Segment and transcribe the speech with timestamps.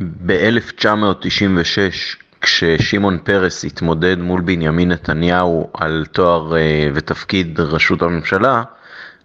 [0.00, 8.62] ב-1996, כששמעון פרס התמודד מול בנימין נתניהו על תואר אה, ותפקיד ראשות הממשלה,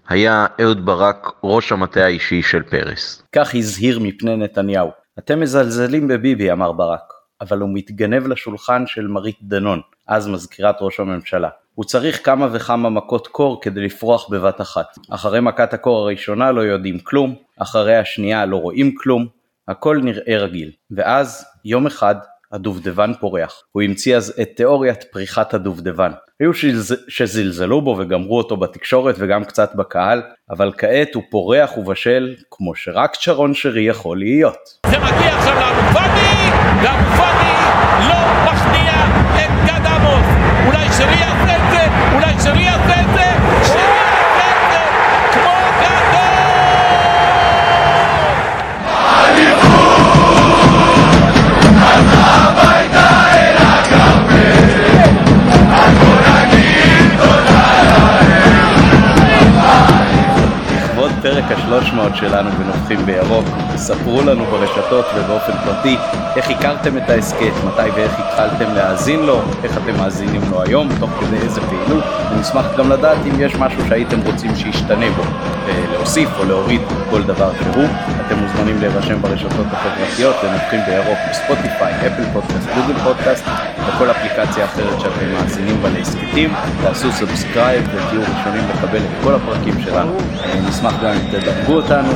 [0.10, 3.24] היה אהוד ברק ראש המטה האישי של פרס.
[3.32, 4.90] כך הזהיר מפני נתניהו.
[5.20, 11.00] אתם מזלזלים בביבי, אמר ברק, אבל הוא מתגנב לשולחן של מרית דנון, אז מזכירת ראש
[11.00, 11.50] הממשלה.
[11.76, 14.98] הוא צריך כמה וכמה מכות קור כדי לפרוח בבת אחת.
[15.10, 19.41] אחרי מכת הקור הראשונה לא יודעים כלום, אחרי השנייה לא רואים כלום,
[19.72, 20.72] הכל נראה רגיל.
[20.92, 22.16] ואז, יום אחד,
[22.52, 23.62] הדובדבן פורח.
[23.72, 26.12] הוא המציא אז את תיאוריית פריחת הדובדבן.
[26.40, 26.52] היו
[27.08, 33.12] שזלזלו בו וגמרו אותו בתקשורת וגם קצת בקהל, אבל כעת הוא פורח ובשל כמו שרק
[33.14, 34.58] שרון שרי יכול להיות.
[34.86, 36.50] זה מגיע עכשיו לאבו פאני,
[36.84, 37.54] ואבו פאני
[38.10, 38.94] לא מכניע
[39.36, 40.28] את גד עמוס.
[40.68, 43.31] אולי שרי יעשה את זה, אולי שרי יעשה את זה,
[61.92, 63.46] 300 שלנו ונובחים בירוק.
[63.76, 65.98] ספרו לנו ברשתות ובאופן פרטי
[66.36, 71.10] איך הכרתם את ההסכת, מתי ואיך התחלתם להאזין לו, איך אתם מאזינים לו היום, תוך
[71.20, 72.04] כדי איזה פעילות.
[72.32, 75.24] ונשמח גם לדעת אם יש משהו שהייתם רוצים שישתנה בו.
[75.68, 77.86] אה, להוסיף או להוריד כל דבר שהוא.
[78.28, 83.46] אתם מוזמנים להירשם ברשתות החברתיות לנובחים בירוק בספוטיפיי, אפל פודקאסט, גוגל פודקאסט
[83.88, 86.50] וכל אפליקציה אחרת שאתם מאזינים בה להסכתים.
[86.84, 90.18] תעשו subscribe ותהיו ראשונים לקבל את כל הפרקים שלנו.
[90.18, 92.12] אה, נשמח גם אם תדרגו אותנו,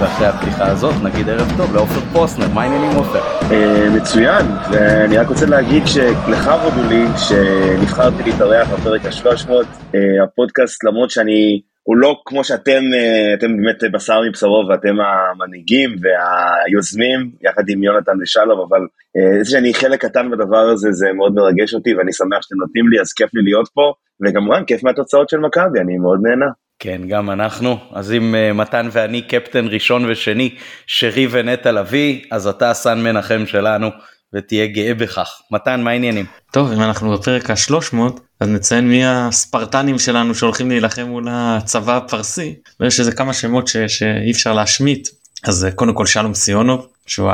[0.00, 3.20] ואחרי הפתיחה הזאת נגיד ערב טוב לעופר פוסנר, מה העניינים עופר?
[3.50, 9.50] אה, מצוין, ואני רק רוצה להגיד שלך הודו לי שנבחרתי להתארח בפרק ה-300,
[10.24, 17.30] הפודקאסט למרות שאני, הוא לא כמו שאתם, אה, אתם באמת בשר מבשרו ואתם המנהיגים והיוזמים,
[17.42, 18.80] יחד עם יונתן ושלום, אבל
[19.16, 22.88] אה, זה שאני חלק קטן בדבר הזה זה מאוד מרגש אותי ואני שמח שאתם נותנים
[22.88, 26.46] לי, אז כיף לי להיות פה, וכמובן כיף מהתוצאות של מכבי, אני מאוד נהנה.
[26.78, 27.76] כן, גם אנחנו.
[27.92, 30.54] אז אם uh, מתן ואני קפטן ראשון ושני,
[30.86, 33.88] שרי ונטע לביא, אז אתה סן מנחם שלנו,
[34.34, 35.28] ותהיה גאה בכך.
[35.50, 36.26] מתן, מה העניינים?
[36.52, 37.96] טוב אם אנחנו בפרק ה-300
[38.40, 43.76] אז נציין מי הספרטנים שלנו שהולכים להילחם מול הצבא הפרסי ויש איזה כמה שמות ש,
[43.76, 45.08] שאי אפשר להשמיט
[45.44, 47.30] אז אה, קודם כל שלום סיונוב שהוא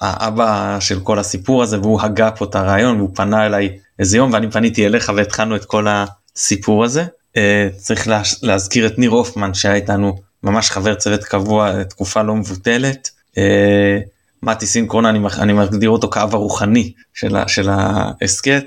[0.00, 4.32] האבא של כל הסיפור הזה והוא הגה פה את הרעיון והוא פנה אליי איזה יום
[4.32, 7.04] ואני פניתי אליך והתחלנו את כל הסיפור הזה.
[7.36, 12.34] Uh, צריך לה, להזכיר את ניר הופמן שהיה איתנו ממש חבר צוות קבוע תקופה לא
[12.34, 13.10] מבוטלת.
[14.42, 18.64] מתי סינקרון אני, אני מגדיר אותו כאב הרוחני של, של ההסכת.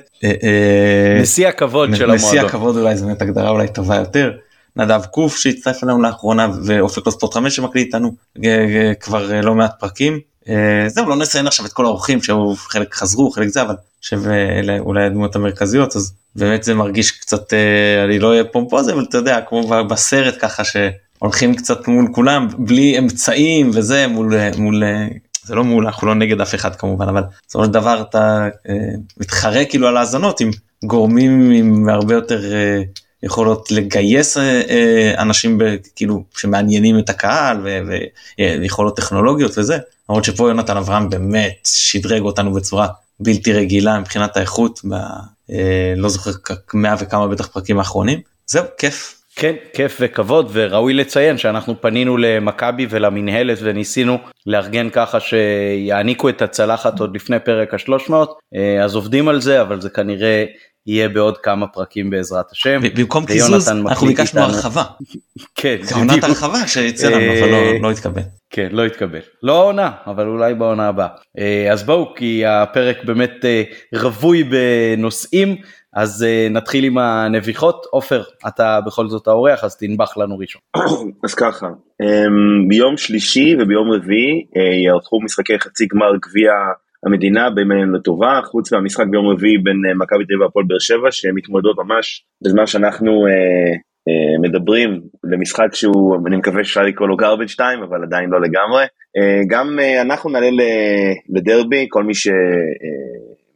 [1.22, 2.28] נשיא הכבוד של המועדון.
[2.28, 2.42] נשיא.
[2.42, 4.32] הכבוד אולי זו באמת הגדרה אולי טובה יותר.
[4.76, 8.12] נדב קוף שהצטרף אלינו לאחרונה ואופק לא ספורט 5 שמקליט איתנו
[9.00, 10.20] כבר לא מעט פרקים.
[10.88, 15.36] זהו לא נציין עכשיו את כל האורחים שחלק חזרו חלק זה אבל שאלה אולי הדמות
[15.36, 17.54] המרכזיות אז באמת זה מרגיש קצת
[18.06, 23.00] אני לא אהיה פומפוזי אבל אתה יודע כמו בסרט ככה שהולכים קצת מול כולם בלי
[23.00, 24.84] אמצעים וזה מול מול
[25.44, 28.76] זה לא מול אנחנו לא נגד אף אחד כמובן אבל בסופו של דבר אתה אה,
[29.18, 30.52] מתחרה כאילו על האזנות עם
[30.84, 32.82] גורמים עם הרבה יותר אה,
[33.24, 35.64] יכולות לגייס אה, אה, אנשים ב,
[35.96, 37.80] כאילו שמעניינים את הקהל ו,
[38.40, 39.78] ויכולות טכנולוגיות וזה.
[40.10, 42.88] למרות שפה יונתן אברהם באמת שדרג אותנו בצורה
[43.20, 44.94] בלתי רגילה מבחינת האיכות ב,
[45.52, 46.32] אה, לא זוכר
[46.74, 48.20] מאה וכמה בטח פרקים האחרונים.
[48.48, 56.30] זהו כיף כן, כיף וכבוד וראוי לציין שאנחנו פנינו למכבי ולמינהלת וניסינו לארגן ככה שיעניקו
[56.30, 58.14] את הצלחת עוד לפני פרק ה-300
[58.84, 60.46] אז עובדים על זה אבל זה כנראה
[60.88, 62.80] יהיה בעוד כמה פרקים בעזרת השם.
[62.96, 64.84] במקום קיזוז אנחנו ביקשנו הרחבה.
[65.56, 68.22] כן, עונת הרחבה שיצא לנו אבל לא, לא התקבל.
[68.50, 69.20] כן, לא התקבל.
[69.44, 71.08] לא העונה, אבל אולי בעונה הבאה.
[71.72, 73.46] אז בואו, כי הפרק באמת
[73.96, 75.56] רווי בנושאים,
[75.96, 77.86] אז נתחיל עם הנביחות.
[77.92, 80.62] עופר, אתה בכל זאת האורח, אז תנבח לנו ראשון.
[81.26, 81.68] אז ככה,
[82.68, 84.46] ביום שלישי וביום רביעי
[84.86, 86.52] יערכו משחקי חצי גמר גביע
[87.06, 91.32] המדינה בימינו לטובה, חוץ מהמשחק ביום רביעי בין מכבי תל אביב והפועל באר שבע, שהן
[91.36, 93.74] מתמודדות ממש בזמן שאנחנו אה,
[94.10, 98.84] אה, מדברים למשחק שהוא, אני מקווה שאפשר לקרוא לו garbage time, אבל עדיין לא לגמרי.
[99.18, 100.50] אה, גם אה, אנחנו נעלה
[101.30, 102.14] לדרבי, כל מי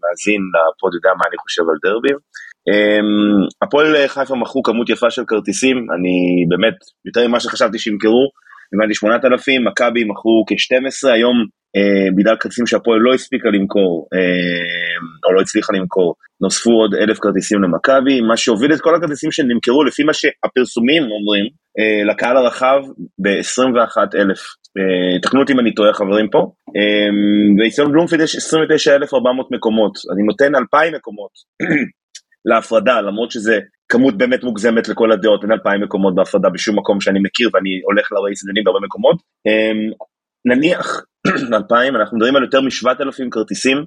[0.08, 0.42] שמאזין
[0.76, 2.14] לפוד יודע מה אני חושב על דרבי.
[3.62, 8.30] הפועל חיפה מכרו כמות יפה של כרטיסים, אני באמת, יותר ממה שחשבתי שימכרו,
[8.74, 11.38] הבנתי 8,000, מכבי מכרו כ-12, היום
[11.76, 17.20] אה, בגלל כרטיסים שהפועל לא הספיקה למכור, אה, או לא הצליחה למכור, נוספו עוד אלף
[17.20, 21.46] כרטיסים למכבי, מה שהוביל את כל הכרטיסים שנמכרו לפי מה שהפרסומים אומרים,
[21.80, 22.80] אה, לקהל הרחב
[23.24, 24.67] ב-21 אלף אה,
[25.22, 26.52] תקנו אותי אם אני טועה חברים פה,
[27.58, 31.32] באיצטדיון בלומפילד יש 29,400 מקומות, אני נותן 2,000 מקומות
[32.50, 33.60] להפרדה, למרות שזה
[33.90, 38.12] כמות באמת מוגזמת לכל הדעות, אין 2,000 מקומות בהפרדה בשום מקום שאני מכיר ואני הולך
[38.12, 39.18] להרבה איצטדיונים בהרבה מקומות.
[40.46, 41.04] נניח
[41.54, 43.78] 2,000, אנחנו מדברים על יותר מ-7,000 כרטיסים,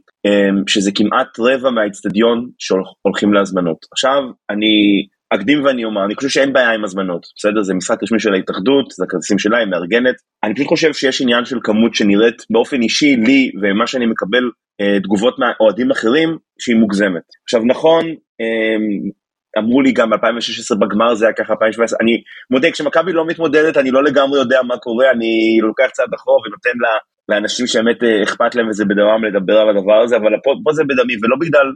[0.66, 3.78] שזה כמעט רבע מהאיצטדיון שהולכים להזמנות.
[3.92, 7.62] עכשיו, אני אקדים ואני אומר, אני חושב שאין בעיה עם הזמנות, בסדר?
[7.62, 10.14] זה משחק רשמי של ההתאחדות, זה הכרטיסים שלה, היא מארגנת.
[10.44, 14.50] אני פשוט חושב שיש עניין של כמות שנראית באופן אישי לי, ומה שאני מקבל
[14.80, 17.26] אה, תגובות מאוהדים אחרים, שהיא מוגזמת.
[17.44, 18.04] עכשיו נכון,
[18.40, 18.76] אה,
[19.58, 23.90] אמרו לי גם ב-2016 בגמר זה היה ככה 2017, אני מודה, כשמכבי לא מתמודדת אני
[23.90, 26.88] לא לגמרי יודע מה קורה, אני לוקח צעד אחורה ונותן לה,
[27.28, 30.82] לאנשים שבאמת אה, אכפת להם וזה בדמם לדבר על הדבר הזה, אבל פה, פה זה
[30.84, 31.66] בדמי, ולא בגלל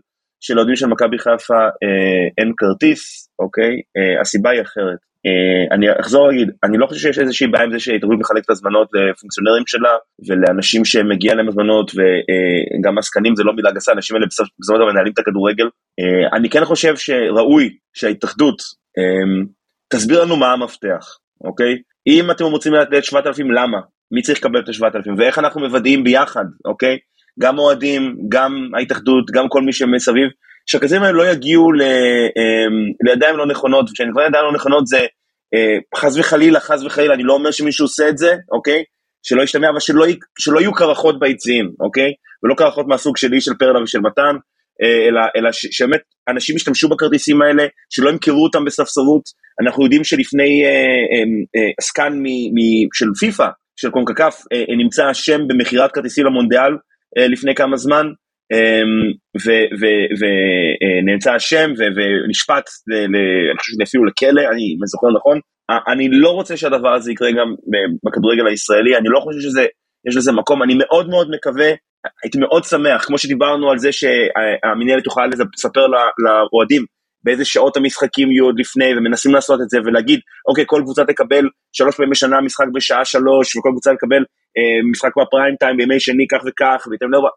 [0.47, 3.73] שלאוהדים של מכבי חיפה אה, אין כרטיס, אוקיי?
[3.97, 5.01] אה, הסיבה היא אחרת.
[5.27, 8.89] אה, אני אחזור להגיד, אני לא חושב שיש איזושהי בעיה עם זה שההתאחדות מחלקת הזמנות
[8.95, 9.95] לפונקציונרים שלה
[10.29, 14.87] ולאנשים שמגיע להם הזמנות וגם עסקנים זה לא מילה גסה, האנשים האלה בסופו של דבר
[14.93, 15.69] מנהלים את הכדורגל.
[16.01, 18.59] אה, אני כן חושב שראוי שההתאחדות
[18.99, 19.45] אה,
[19.93, 21.05] תסביר לנו מה המפתח,
[21.45, 21.75] אוקיי?
[22.07, 23.79] אם אתם רוצים לתת 7,000 למה?
[24.13, 26.99] מי צריך לקבל את ה-7,000 ואיך אנחנו מוודאים ביחד, אוקיי?
[27.41, 30.29] גם אוהדים, גם ההתאחדות, גם כל מי שמסביב,
[30.67, 34.99] שהכספים האלה לא יגיעו ל, אמ, לידיים לא נכונות, וכשאני כבר ידיים לא נכונות זה
[35.55, 38.83] אה, חס וחלילה, חס וחלילה, אני לא אומר שמישהו עושה את זה, אוקיי?
[39.27, 40.07] שלא ישתמע, אבל שלא,
[40.39, 42.13] שלא יהיו קרחות ביציעים, אוקיי?
[42.43, 44.37] ולא קרחות מהסוג שלי, של פרלה ושל מתן,
[44.83, 49.23] אה, אלא, אלא שבאמת אנשים ישתמשו בכרטיסים האלה, שלא ימכרו אותם בספסרות.
[49.63, 51.25] אנחנו יודעים שלפני אה, אה,
[51.57, 52.27] אה, עסקן מ,
[52.95, 53.47] של פיפא,
[53.77, 56.77] של קונקקף, אה, אה, נמצא השם במכירת כרטיסים למונדיאל אה,
[57.17, 58.07] לפני כמה זמן,
[58.53, 59.13] אמ,
[60.21, 62.65] ונמצא אשם ונשפט,
[62.95, 65.41] אני חושב אפילו לכלא, אני זוכר נכון.
[65.93, 67.55] אני לא רוצה שהדבר הזה יקרה גם
[68.05, 71.71] בכדורגל הישראלי, אני לא חושב שיש לזה מקום, אני מאוד מאוד מקווה,
[72.23, 75.27] הייתי מאוד שמח, כמו שדיברנו על זה שהמנהלת תוכל
[75.57, 75.87] לספר
[76.25, 76.85] לאוהדים
[77.25, 81.45] באיזה שעות המשחקים יהיו עוד לפני, ומנסים לעשות את זה ולהגיד, אוקיי, כל קבוצה תקבל
[81.73, 84.25] שלוש פעמים בשנה משחק בשעה שלוש, וכל קבוצה תקבל אה,
[84.91, 86.87] משחק בפריים טיים בימי שני כך וכך,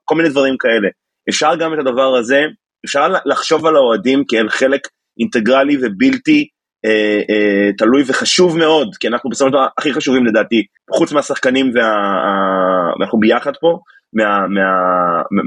[0.06, 0.88] כל מיני דברים כאלה.
[1.30, 2.44] אפשר גם את הדבר הזה,
[2.86, 4.82] אפשר לחשוב על האוהדים כאל חלק
[5.20, 6.48] אינטגרלי ובלתי
[6.86, 11.72] אה, אה, תלוי וחשוב מאוד, כי אנחנו בסופו של דבר הכי חשובים לדעתי, חוץ מהשחקנים
[11.76, 13.80] ואנחנו ביחד פה,
[14.14, 14.70] מה, מה,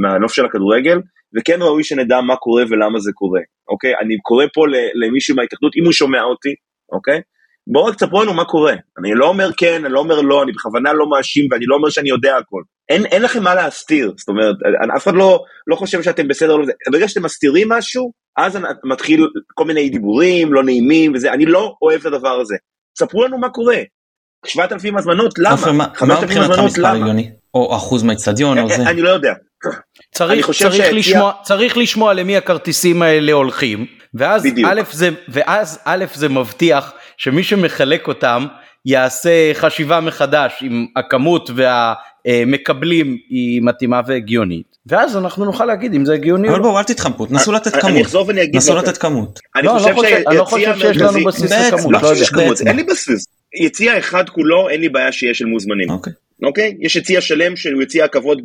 [0.03, 0.99] מהנוף של הכדורגל,
[1.37, 3.93] וכן ראוי שנדע מה קורה ולמה זה קורה, אוקיי?
[4.03, 4.65] אני קורא פה
[4.95, 6.55] למישהו מההתאחדות, אם הוא שומע אותי,
[6.93, 7.21] אוקיי?
[7.73, 8.73] בואו רק תספרו לנו מה קורה.
[8.99, 11.91] אני לא אומר כן, אני לא אומר לא, אני בכוונה לא מאשים ואני לא אומר
[11.91, 12.63] שאני יודע הכל.
[12.89, 14.55] אין, אין לכם מה להסתיר, זאת אומרת,
[14.97, 19.65] אף אחד לא, לא חושב שאתם בסדר, לא ברגע שאתם מסתירים משהו, אז מתחיל כל
[19.65, 22.57] מיני דיבורים לא נעימים וזה, אני לא אוהב את הדבר הזה.
[22.99, 23.77] ספרו לנו מה קורה.
[24.47, 25.57] 7,000 הזמנות, למה?
[25.95, 27.13] 5,000 הזמנות, למה?
[27.55, 28.83] או אחוז מהאצטדיון או אה, זה?
[28.83, 29.33] אני לא יודע.
[30.15, 36.29] צריך, צריך, לשמוע, צריך לשמוע למי הכרטיסים האלה הולכים, ואז א', זה, ואז א' זה
[36.29, 38.47] מבטיח שמי שמחלק אותם
[38.87, 44.77] יעשה חשיבה מחדש אם הכמות והמקבלים היא מתאימה והגיונית.
[44.87, 48.07] ואז אנחנו נוכל להגיד אם זה הגיוני אבל בואו אל תתחמקו תנסו לתת כמות.
[48.53, 49.41] נסו לתת כמות.
[49.57, 49.77] אני לא,
[50.33, 52.13] לא חושב שיש לנו בסיס לכמות לא
[52.67, 53.27] אין לי בסיס.
[53.65, 55.91] יציע אחד כולו אין לי בעיה שיש של מוזמנים.
[55.91, 56.13] אוקיי,
[56.43, 56.77] אוקיי?
[56.81, 58.41] יש יציע שלם שהוא יציע הכבוד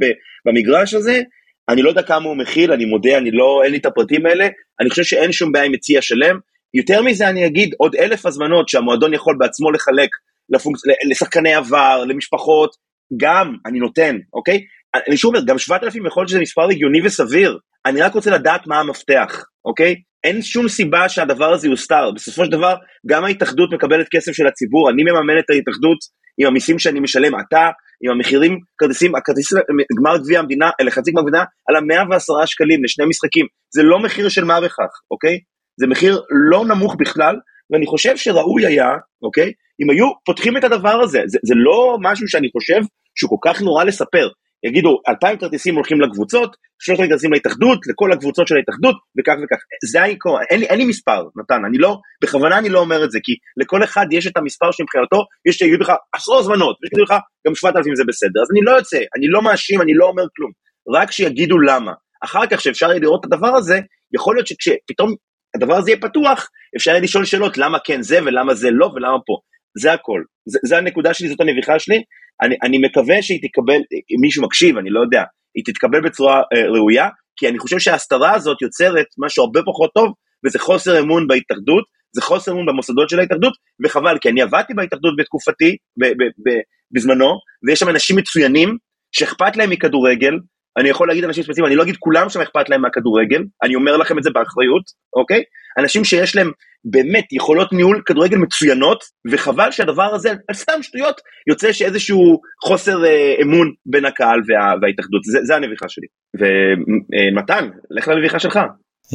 [0.45, 1.21] במגרש הזה.
[1.69, 4.47] אני לא יודע כמה הוא מכיל אני מודה אני לא אין לי את הפרטים האלה.
[4.79, 6.39] אני חושב שאין שום בעיה עם יציע שלם
[6.75, 10.09] יותר מזה אני אגיד עוד אלף הזמנות שהמועדון יכול בעצמו לחלק
[10.49, 10.81] לפונקצ...
[11.09, 12.69] לשחקני עבר, למשפחות,
[13.17, 14.59] גם אני נותן, אוקיי?
[15.07, 18.67] אני שוב אומר, גם 7,000 יכול להיות שזה מספר הגיוני וסביר, אני רק רוצה לדעת
[18.67, 19.95] מה המפתח, אוקיי?
[20.23, 22.75] אין שום סיבה שהדבר הזה יוסתר, בסופו של דבר
[23.07, 25.97] גם ההתאחדות מקבלת כסף של הציבור, אני מממן את ההתאחדות
[26.37, 27.69] עם המיסים שאני משלם, אתה
[28.03, 29.53] עם המחירים, כרטיסים, הכרטיס
[29.99, 34.43] גמר גביע המדינה, לחצי גמר המדינה, על ה-110 שקלים לשני משחקים, זה לא מחיר של
[34.43, 35.39] מה בכך, אוקיי?
[35.79, 37.35] זה מחיר לא נמוך בכלל,
[37.71, 38.89] ואני חושב שראוי היה,
[39.21, 39.51] אוקיי,
[39.81, 42.81] אם היו פותחים את הדבר הזה, זה, זה לא משהו שאני חושב
[43.15, 44.29] שהוא כל כך נורא לספר.
[44.65, 49.61] יגידו, אלפיים כרטיסים הולכים לקבוצות, שלושת אלפים כרטיסים להתאחדות, לכל הקבוצות של ההתאחדות, וכך וכך.
[49.91, 53.19] זה העיקרון, אין, אין לי מספר, נתן, אני לא, בכוונה אני לא אומר את זה,
[53.23, 57.13] כי לכל אחד יש את המספר שמבחינתו, יש שיגידו לך עשרות זמנות, ויש שיגידו לך
[57.47, 60.23] גם שבעת אלפים זה בסדר, אז אני לא יוצא, אני לא מאשים, אני לא אומר
[60.35, 60.51] כלום,
[60.95, 61.93] רק שיגידו למה.
[62.23, 63.79] אחר כך שאפשר יהיה לראות את הדבר הזה,
[64.15, 65.15] יכול להיות שכשפתאום
[65.55, 69.17] הדבר הזה יהיה פתוח, אפשר יהיה לשאול שאלות למה כן זה ולמה זה לא ולמה
[69.25, 69.37] פה.
[69.77, 70.23] זה הכל.
[70.45, 72.03] זה, זה הנקודה שלי, זאת הנביכה שלי.
[72.41, 75.23] אני, אני מקווה שהיא תקבל, אם מישהו מקשיב, אני לא יודע,
[75.55, 80.13] היא תתקבל בצורה אה, ראויה, כי אני חושב שההסתרה הזאת יוצרת משהו הרבה פחות טוב,
[80.45, 81.83] וזה חוסר אמון בהתאחדות,
[82.15, 83.53] זה חוסר אמון במוסדות של ההתאחדות,
[83.85, 87.33] וחבל, כי אני עבדתי בהתאחדות בתקופתי, ב- ב- ב- בזמנו,
[87.67, 88.77] ויש שם אנשים מצוינים,
[89.11, 90.33] שאכפת להם מכדורגל,
[90.77, 93.97] אני יכול להגיד אנשים ספציפיים, אני לא אגיד כולם שם אכפת להם מהכדורגל, אני אומר
[93.97, 94.83] לכם את זה באחריות,
[95.15, 95.43] אוקיי?
[95.79, 96.51] אנשים שיש להם
[96.85, 103.35] באמת יכולות ניהול כדורגל מצוינות, וחבל שהדבר הזה, על סתם שטויות, יוצא שאיזשהו חוסר אה,
[103.41, 106.07] אמון בין הקהל וה, וההתאחדות, זה, זה הנביכה שלי.
[106.39, 108.59] ומתן, לך לנביכה שלך.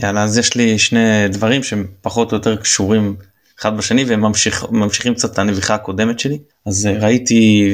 [0.03, 3.17] יאללה אז יש לי שני דברים שהם פחות או יותר קשורים
[3.61, 4.23] אחד בשני והם
[4.71, 7.73] ממשיכים קצת את הנביכה הקודמת שלי אז אה, ראיתי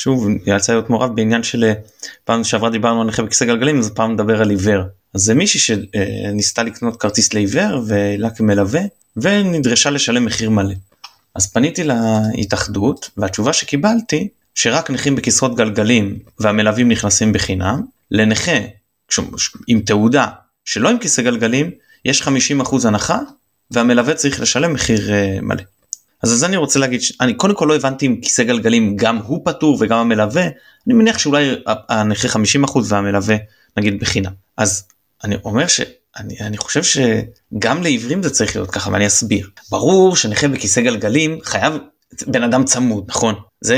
[0.00, 1.72] ושוב יצא להיות מעורב בעניין של אה,
[2.24, 4.82] פעם שעברה דיברנו על נכה בכיסא גלגלים אז פעם נדבר על עיוור
[5.14, 8.80] אז זה מישהי שניסתה לקנות כרטיס לעיוור ולה כמלווה
[9.16, 10.74] ונדרשה לשלם מחיר מלא.
[11.34, 18.58] אז פניתי להתאחדות והתשובה שקיבלתי שרק נכים בכיסאות גלגלים והמלווים נכנסים בחינם לנכה
[19.66, 20.26] עם תעודה
[20.64, 21.70] שלא עם כיסא גלגלים
[22.04, 22.28] יש 50%
[22.84, 23.18] הנחה
[23.70, 25.62] והמלווה צריך לשלם מחיר uh, מלא.
[26.22, 29.40] אז אז אני רוצה להגיד שאני קודם כל לא הבנתי אם כיסא גלגלים גם הוא
[29.44, 30.42] פטור וגם המלווה.
[30.86, 33.36] אני מניח שאולי הנכה 50% והמלווה
[33.76, 34.32] נגיד בחינם.
[34.56, 34.84] אז
[35.24, 39.48] אני אומר שאני אני חושב שגם לעיוורים זה צריך להיות ככה ואני אסביר.
[39.70, 41.74] ברור שנכה בכיסא גלגלים חייב
[42.26, 43.34] בן אדם צמוד נכון?
[43.60, 43.76] זה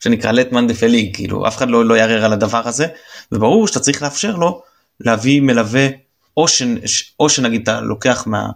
[0.00, 2.86] שנקרא לטמן דפליג כאילו אף אחד לא, לא יערער על הדבר הזה
[3.32, 4.62] וברור שאתה צריך לאפשר לו
[5.00, 5.88] להביא מלווה
[6.36, 6.62] או, ש,
[7.20, 8.52] או שנגיד אתה לוקח מהנכה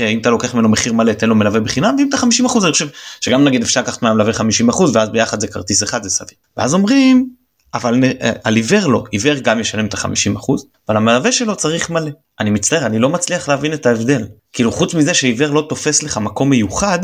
[0.00, 2.72] אם אתה לוקח ממנו מחיר מלא תן לו מלווה בחינם ואם אתה 50 אחוז אני
[2.72, 2.88] חושב
[3.20, 6.38] שגם נגיד אפשר לקחת מהמלווה 50 אחוז ואז ביחד זה כרטיס אחד זה סביר.
[6.56, 7.28] ואז אומרים
[7.74, 9.04] אבל אה, על עיוור לא.
[9.10, 12.10] עיוור גם ישלם את ה-50 אחוז אבל המלווה שלו צריך מלא.
[12.40, 14.26] אני מצטער אני לא מצליח להבין את ההבדל.
[14.52, 16.98] כאילו חוץ מזה שעיוור לא תופס לך מקום מיוחד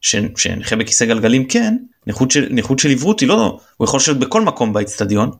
[0.00, 4.42] שנכה בכיסא גלגלים כן נכות של נכות של עיוורות היא לא הוא יכול לשבת בכל
[4.42, 5.30] מקום באצטדיון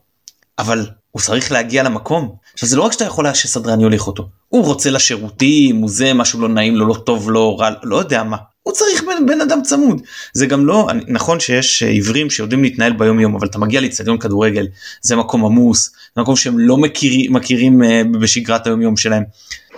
[0.59, 2.35] אבל הוא צריך להגיע למקום.
[2.53, 6.41] עכשיו זה לא רק שאתה יכול שסדרן יוליך אותו, הוא רוצה לשירותים, הוא זה משהו
[6.41, 8.37] לא נעים לו, לא טוב לו, רע, לא יודע מה.
[8.63, 10.01] הוא צריך בן, בן אדם צמוד.
[10.33, 14.17] זה גם לא, נכון שיש אה, עיוורים שיודעים להתנהל ביום יום, אבל אתה מגיע לאצטדיון
[14.17, 14.67] כדורגל,
[15.01, 17.85] זה מקום עמוס, זה מקום שהם לא מכיר, מכירים uh,
[18.21, 19.23] בשגרת היום יום שלהם.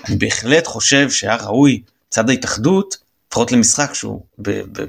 [0.08, 2.98] אני בהחלט חושב שהיה ראוי צד ההתאחדות,
[3.32, 4.22] לפחות למשחק שהוא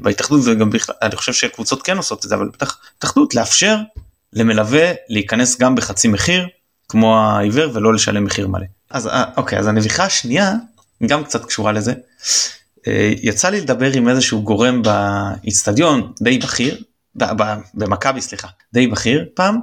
[0.03, 3.77] בהתאחדות וגם בכלל, אני חושב שקבוצות כן עושות את זה, אבל בטח התאחדות לאפשר
[4.33, 6.49] למלווה להיכנס גם בחצי מחיר
[6.89, 8.67] כמו העיוור ולא לשלם מחיר מלא.
[8.91, 10.55] אז אה, אוקיי אז הנביכה השנייה
[11.07, 11.93] גם קצת קשורה לזה.
[12.89, 16.83] אה, יצא לי לדבר עם איזשהו גורם באיצטדיון די בכיר
[17.75, 19.61] במכבי סליחה די בכיר פעם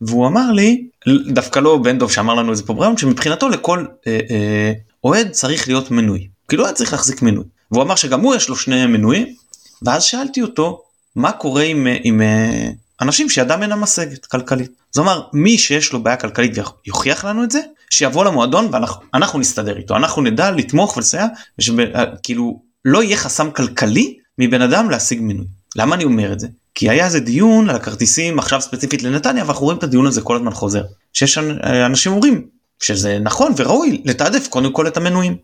[0.00, 0.86] והוא אמר לי
[1.28, 4.72] דווקא לא בן דוב שאמר לנו איזה בריאון שמבחינתו לכל אה, אה,
[5.04, 8.56] אוהד צריך להיות מנוי כאילו היה צריך להחזיק מנוי והוא אמר שגם הוא יש לו
[8.56, 9.34] שני מנויים
[9.82, 10.82] ואז שאלתי אותו
[11.16, 12.20] מה קורה עם, עם
[13.02, 14.70] אנשים שידם אינה משגת כלכלית.
[14.90, 16.52] זאת אומרת מי שיש לו בעיה כלכלית
[16.84, 18.68] ויוכיח לנו את זה שיבוא למועדון
[19.12, 21.26] ואנחנו נסתדר איתו אנחנו נדע לתמוך ולסייע
[22.22, 25.46] כאילו לא יהיה חסם כלכלי מבן אדם להשיג מינוי.
[25.76, 26.48] למה אני אומר את זה?
[26.74, 30.36] כי היה איזה דיון על הכרטיסים עכשיו ספציפית לנתניה ואנחנו רואים את הדיון הזה כל
[30.36, 30.82] הזמן חוזר.
[31.12, 32.46] שיש אנשים אומרים
[32.82, 35.36] שזה נכון וראוי לתעדף קודם כל את המנויים.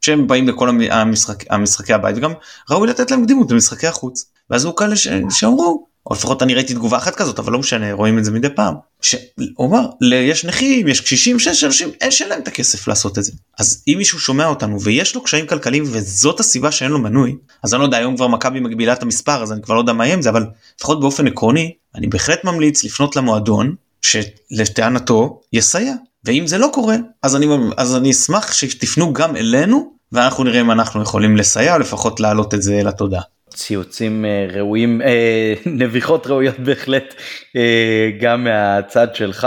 [0.00, 2.32] שהם באים לכל המשחק, המשחקי הבית וגם
[2.70, 4.24] ראוי לתת להם קדימות במשחקי החוץ.
[4.50, 4.96] ואז הוא כאלה
[5.30, 8.48] שאמרו או לפחות אני ראיתי תגובה אחת כזאת אבל לא משנה רואים את זה מדי
[8.56, 8.74] פעם.
[9.02, 9.20] שהוא
[9.58, 13.82] אומר יש נכים יש קשישים שיש אנשים אין שאין את הכסף לעשות את זה אז
[13.88, 17.80] אם מישהו שומע אותנו ויש לו קשיים כלכליים וזאת הסיבה שאין לו מנוי אז אני
[17.80, 20.14] לא יודע היום כבר מכבי מגבילה את המספר אז אני כבר לא יודע מה יהיה
[20.14, 20.46] עם זה אבל
[20.78, 25.94] לפחות באופן עקרוני אני בהחלט ממליץ לפנות למועדון שלטענתו יסייע
[26.24, 27.46] ואם זה לא קורה אז אני
[27.76, 32.62] אז אני אשמח שתפנו גם אלינו ואנחנו נראה אם אנחנו יכולים לסייע לפחות להעלות את
[32.62, 33.22] זה לתודעה.
[33.50, 37.14] ציוצים אה, ראויים, אה, נביחות ראויות בהחלט
[37.56, 39.46] אה, גם מהצד שלך,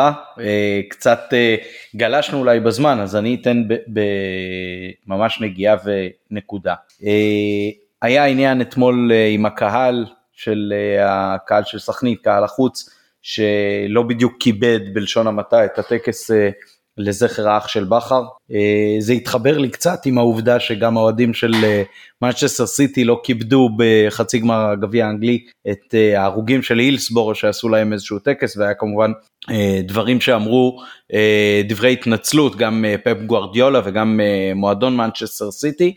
[0.90, 1.34] קצת
[1.96, 3.64] גלשנו אולי בזמן אז אני אתן
[5.08, 6.76] ממש נגיעה ונקודה.
[8.02, 12.90] היה עניין אתמול עם הקהל של הקהל של סכנית, קהל החוץ,
[13.22, 16.32] שלא בדיוק כיבד בלשון המעטה את הטקס
[17.00, 18.24] לזכר האח של בכר.
[18.52, 21.52] אה, זה התחבר לי קצת עם העובדה שגם האוהדים של
[22.22, 27.70] מנצ'סטר אה, סיטי לא כיבדו בחצי גמר הגביע האנגלי את אה, ההרוגים של הילסבורו שעשו
[27.70, 29.12] להם איזשהו טקס והיה כמובן
[29.84, 30.82] דברים שאמרו
[31.68, 34.20] דברי התנצלות גם פפ גוארדיולה וגם
[34.56, 35.96] מועדון מנצ'סטר סיטי.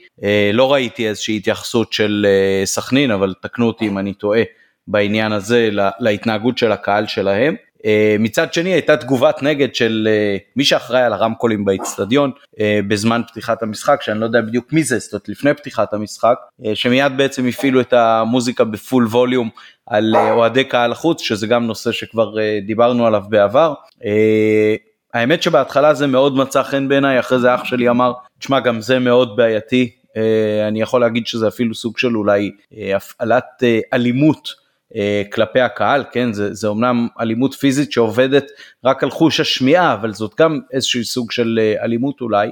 [0.52, 2.26] לא ראיתי איזושהי התייחסות של
[2.64, 4.42] סכנין אבל תקנו אותי אם אני טועה
[4.88, 5.68] בעניין הזה
[6.00, 7.54] להתנהגות של הקהל שלהם.
[7.86, 13.20] אה, מצד שני הייתה תגובת נגד של אה, מי שאחראי על הרמקולים באיצטדיון אה, בזמן
[13.28, 16.34] פתיחת המשחק שאני לא יודע בדיוק מי זה, זאת אומרת לפני פתיחת המשחק
[16.74, 19.50] שמיד בעצם הפעילו את המוזיקה בפול ווליום
[19.86, 22.34] על אוהדי קהל החוץ שזה גם נושא שכבר
[22.66, 23.74] דיברנו עליו בעבר.
[25.14, 28.98] האמת שבהתחלה זה מאוד מצא חן בעיניי אחרי זה אח שלי אמר תשמע גם זה
[28.98, 29.90] מאוד בעייתי
[30.68, 32.50] אני יכול להגיד שזה אפילו סוג של אולי
[32.94, 33.62] הפעלת
[33.92, 34.61] אלימות
[35.32, 38.46] כלפי הקהל, כן, זה, זה אומנם אלימות פיזית שעובדת
[38.84, 42.48] רק על חוש השמיעה, אבל זאת גם איזשהו סוג של אלימות אולי,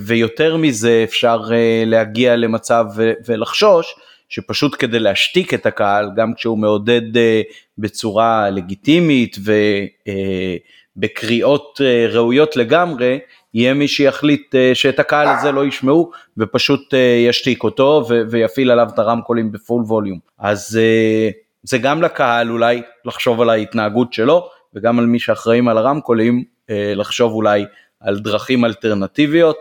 [0.00, 1.40] ויותר מזה אפשר
[1.86, 2.84] להגיע למצב
[3.26, 3.94] ולחשוש
[4.28, 7.02] שפשוט כדי להשתיק את הקהל, גם כשהוא מעודד
[7.78, 9.36] בצורה לגיטימית
[10.96, 13.18] ובקריאות ראויות לגמרי,
[13.54, 18.88] יהיה מי שיחליט אה, שאת הקהל הזה לא ישמעו ופשוט אה, ישתיק אותו ויפעיל עליו
[18.94, 20.18] את הרמקולים בפול ווליום.
[20.38, 21.30] אז אה,
[21.62, 27.32] זה גם לקהל אולי לחשוב על ההתנהגות שלו וגם על מי שאחראים על הרמקולים לחשוב
[27.32, 27.64] אולי
[28.00, 29.56] על דרכים אלטרנטיביות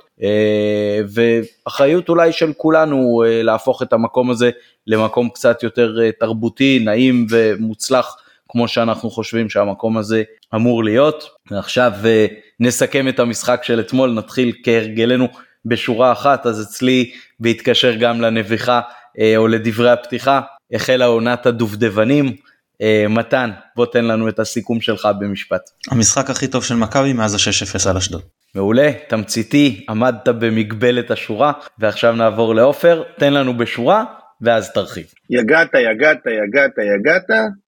[1.13, 4.49] ואחריות אולי של כולנו להפוך את המקום הזה
[4.87, 8.15] למקום קצת יותר תרבותי, נעים ומוצלח
[8.49, 10.23] כמו שאנחנו חושבים שהמקום הזה
[10.55, 11.29] אמור להיות.
[11.51, 11.91] ועכשיו
[12.59, 15.27] נסכם את המשחק של אתמול, נתחיל כהרגלנו
[15.65, 18.81] בשורה אחת, אז אצלי בהתקשר גם לנביחה
[19.19, 20.41] אה, או לדברי הפתיחה,
[20.73, 22.35] החלה עונת הדובדבנים.
[22.81, 25.61] אה, מתן, בוא תן לנו את הסיכום שלך במשפט.
[25.91, 28.21] המשחק הכי טוב של מכבי מאז ה-6-0 על אשדוד.
[28.55, 34.03] מעולה, תמציתי, עמדת במגבלת השורה, ועכשיו נעבור לעופר, תן לנו בשורה,
[34.41, 35.05] ואז תרחיב.
[35.29, 37.25] יגעת, יגעת, יגעת, יגעת,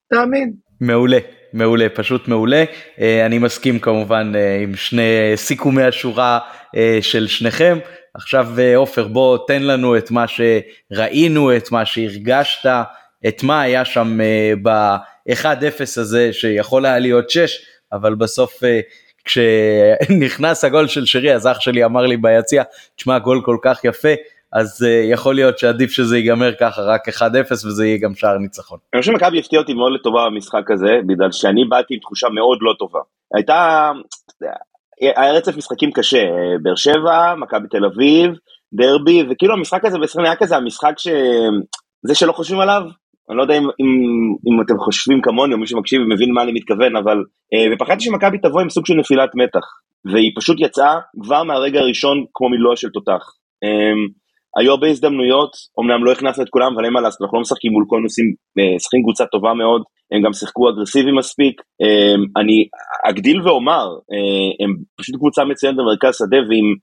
[0.10, 0.54] תאמין.
[0.82, 1.18] מעולה.
[1.54, 2.64] מעולה, פשוט מעולה.
[3.00, 6.40] אה, אני מסכים כמובן אה, עם שני סיכומי השורה
[6.76, 7.78] אה, של שניכם.
[8.16, 12.70] עכשיו עופר בוא תן לנו את מה שראינו, את מה שהרגשת,
[13.28, 14.18] את מה היה שם
[14.62, 18.64] ב-1-0 הזה שיכול היה להיות 6, אבל בסוף
[19.26, 22.64] כשנכנס הגול של שרי אז אח שלי אמר לי ביציע,
[22.96, 24.10] תשמע גול כל כך יפה,
[24.54, 28.80] אז יכול להיות שעדיף שזה ייגמר ככה רק 1-0 וזה יהיה גם שער ניצחון.
[28.94, 32.58] אני חושב שמכבי הפתיע אותי מאוד לטובה במשחק הזה, בגלל שאני באתי עם תחושה מאוד
[32.62, 33.00] לא טובה.
[33.34, 33.92] הייתה,
[35.02, 36.26] היה רצף משחקים קשה,
[36.62, 38.32] באר שבע, מכבי תל אביב,
[38.74, 41.08] דרבי, וכאילו המשחק הזה בסרן היה כזה המשחק ש...
[42.06, 42.82] זה שלא חושבים עליו,
[43.30, 43.90] אני לא יודע אם, אם,
[44.48, 47.18] אם אתם חושבים כמוני או מי שמקשיב ומבין מה אני מתכוון, אבל,
[47.54, 49.66] אה, ופחדתי שמכבי תבוא עם סוג של נפילת מתח,
[50.06, 53.24] והיא פשוט יצאה כבר מהרגע הראשון כמו מילואה של תותח.
[53.64, 53.94] אה,
[54.58, 57.72] היו הרבה הזדמנויות, אמנם לא הכנסת את כולם, אבל אין מה לעשות, אנחנו לא משחקים
[57.72, 61.62] מול כל נושאים, אה, משחקים קבוצה טובה מאוד, הם גם שיחקו אגרסיבי מספיק.
[61.82, 62.68] אה, אני
[63.10, 66.76] אגדיל ואומר, אה, הם פשוט קבוצה מצוינת במרכז שדה, ואם,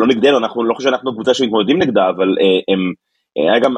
[0.00, 2.28] לא נגדנו, אנחנו לא חושב שאנחנו קבוצה שמתמודדים נגדה, אבל
[2.68, 2.80] הם,
[3.36, 3.74] היה גם,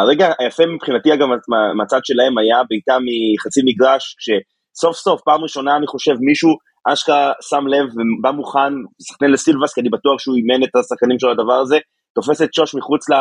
[0.00, 1.28] הרגע היפה מבחינתי אגב
[1.76, 6.50] מהצד שלהם היה בעיטה מחצי מגרש, כשסוף סוף פעם ראשונה אני חושב מישהו
[6.92, 8.72] אשכרה שם לב ובא מוכן,
[9.08, 11.78] שחקן לסילבס, כי אני בטוח שהוא אימן את השחקנים של הדבר הזה,
[12.14, 13.14] תופס את שוש מחוץ ל...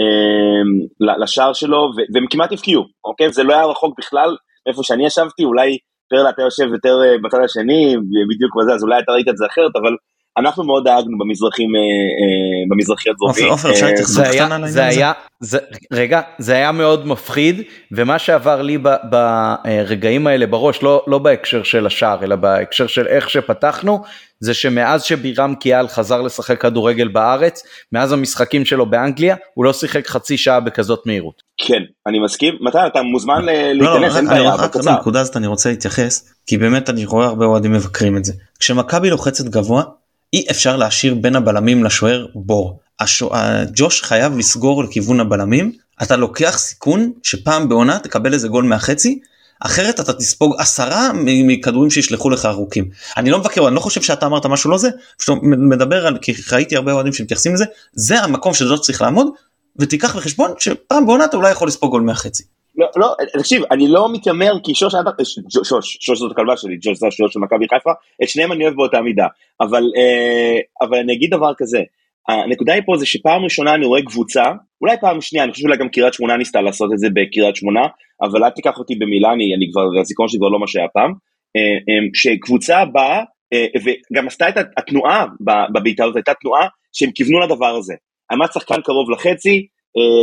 [0.00, 3.32] אה, לשער שלו, והם כמעט הפקיעו, אוקיי?
[3.32, 4.36] זה לא היה רחוק בכלל,
[4.68, 5.78] איפה שאני ישבתי, אולי
[6.10, 7.96] פרלה אתה יושב יותר אה, בצד השני,
[8.30, 9.96] בדיוק בזה, אז אולי אתה ראית את זה אחרת, אבל
[10.38, 13.50] אנחנו מאוד דאגנו במזרחים, אה, אה, במזרחי הדרומי.
[13.50, 15.60] עופר, אפשר התייחסות קטנה לעניין הזה?
[15.92, 18.78] רגע, זה היה מאוד מפחיד, ומה שעבר לי
[19.10, 24.02] ברגעים האלה בראש, לא, לא בהקשר של השער, אלא בהקשר של איך שפתחנו,
[24.40, 30.06] זה שמאז שבירם קיאל חזר לשחק כדורגל בארץ, מאז המשחקים שלו באנגליה, הוא לא שיחק
[30.06, 31.42] חצי שעה בכזאת מהירות.
[31.58, 32.54] כן, אני מסכים.
[32.60, 36.58] מתי אתה מוזמן לא, להיכנס, לא, אין בעיה, רק לנקודה הזאת אני רוצה להתייחס, כי
[36.58, 38.32] באמת אני רואה הרבה אוהדים מבקרים את זה.
[38.60, 39.82] כשמכבי לוחצת גבוה,
[40.34, 42.80] אי אפשר להשאיר בין הבלמים לשוער בור.
[43.00, 43.64] השוע...
[43.74, 49.18] ג'וש חייב לסגור לכיוון הבלמים, אתה לוקח סיכון שפעם בעונה תקבל איזה גול מהחצי,
[49.60, 52.88] אחרת אתה תספוג עשרה מכדורים שישלחו לך ארוכים.
[53.16, 56.34] אני לא מבקר, אני לא חושב שאתה אמרת משהו לא זה, פשוט מדבר על, כי
[56.52, 59.28] ראיתי הרבה אוהדים שמתייחסים לזה, זה המקום שג'וש צריך לעמוד,
[59.78, 62.42] ותיקח בחשבון שפעם בעונה אתה אולי יכול לספוג גול מהחצי.
[62.76, 64.94] לא, לא, תקשיב, אני לא מתיימר כי שוש,
[65.64, 67.90] שוש, שוש זאת הכלבה שלי, שוש זה השוער של מכבי חיפה,
[68.22, 69.26] את שניהם אני אוהב באותה מידה,
[69.60, 71.78] אבל, אה, אבל אני אגיד דבר כזה,
[72.28, 74.42] הנקודה היא פה זה שפעם ראשונה אני רואה קבוצה,
[74.80, 77.80] אולי פעם שנייה, אני חושב שאולי גם קריית שמונה ניסתה לעשות את זה בקריית שמונה,
[78.22, 81.12] אבל אל תיקח אותי במילה, אני, אני כבר, הזיכרון שלי כבר לא מה שהיה פעם,
[82.12, 83.22] כשקבוצה באה
[83.84, 85.26] וגם עשתה את התנועה
[85.74, 87.94] בבעיטה הזאת, הייתה תנועה שהם כיוונו לדבר הזה.
[88.32, 89.64] עמד שחקן קרוב לחצי, אה,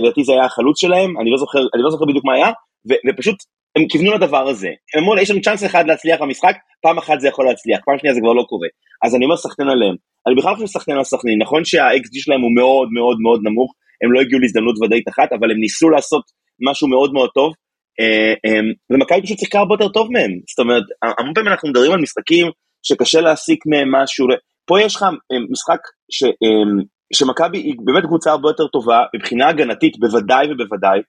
[0.02, 2.50] לדעתי זה היה החלוץ שלהם, אני לא זוכר, אני לא זוכר בדיוק מה היה,
[2.90, 3.36] ו, ופשוט
[3.76, 4.70] הם כיוונו לדבר הזה.
[4.96, 8.14] הם אמרו, יש לנו צ'אנס אחד להצליח במשחק, פעם אחת זה יכול להצליח, פעם שנייה
[8.14, 8.68] זה כבר לא קורה.
[9.04, 9.96] אז אני אומר סחטיין עליהם.
[10.28, 14.12] אני בכלל חושב סחטיין על סכנין, נכון שה-XG שלהם הוא מאוד מאוד מאוד נמוך, הם
[14.14, 16.24] לא הגיעו להזדמנות ודאית אחת, אבל הם ניסו לעשות
[16.70, 17.54] משהו מאוד מאוד טוב,
[18.00, 20.32] אה, אה, ומכבי פשוט שיחקה הרבה יותר טוב מהם.
[20.50, 20.84] זאת אומרת,
[21.20, 22.48] המון פעמים אנחנו מדברים על משחקים
[22.84, 24.28] שקשה להסיק מהם משהו,
[24.66, 25.06] פה יש לך
[25.52, 25.80] משחק
[26.12, 26.24] ש...
[27.13, 31.00] שמכבי היא באמת קבוצה הרבה יותר טובה, מבחינה הגנתית בוודאי ובוודאי.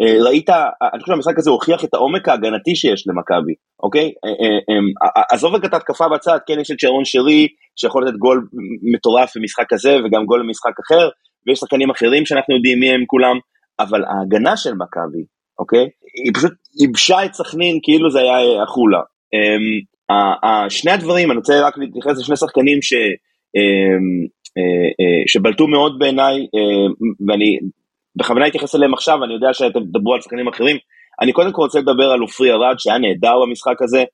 [0.00, 4.12] אה, ראית, אני חושב שהמשחק הזה הוכיח את העומק ההגנתי שיש למכבי, אוקיי?
[4.24, 8.48] אה, אה, עזוב רגע את ההתקפה בצד, כן יש את שרון שרי, שיכול לתת גול
[8.94, 11.08] מטורף במשחק כזה וגם גול במשחק אחר,
[11.46, 13.36] ויש שחקנים אחרים שאנחנו יודעים מי הם כולם,
[13.80, 15.24] אבל ההגנה של מכבי,
[15.58, 15.88] אוקיי?
[16.24, 19.00] היא פשוט ייבשה את סכנין כאילו זה היה החולה.
[19.34, 19.90] אמ,
[20.68, 22.92] שני הדברים, אני רוצה רק להתייחס לשני שחקנים ש...
[24.58, 26.86] אה, אה, שבלטו מאוד בעיניי, אה,
[27.28, 27.58] ואני
[28.16, 30.76] בכוונה אתייחס אליהם עכשיו, אני יודע שאתם תדברו על שחקנים אחרים.
[31.22, 34.04] אני קודם כל רוצה לדבר על עופרי ארד, שהיה נהדר במשחק הזה.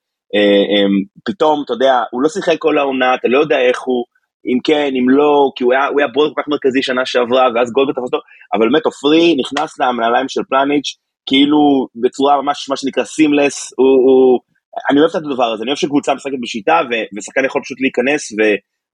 [1.25, 4.05] פתאום, אתה יודע, הוא לא שיחק כל העונה, אתה לא יודע איך הוא,
[4.49, 7.47] אם כן, אם לא, כי הוא היה, הוא היה בורד כל כך מרכזי שנה שעברה,
[7.55, 8.17] ואז גולדברג תפס אותו,
[8.53, 10.89] אבל באמת עופרי נכנס למנהליים של פלניץ',
[11.27, 11.61] כאילו
[12.03, 14.39] בצורה ממש, מה שנקרא סימלס, הוא, הוא,
[14.89, 16.77] אני אוהב את הדבר הזה, אני אוהב שקבוצה משחקת בשיטה,
[17.17, 18.41] ושחקן יכול פשוט להיכנס ו,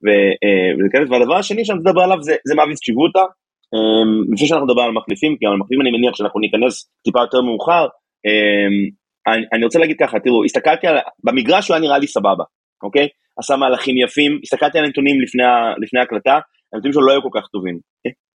[0.03, 3.23] ולהיכנס, והדבר השני שאני מדבר עליו זה, זה מאביס צ'יבוטה,
[4.33, 7.87] לפני שאנחנו נדבר על מחליפים, כי על מחליפים אני מניח שאנחנו ניכנס טיפה יותר מאוחר,
[9.27, 12.43] אני, אני רוצה להגיד ככה, תראו, הסתכלתי על, במגרש הוא היה נראה לי סבבה,
[12.83, 13.07] אוקיי?
[13.39, 15.43] עשה מהלכים יפים, הסתכלתי על הנתונים לפני,
[15.81, 16.39] לפני ההקלטה,
[16.73, 17.79] הנתונים שלו לא היו כל כך טובים.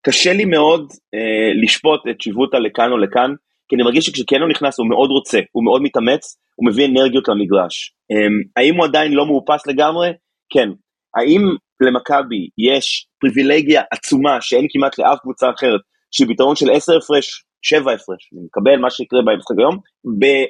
[0.06, 3.32] קשה לי מאוד אה, לשפוט את שיבוטה לכאן או לכאן,
[3.70, 7.28] כי אני מרגיש שכשכן הוא נכנס הוא מאוד רוצה, הוא מאוד מתאמץ, הוא מביא אנרגיות
[7.28, 7.94] למגרש.
[8.12, 8.28] אה,
[8.58, 10.10] האם הוא עדיין לא מאופס לגמרי?
[10.54, 10.70] כן.
[11.18, 11.42] האם
[11.82, 17.80] למכבי יש פריבילגיה עצומה שאין כמעט לאף קבוצה אחרת, שהיא ביתרון של 10 הפרש, 7
[17.80, 19.78] הפרש, אני מקבל מה שיקרה במשחק היום,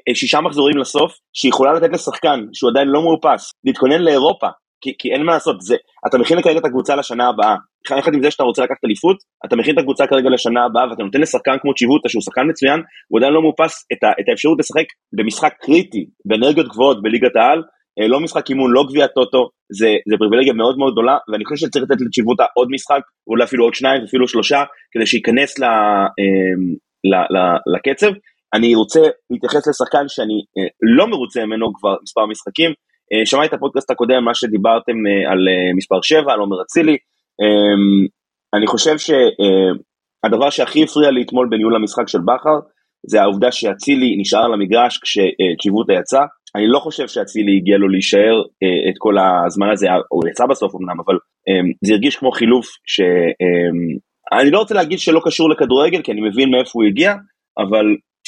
[0.09, 4.47] בשישה מחזורים לסוף, שיכולה לתת לשחקן שהוא עדיין לא מאופס, להתכונן לאירופה,
[4.81, 5.75] כי, כי אין מה לעשות, זה,
[6.07, 7.55] אתה מכין כרגע את הקבוצה לשנה הבאה,
[7.97, 11.03] יחד עם זה שאתה רוצה לקחת אליפות, אתה מכין את הקבוצה כרגע לשנה הבאה, ואתה
[11.03, 14.57] נותן לשחקן כמו צ'יבוטה, שהוא שחקן מצוין, הוא עדיין לא מאופס, את, ה, את האפשרות
[14.59, 17.61] לשחק במשחק קריטי, באנרגיות גבוהות בליגת העל,
[17.97, 21.85] לא משחק אימון, לא גביע טוטו, זה, זה פריבילגיה מאוד מאוד גדולה, ואני חושב שצריך
[21.85, 26.75] לתת לצ'יבוטה עוד משחק, אולי אפילו עוד שניים, אפילו שלושה, כדי שייכנס ל, אמ,
[27.11, 27.37] ל, ל,
[27.75, 28.11] לקצב.
[28.53, 32.71] אני רוצה להתייחס לשחקן שאני אה, לא מרוצה ממנו כבר מספר משחקים.
[33.13, 34.97] אה, שמעתי את הפודקאסט הקודם, מה שדיברתם
[35.31, 35.39] על
[35.77, 36.97] מספר 7, על עומר אצילי.
[37.41, 38.07] אמ,
[38.53, 42.59] אני חושב שהדבר שהכי הפריע לי אתמול בניהול המשחק של בכר,
[43.09, 46.19] זה העובדה שאצילי נשאר על המגרש כשצ'יבוטה יצא.
[46.55, 50.75] אני לא חושב שאצילי הגיע לו להישאר אה, את כל הזמן הזה, הוא יצא בסוף
[50.75, 51.15] אמנם, אבל
[51.47, 52.99] אה, זה הרגיש כמו חילוף ש...
[53.01, 57.13] אה, אני לא רוצה להגיד שלא קשור לכדורגל, כי אני מבין מאיפה הוא הגיע,
[57.57, 57.85] אבל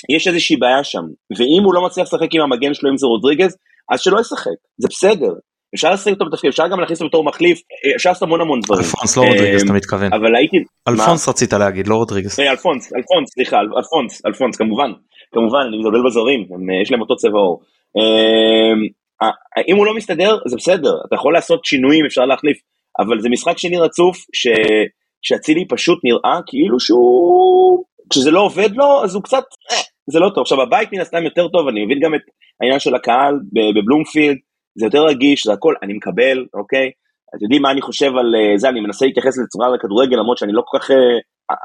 [0.10, 1.04] יש איזושהי בעיה שם,
[1.38, 3.58] ואם הוא לא מצליח לשחק עם המגן שלו, אם זה רודריגז,
[3.92, 5.34] אז שלא ישחק, זה בסדר.
[5.76, 8.60] אפשר לשחק אותו בתפקיד, אפשר גם להכניס אותו בתור מחליף, אה, אפשר לעשות המון המון
[8.60, 8.84] דברים.
[8.84, 10.14] אלפונס, לא רודריגז אתה מתכוון.
[10.14, 10.58] אבל הייתי...
[10.88, 12.40] אלפונס רצית להגיד, לא רודריגז.
[12.40, 14.92] אלפונס, אלפונס, סליחה, אלפונס, אלפונס, כמובן.
[15.32, 16.48] כמובן, אני מבלבל בזרים,
[16.82, 17.62] יש להם אותו צבע עור.
[17.98, 18.88] אמ,
[19.68, 22.58] אם הוא לא מסתדר זה בסדר אתה יכול לעשות שינויים אפשר להחליף
[23.00, 24.18] אבל זה משחק שני רצוף.
[25.22, 29.78] שאצילי פשוט נראה כאילו שהוא כשזה לא עובד לו אז הוא קצת אה,
[30.10, 32.22] זה לא טוב עכשיו הבית מן הסתם יותר טוב אני מבין גם את
[32.62, 34.38] העניין של הקהל בבלומפילד
[34.76, 36.92] זה יותר רגיש זה הכל אני מקבל אוקיי
[37.36, 40.54] אתם יודעים מה אני חושב על אה, זה אני מנסה להתייחס לצורה לכדורגל למרות שאני
[40.54, 41.56] לא כל כך אה,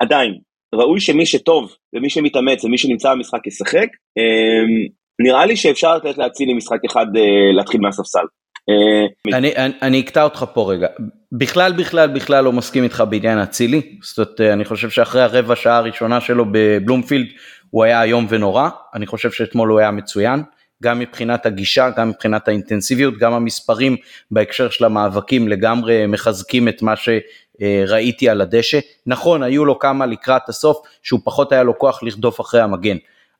[0.00, 0.34] עדיין
[0.74, 4.88] ראוי שמי שטוב ומי שמתאמץ ומי שנמצא במשחק ישחק אמ,
[5.22, 8.24] נראה לי שאפשר לתת לאצילי משחק אחד אה, להתחיל מהספסל.
[8.68, 10.86] אה, אני, אני, אני אקטע אותך פה רגע,
[11.32, 15.56] בכלל בכלל בכלל לא מסכים איתך בעניין אצילי, זאת אומרת אה, אני חושב שאחרי הרבע
[15.56, 17.26] שעה הראשונה שלו בבלומפילד
[17.70, 20.42] הוא היה איום ונורא, אני חושב שאתמול הוא היה מצוין,
[20.82, 23.96] גם מבחינת הגישה, גם מבחינת האינטנסיביות, גם המספרים
[24.30, 28.78] בהקשר של המאבקים לגמרי מחזקים את מה שראיתי על הדשא.
[29.06, 32.96] נכון, היו לו כמה לקראת הסוף שהוא פחות היה לו כוח לרדוף אחרי המגן,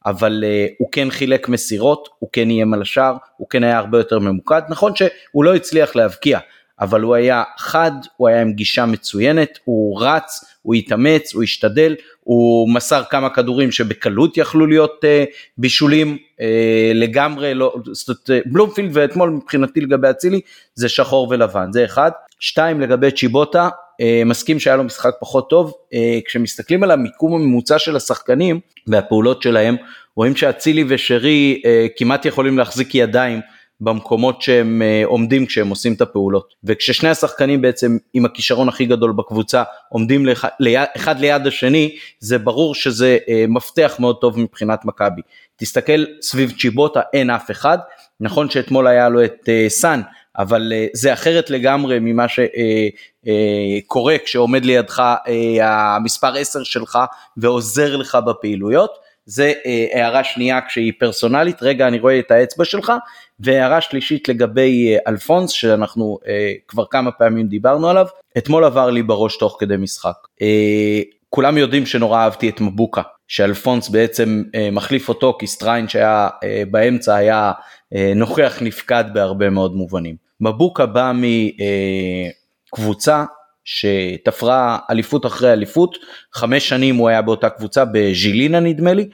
[0.07, 3.99] אבל uh, הוא כן חילק מסירות, הוא כן איים על השער, הוא כן היה הרבה
[3.99, 6.38] יותר ממוקד, נכון שהוא לא הצליח להבקיע,
[6.81, 11.95] אבל הוא היה חד, הוא היה עם גישה מצוינת, הוא רץ, הוא התאמץ, הוא השתדל,
[12.21, 16.43] הוא מסר כמה כדורים שבקלות יכלו להיות uh, בישולים uh,
[16.95, 20.41] לגמרי, לא, זאת אומרת, בלומפילד ואתמול מבחינתי לגבי אצילי
[20.75, 22.11] זה שחור ולבן, זה אחד.
[22.38, 23.82] שתיים לגבי צ'יבוטה, uh,
[24.26, 29.76] מסכים שהיה לו משחק פחות טוב, uh, כשמסתכלים על המיקום הממוצע של השחקנים והפעולות שלהם,
[30.16, 33.40] רואים שאצילי ושרי uh, כמעט יכולים להחזיק ידיים
[33.81, 36.55] במקומות שהם עומדים כשהם עושים את הפעולות.
[36.64, 42.38] וכששני השחקנים בעצם עם הכישרון הכי גדול בקבוצה עומדים לח, ליד, אחד ליד השני, זה
[42.38, 45.22] ברור שזה מפתח מאוד טוב מבחינת מכבי.
[45.57, 47.78] תסתכל סביב צ'יבוטה אין אף אחד,
[48.20, 50.00] נכון שאתמול היה לו את סאן,
[50.38, 55.31] אבל uh, זה אחרת לגמרי ממה שקורה uh, uh, כשעומד לידך uh,
[55.62, 56.99] המספר 10 שלך
[57.37, 59.12] ועוזר לך בפעילויות.
[59.27, 62.92] זה אה, הערה שנייה כשהיא פרסונלית, רגע אני רואה את האצבע שלך,
[63.40, 68.07] והערה שלישית לגבי אה, אלפונס שאנחנו אה, כבר כמה פעמים דיברנו עליו,
[68.38, 70.16] אתמול עבר לי בראש תוך כדי משחק.
[70.42, 76.29] אה, כולם יודעים שנורא אהבתי את מבוקה שאלפונס בעצם אה, מחליף אותו כי סטריין שהיה
[76.45, 77.53] אה, באמצע היה
[77.95, 80.16] אה, נוכח נפקד בהרבה מאוד מובנים.
[80.40, 81.12] מבוקה בא
[82.73, 83.25] מקבוצה
[83.64, 85.99] שתפרה אליפות אחרי אליפות,
[86.35, 89.09] חמש שנים הוא היה באותה קבוצה בז'ילינה נדמה לי,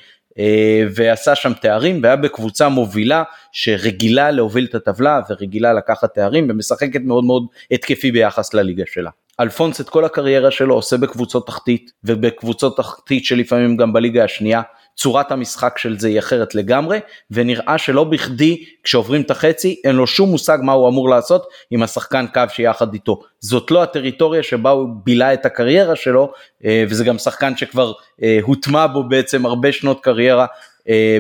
[0.94, 7.24] ועשה שם תארים והיה בקבוצה מובילה שרגילה להוביל את הטבלה ורגילה לקחת תארים ומשחקת מאוד
[7.24, 9.10] מאוד התקפי ביחס לליגה שלה.
[9.40, 14.62] אלפונס את כל הקריירה שלו עושה בקבוצות תחתית ובקבוצות תחתית שלפעמים גם בליגה השנייה
[14.96, 16.98] צורת המשחק של זה היא אחרת לגמרי
[17.30, 21.82] ונראה שלא בכדי כשעוברים את החצי אין לו שום מושג מה הוא אמור לעשות עם
[21.82, 23.20] השחקן קו שיחד איתו.
[23.40, 26.32] זאת לא הטריטוריה שבה הוא בילה את הקריירה שלו
[26.64, 30.46] אה, וזה גם שחקן שכבר אה, הוטמע בו בעצם הרבה שנות קריירה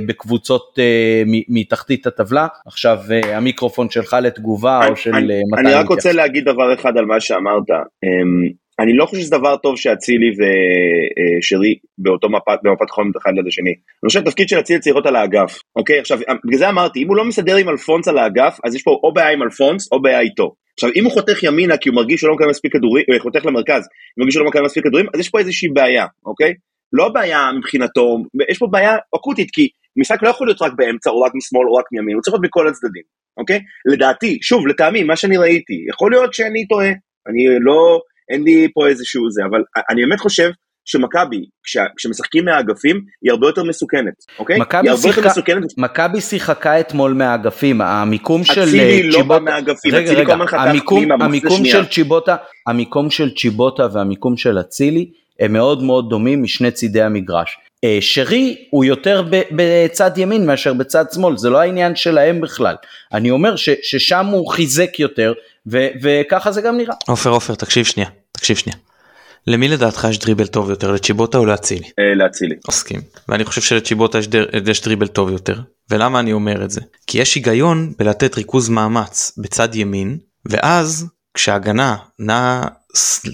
[0.06, 0.78] בקבוצות
[1.48, 2.46] מתחתית הטבלה.
[2.66, 5.66] עכשיו המיקרופון שלך לתגובה או של מתן.
[5.66, 7.70] אני רק רוצה להגיד דבר אחד על מה שאמרת.
[8.04, 8.48] אמ,
[8.80, 13.70] אני לא חושב שזה דבר טוב שאצילי ושרי באותו מפת, במפת חומות אחד ליד השני.
[13.70, 15.98] אני חושב שהתפקיד של אצילי צריך להיות על האגף, אוקיי?
[15.98, 19.00] עכשיו, בגלל זה אמרתי, אם הוא לא מסדר עם אלפונס על האגף, אז יש פה
[19.02, 20.54] או בעיה עם אלפונס או בעיה איתו.
[20.74, 23.20] עכשיו, אם הוא חותך ימינה כי הוא מרגיש שהוא לא מקבל מספיק כדורים, הוא אה,
[23.20, 26.54] חותך למרכז, הוא מרגיש שהוא לא מקבל מספיק כדורים, אז יש פה איזושהי בעיה, אוקיי?
[26.92, 28.18] לא בעיה מבחינתו,
[28.50, 31.74] יש פה בעיה אקוטית, כי משחק לא יכול להיות רק באמצע או רק משמאל או
[31.74, 33.02] רק מימין, הוא צריך להיות מכל הצדדים,
[33.36, 33.60] אוקיי?
[33.92, 36.88] לדעתי, שוב, לטעמי, מה שאני ראיתי, יכול להיות שאני טועה,
[37.28, 38.00] אני לא,
[38.32, 40.50] אין לי פה איזשהו זה, אבל אני באמת חושב
[40.84, 41.44] שמכבי,
[41.96, 44.58] כשמשחקים מהאגפים, היא הרבה יותר מסוכנת, אוקיי?
[44.58, 45.30] מכבי שיחקה,
[45.76, 51.86] מכבי שיחקה אתמול מהאגפים, המיקום של אצילי לא בא מהאגפים, רגע, רגע, המיקום, המיקום של
[51.86, 57.58] צ'יבוטה, המיקום של צ'יבוטה והמיקום של אצילי, הם מאוד מאוד דומים משני צידי המגרש.
[57.84, 62.74] אה, שרי הוא יותר בצד ימין מאשר בצד שמאל, זה לא העניין שלהם בכלל.
[63.12, 65.32] אני אומר ש, ששם הוא חיזק יותר,
[65.66, 66.94] ו, וככה זה גם נראה.
[67.06, 68.78] עופר עופר תקשיב שנייה, תקשיב שנייה.
[69.46, 71.88] למי לדעתך יש דריבל טוב יותר לצ'יבוטה או לאצילי?
[71.98, 72.54] אה, לאצילי.
[72.68, 73.00] מסכים.
[73.28, 75.54] ואני חושב שלצ'יבוטה יש, דר, יש דריבל טוב יותר.
[75.90, 76.80] ולמה אני אומר את זה?
[77.06, 82.68] כי יש היגיון בלתת ריכוז מאמץ בצד ימין, ואז כשההגנה נעה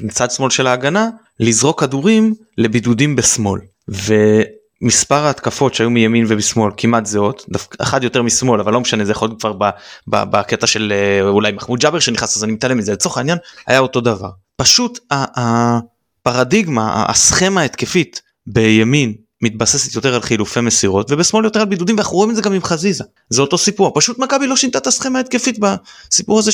[0.03, 1.09] מצד שמאל של ההגנה,
[1.41, 3.61] לזרוק כדורים לבידודים בשמאל.
[3.89, 7.47] ומספר ההתקפות שהיו מימין ומשמאל כמעט זהות,
[7.79, 9.71] אחד יותר משמאל אבל לא משנה זה יכול להיות כבר
[10.07, 14.01] בקטע של אה, אולי מחמוד ג'אבר שנכנס אז אני מתעלם מזה לצורך העניין היה אותו
[14.01, 14.31] דבר.
[14.57, 22.17] פשוט הפרדיגמה הסכמה ההתקפית בימין מתבססת יותר על חילופי מסירות ובשמאל יותר על בידודים ואנחנו
[22.17, 25.19] רואים את זה גם עם חזיזה זה אותו סיפור פשוט מכבי לא שינתה את הסכמה
[25.19, 26.51] ההתקפית בסיפור הזה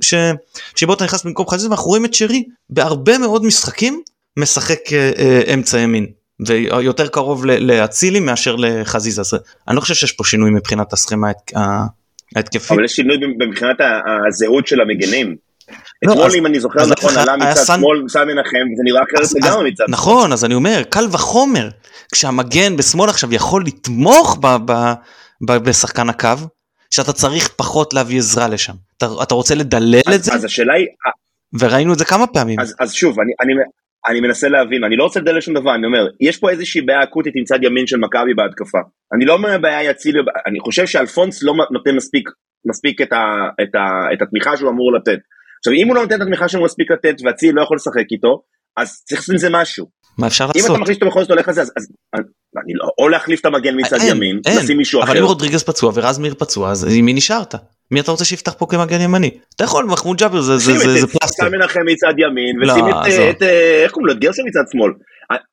[0.00, 4.02] ששיבוטה נכנס במקום חזיזה ואנחנו רואים את שרי בהרבה מאוד משחקים
[4.36, 6.06] משחק אה, אה, אמצע ימין
[6.46, 9.34] ויותר קרוב לאצילי מאשר לחזיזה אז
[9.68, 11.28] אני לא חושב שיש פה שינוי מבחינת הסכמה
[12.36, 12.70] ההתקפית.
[12.70, 13.76] אבל יש שינוי מבחינת
[14.28, 15.49] הזהות של המגנים.
[16.02, 19.70] לא, אתמול אם אני זוכר נכון עלה מצד שמאל סן מנחם זה נראה אחרת לגמרי
[19.70, 21.68] מצד נכון אז אני אומר קל וחומר
[22.12, 24.38] כשהמגן בשמאל עכשיו יכול לתמוך
[25.42, 26.28] בשחקן הקו
[26.90, 30.86] שאתה צריך פחות להביא עזרה לשם אתה רוצה לדלל את זה אז השאלה היא
[31.60, 33.54] וראינו את זה כמה פעמים אז שוב אני
[34.08, 37.02] אני מנסה להבין, אני לא רוצה לדלל שום דבר, אני אומר, יש פה איזושהי בעיה
[37.02, 38.78] אקוטית עם צד ימין של מכבי בהתקפה.
[39.14, 42.28] אני לא אומר בעיה יציל, אני חושב שאלפונס לא נותן מספיק,
[42.66, 45.18] מספיק את, ה, את, ה, את התמיכה שהוא אמור לתת.
[45.60, 48.42] עכשיו אם הוא לא נותן את התמיכה שהוא מספיק לתת ואצילי לא יכול לשחק איתו,
[48.76, 49.86] אז צריך לעשות עם זה משהו.
[50.18, 50.70] מה אפשר לעשות?
[50.70, 51.72] אם אתה מחליט שאתה בכל זאת הולך לזה, אז,
[52.12, 52.24] אז
[52.64, 55.12] אני לא, או להחליף את המגן מצד אין, ימין, אין, לשים מישהו אבל אחר.
[55.12, 57.54] אבל אם רודריגז פצוע ורז מאיר פצוע, אז עם מי נשארת?
[57.90, 59.30] מי אתה רוצה שיפתח פה כמגן ימני?
[59.56, 61.44] אתה יכול, מחמוד ג'אבר זה, זה, זה, זה פלסטר.
[61.44, 63.42] שים את מנחם מצד ימין, לא, ושים את, את,
[63.82, 64.92] איך קוראים לו, את גרסון מצד שמאל.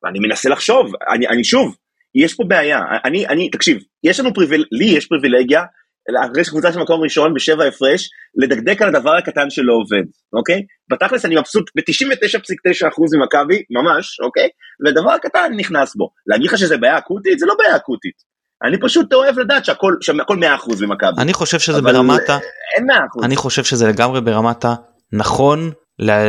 [0.10, 1.76] אני מנסה לחשוב, אני, אני שוב,
[2.15, 5.63] יש פה בעיה, אני, אני, תקשיב, יש לנו פריבילגיה, לי יש פריבילגיה
[6.15, 10.62] אחרי שקבוצה של מקום ראשון בשבע הפרש, לדקדק על הדבר הקטן שלא עובד, אוקיי?
[10.91, 14.50] בתכלס אני מבסוט ב-99.9% ממכבי, ממש, אוקיי?
[14.86, 16.10] והדבר הקטן נכנס בו.
[16.28, 17.39] להגיד לך שזה בעיה אקוטית?
[17.39, 18.38] זה לא בעיה אקוטית.
[18.63, 20.41] אני פשוט אוהב לדעת שהכל, שהכל 100%
[20.82, 21.22] ממכבי.
[21.22, 22.38] אני חושב שזה ברמת ה...
[22.78, 22.89] אין
[23.22, 23.26] 100%.
[23.26, 24.76] אני חושב שזה לגמרי ברמת ה...
[25.13, 25.72] נכון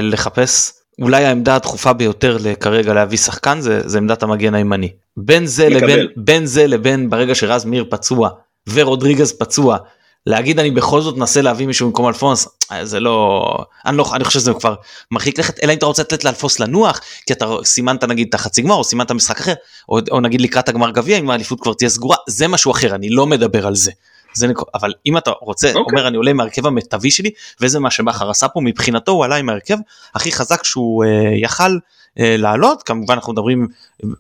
[0.03, 4.93] לחפש אולי העמדה הדחופה ביותר כרגע להביא שחקן זה, זה עמדת המגן הימני.
[5.17, 8.31] בין זה לבין בין זה לבין ברגע שרז מאיר פצוע
[8.73, 9.79] ורודריגז פצוע
[10.27, 12.49] להגיד אני בכל זאת מנסה להביא מישהו במקום אלפונס
[12.83, 13.45] זה לא
[13.87, 14.75] אני לא אני חושב שזה כבר
[15.11, 18.63] מרחיק לכת אלא אם אתה רוצה לתת לאלפוס לנוח כי אתה סימנת נגיד את החצי
[18.63, 19.55] גמר או סימנת משחק אחר
[19.89, 23.09] או, או נגיד לקראת הגמר גביע אם האליפות כבר תהיה סגורה זה משהו אחר אני
[23.09, 23.91] לא מדבר על זה.
[24.35, 24.59] זה נק...
[24.75, 25.77] אבל אם אתה רוצה okay.
[25.77, 25.99] אוקיי.
[25.99, 29.37] אומר אני עולה עם ההרכב המיטבי שלי וזה מה שבכר עשה פה מבחינתו הוא עלה
[29.37, 29.77] עם ההרכב
[30.15, 31.09] הכי חזק שהוא אה,
[31.43, 31.79] יכל
[32.19, 33.67] אה, לעלות כמובן אנחנו מדברים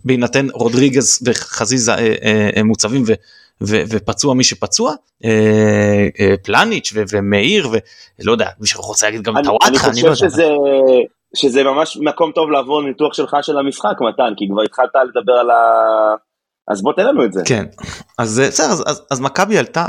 [0.05, 2.15] בהינתן רודריגז וחזיזה אה,
[2.57, 3.05] אה, מוצבים
[3.63, 4.95] ו, ופצוע מי שפצוע
[5.25, 10.29] אה, אה, פלניץ' ו, ומאיר ולא יודע מי שרוצה להגיד גם טוואטחה אני, אני חושב
[10.29, 10.47] שזה
[11.37, 15.51] שזה ממש מקום טוב לעבור ניתוח שלך של המשחק מתן כי כבר התחלת לדבר על,
[15.51, 15.57] ה...
[16.69, 17.43] אז בוא תן לנו את זה.
[17.47, 17.65] כן,
[18.19, 19.87] אז אה, בסדר, אז, אז, אז מכבי עלתה,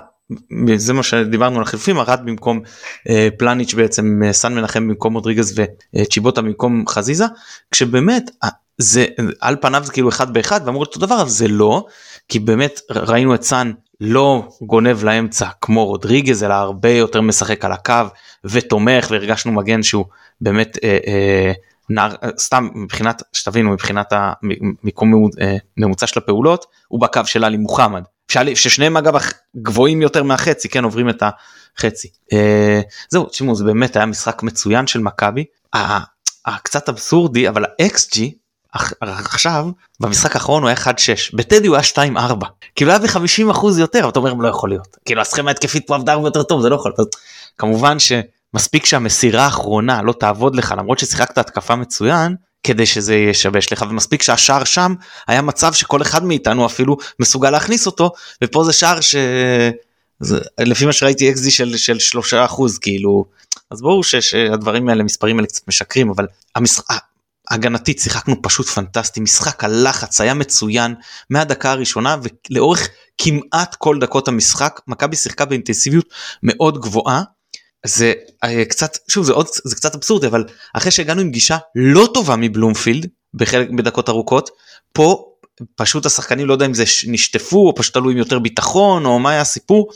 [0.76, 2.62] זה מה שדיברנו על החילופים, ארד במקום
[3.10, 5.60] אה, פלניץ' בעצם, אה, סן מנחם במקום רודריגז
[5.96, 7.26] וצ'יבוטה במקום חזיזה,
[7.72, 9.06] כשבאמת אה, זה
[9.42, 11.86] על פניו זה כאילו אחד באחד ואמור להיות אותו דבר, אבל זה לא,
[12.30, 17.72] כי באמת ראינו את סאן לא גונב לאמצע כמו רודריגז אלא הרבה יותר משחק על
[17.72, 17.94] הקו
[18.44, 20.06] ותומך והרגשנו מגן שהוא
[20.42, 21.52] באמת אה, אה,
[21.90, 28.04] נער, סתם מבחינת שתבינו מבחינת המיקום אה, ממוצע של הפעולות הוא בקו של עלי מוחמד.
[28.56, 29.14] ששניהם אגב
[29.58, 31.24] גבוהים יותר מהחצי כן עוברים את
[31.78, 32.08] החצי.
[32.34, 35.46] אה, זהו תשמעו זה באמת היה משחק מצוין של מכבי.
[36.46, 38.34] הקצת אבסורדי אבל האקס ג'י
[39.02, 39.68] עכשיו
[40.00, 40.88] במשחק האחרון הוא היה 1-6
[41.34, 44.98] בטדי הוא היה 2-4 כאילו היה ב-50% יותר אתה אומר לא יכול להיות.
[45.06, 46.94] כאילו הסכמה התקפית פה עבדה הרבה יותר טוב זה לא יכול.
[46.98, 47.16] להיות
[47.58, 53.86] כמובן שמספיק שהמסירה האחרונה לא תעבוד לך למרות ששיחקת התקפה מצוין כדי שזה ישבש לך
[53.90, 54.94] ומספיק שהשער שם
[55.28, 58.12] היה מצב שכל אחד מאיתנו אפילו מסוגל להכניס אותו
[58.44, 59.16] ופה זה שער ש...
[60.20, 63.26] זה, לפי מה שראיתי אקזי של, של שלושה אחוז כאילו.
[63.72, 66.96] אז ברור שהדברים האלה מספרים האלה קצת משקרים אבל המשחק
[67.50, 70.96] הגנתית שיחקנו פשוט פנטסטי משחק הלחץ היה מצוין
[71.30, 72.18] מהדקה הראשונה
[72.50, 76.06] ולאורך כמעט כל דקות המשחק מכבי שיחקה באינטנסיביות
[76.44, 77.24] מאוד גבוהה.
[77.86, 82.10] זה אה, קצת שוב זה עוד זה קצת אבסורדי אבל אחרי שהגענו עם גישה לא
[82.14, 84.50] טובה מבלומפילד בחלק בדקות ארוכות
[84.94, 85.26] פה
[85.76, 89.32] פשוט השחקנים לא יודע אם זה נשטפו או פשוט עלו עם יותר ביטחון או מה
[89.32, 89.90] היה הסיפור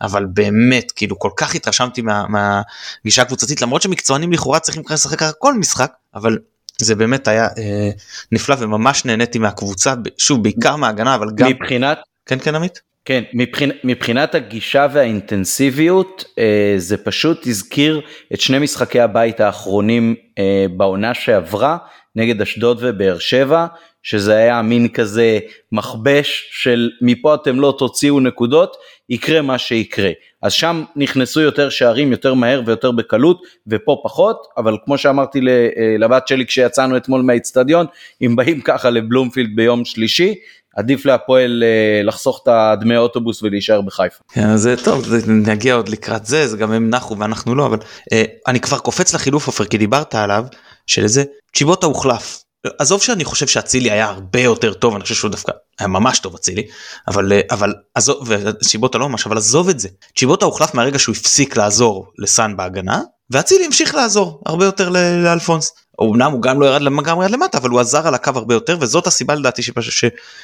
[0.00, 5.54] אבל באמת כאילו כל כך התרשמתי מה, מהגישה הקבוצתית למרות שמקצוענים לכאורה צריכים לשחק כל
[5.54, 6.38] משחק אבל
[6.84, 7.90] זה באמת היה אה,
[8.32, 12.80] נפלא וממש נהניתי מהקבוצה שוב בעיקר מההגנה אבל גם מבחינת כן כן עמית?
[13.04, 18.00] כן מבחינ, מבחינת הגישה והאינטנסיביות אה, זה פשוט הזכיר
[18.34, 21.76] את שני משחקי הבית האחרונים אה, בעונה שעברה
[22.16, 23.66] נגד אשדוד ובאר שבע
[24.02, 25.38] שזה היה מין כזה
[25.72, 28.76] מכבש של מפה אתם לא תוציאו נקודות
[29.08, 30.10] יקרה מה שיקרה.
[30.42, 35.96] אז שם נכנסו יותר שערים יותר מהר ויותר בקלות ופה פחות, אבל כמו שאמרתי אה,
[35.98, 37.86] לבת שלי כשיצאנו אתמול מהאיצטדיון,
[38.22, 40.34] אם באים ככה לבלומפילד ביום שלישי,
[40.76, 44.24] עדיף להפועל אה, לחסוך את הדמי אוטובוס ולהישאר בחיפה.
[44.32, 47.78] כן, זה טוב, זה, נגיע עוד לקראת זה, זה גם הם נחו ואנחנו לא, אבל
[48.12, 50.44] אה, אני כבר קופץ לחילוף עופר כי דיברת עליו,
[50.86, 52.43] של איזה צ'יבוטה הוחלף.
[52.78, 56.34] עזוב שאני חושב שאצילי היה הרבה יותר טוב אני חושב שהוא דווקא היה ממש טוב
[56.34, 56.66] אצילי
[57.08, 58.28] אבל אבל עזוב
[58.60, 59.88] ושיבוטה לא ממש אבל עזוב את זה.
[60.14, 63.00] שיבוטה הוחלף מהרגע שהוא הפסיק לעזור לסאן בהגנה
[63.30, 64.88] ואצילי המשיך לעזור הרבה יותר
[65.24, 65.72] לאלפונס.
[66.02, 68.76] אמנם הוא גם לא ירד לגמרי עד למטה אבל הוא עזר על הקו הרבה יותר
[68.80, 69.62] וזאת הסיבה לדעתי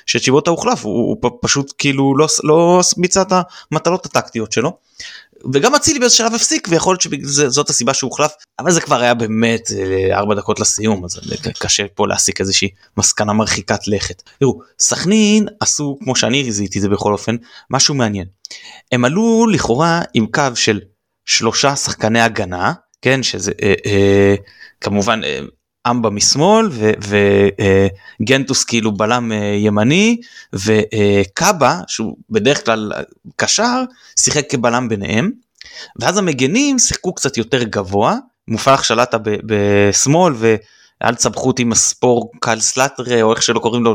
[0.06, 0.85] שצ'יבוטה הוחלף.
[0.85, 3.33] הוא, הוא פשוט כאילו לא לא ביצע את
[3.72, 4.76] המטלות הטקטיות שלו
[5.53, 9.14] וגם אצילי באיזה שלב הפסיק ויכול להיות שזאת הסיבה שהוא הוחלף אבל זה כבר היה
[9.14, 11.20] באמת אה, ארבע דקות לסיום אז
[11.59, 14.22] קשה פה להסיק איזושהי מסקנה מרחיקת לכת.
[14.40, 17.37] תראו סכנין עשו כמו שאני זיהיתי זה בכל אופן
[17.70, 18.26] משהו מעניין.
[18.92, 20.81] הם עלו לכאורה עם קו של
[21.24, 22.72] שלושה שחקני הגנה
[23.03, 24.35] כן שזה אה, אה,
[24.81, 25.40] כמובן אה,
[25.87, 26.69] אמבה משמאל
[28.21, 30.21] וגנטוס כאילו בלם אה, ימני
[30.53, 32.93] וקאבה שהוא בדרך כלל
[33.37, 33.83] קשר
[34.19, 35.31] שיחק כבלם ביניהם.
[36.01, 38.16] ואז המגנים שיחקו קצת יותר גבוה
[38.49, 43.95] מופלח שלטה בשמאל ואל תסבכו אותי עם הספור קל סלאטרה או איך שלא קוראים לו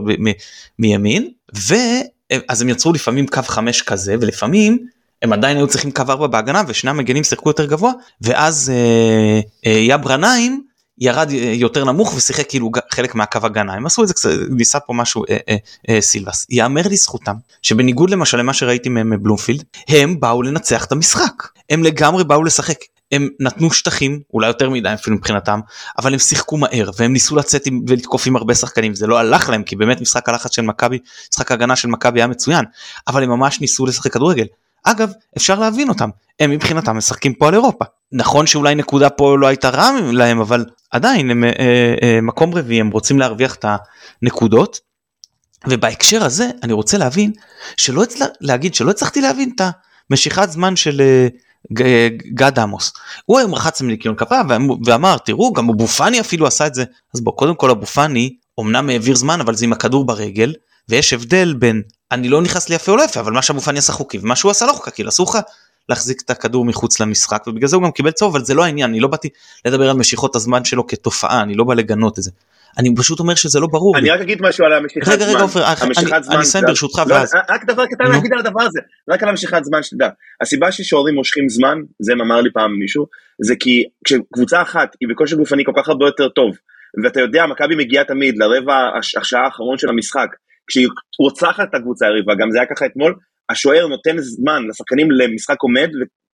[0.80, 1.30] מימין.
[1.54, 4.78] ואז הם יצרו לפעמים קו חמש כזה ולפעמים
[5.22, 9.80] הם עדיין היו צריכים קו ארבע בהגנה ושני המגנים שיחקו יותר גבוה ואז אה, אה,
[9.80, 10.64] יברניים
[11.00, 13.74] ירד אה, יותר נמוך ושיחק כאילו חלק מהקו הגנה.
[13.74, 14.14] הם עשו את זה
[14.50, 15.56] ניסה פה משהו אה, אה,
[15.90, 16.46] אה, סילבס.
[16.50, 21.48] יאמר לזכותם שבניגוד למשל למה שראיתי מהם מבלומפילד הם באו לנצח את המשחק.
[21.70, 22.78] הם לגמרי באו לשחק.
[23.12, 25.60] הם נתנו שטחים אולי יותר מדי אפילו מבחינתם
[25.98, 28.96] אבל הם שיחקו מהר והם ניסו לצאת עם, ולתקוף עם הרבה שחקנים.
[28.96, 31.00] זה לא הלך להם כי באמת משחק הלחץ של מכבי
[31.34, 32.66] משחק הגנה של מכבי היה מצוין
[33.08, 34.46] אבל הם ממש ניסו לשחק כדורגל.
[34.84, 36.10] אגב אפשר להבין אותם.
[36.40, 37.86] הם מבחינתם משחקים פה על אירופה.
[38.12, 41.50] נכון שאולי נקודה פה לא הייתה רע להם אבל עדיין הם אה,
[42.04, 43.66] אה, מקום רביעי הם רוצים להרוויח את
[44.22, 44.80] הנקודות.
[45.68, 47.32] ובהקשר הזה אני רוצה להבין
[47.78, 48.26] שלא הצל...
[48.42, 49.62] להגיד שלא הצלחתי להבין את
[50.10, 51.02] המשיכת זמן של
[51.82, 52.94] אה, גד עמוס.
[53.26, 54.42] הוא היום רחץ מניקיון כפה
[54.86, 56.84] ואמר תראו גם אבו פאני אפילו עשה את זה
[57.16, 60.54] אז בוא קודם כל אבו פאני אמנם העביר זמן אבל זה עם הכדור ברגל
[60.90, 63.80] ויש הבדל בין אני לא נכנס לי יפה או לא יפה אבל מה שאבו פאני
[63.80, 65.40] עשה חוקי ומה שהוא עשה לא חוקי כאילו אסור לך
[65.90, 68.90] להחזיק את הכדור מחוץ למשחק ובגלל זה הוא גם קיבל צהוב אבל זה לא העניין
[68.90, 69.30] אני לא באתי
[69.66, 72.32] לדבר על משיכות הזמן שלו כתופעה אני לא בא לגנות את זה.
[72.78, 73.98] אני פשוט אומר שזה לא ברור.
[73.98, 75.64] אני רק אגיד משהו על המשיכת רגע, רגע, עופר,
[76.32, 77.32] אני אסיים ברשותך לא, ואז.
[77.50, 78.80] רק דבר קטן להגיד על הדבר הזה,
[79.10, 80.10] רק על המשיכת זמן שתדע.
[80.42, 83.06] הסיבה ששוערים מושכים זמן, זה אמר לי פעם מישהו,
[83.42, 86.56] זה כי כשקבוצה אחת היא בכושר גופני כל כך הרבה יותר טוב,
[87.04, 90.28] ואתה יודע מכבי מגיעה תמיד לרבע השעה האחרון של המשחק,
[90.68, 90.88] כשהיא
[91.20, 93.16] רוצחת את הקבוצה היריבה, גם זה היה ככה אתמול,
[93.50, 95.90] השוער נותן זמן לשחקנים למשחק עומד,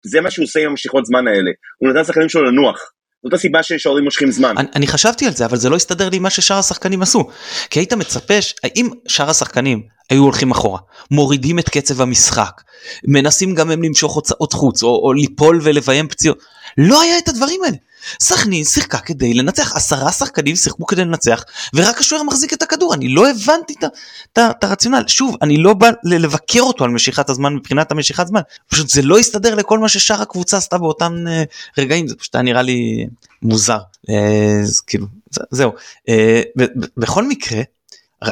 [0.06, 1.52] וזה מה שהוא עושה עם המשיכות זמן האלה.
[1.78, 2.92] הוא נותן לשחקנים שלו לנוח.
[3.24, 4.58] זאת הסיבה ששוערים מושכים זמן.
[4.58, 7.30] אני, אני חשבתי על זה אבל זה לא הסתדר לי מה ששאר השחקנים עשו.
[7.70, 10.80] כי היית מצפה, ש- אם שאר השחקנים היו הולכים אחורה,
[11.12, 12.62] מורידים את קצב המשחק,
[13.08, 16.40] מנסים גם הם למשוך הוצאות חוץ או, או ליפול ולביים פציעות,
[16.78, 17.78] לא היה את הדברים האלה.
[18.20, 21.44] סכנין שיחקה כדי לנצח, עשרה שחקנים שיחקו כדי לנצח,
[21.76, 23.74] ורק השוער מחזיק את הכדור, אני לא הבנתי
[24.34, 25.04] את הרציונל.
[25.08, 29.18] שוב, אני לא בא לבקר אותו על משיכת הזמן מבחינת המשיכת זמן, פשוט זה לא
[29.20, 31.44] הסתדר לכל מה ששאר הקבוצה עשתה באותם אה,
[31.78, 33.08] רגעים, זה פשוט היה נראה לי
[33.42, 33.80] מוזר.
[34.10, 35.72] אה, אז כאילו, זה- זהו.
[36.10, 37.62] אה, ב- ב- בכל מקרה,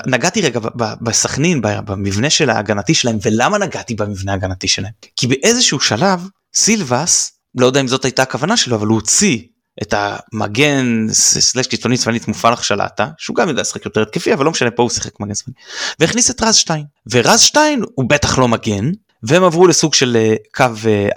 [0.05, 0.59] נגעתי רגע
[1.01, 4.91] בסכנין, במבנה של ההגנתי שלהם, ולמה נגעתי במבנה ההגנתי שלהם?
[5.15, 9.39] כי באיזשהו שלב, סילבס, לא יודע אם זאת הייתה הכוונה שלו, אבל הוא הוציא
[9.81, 14.51] את המגן סלש קיצוני צפנית מופלח שלטה, שהוא גם יודע לשחק יותר התקפי, אבל לא
[14.51, 15.53] משנה, פה הוא שיחק מגן צפני,
[15.99, 16.85] והכניס את רז שטיין.
[17.11, 18.91] ורז שטיין הוא בטח לא מגן,
[19.23, 20.65] והם עברו לסוג של אה, קו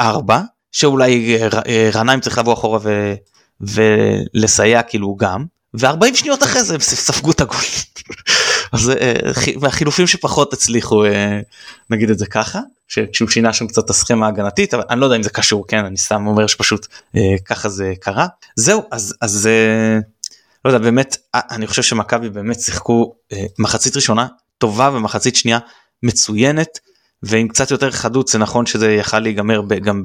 [0.00, 0.40] 4,
[0.72, 3.14] שאולי אה, ר- אה, רעניים צריך לבוא אחורה ו...
[3.60, 5.44] ולסייע כאילו גם,
[5.80, 7.60] ו-40 שניות אחרי זה הם ספגו את הגול.
[8.72, 11.40] אז אה, חי- מהחילופים שפחות הצליחו אה,
[11.90, 15.16] נגיד את זה ככה שכשהוא שינה שם קצת את הסכמה ההגנתית אבל אני לא יודע
[15.16, 18.26] אם זה קשור כן אני סתם אומר שפשוט אה, ככה זה קרה.
[18.56, 19.48] זהו אז אז
[20.64, 23.14] לא יודע באמת אני חושב שמכבי באמת שיחקו
[23.58, 24.26] מחצית ראשונה
[24.58, 25.58] טובה ומחצית שנייה
[26.02, 26.78] מצוינת
[27.22, 30.02] ועם קצת יותר חדות זה נכון שזה יכל להיגמר ב, גם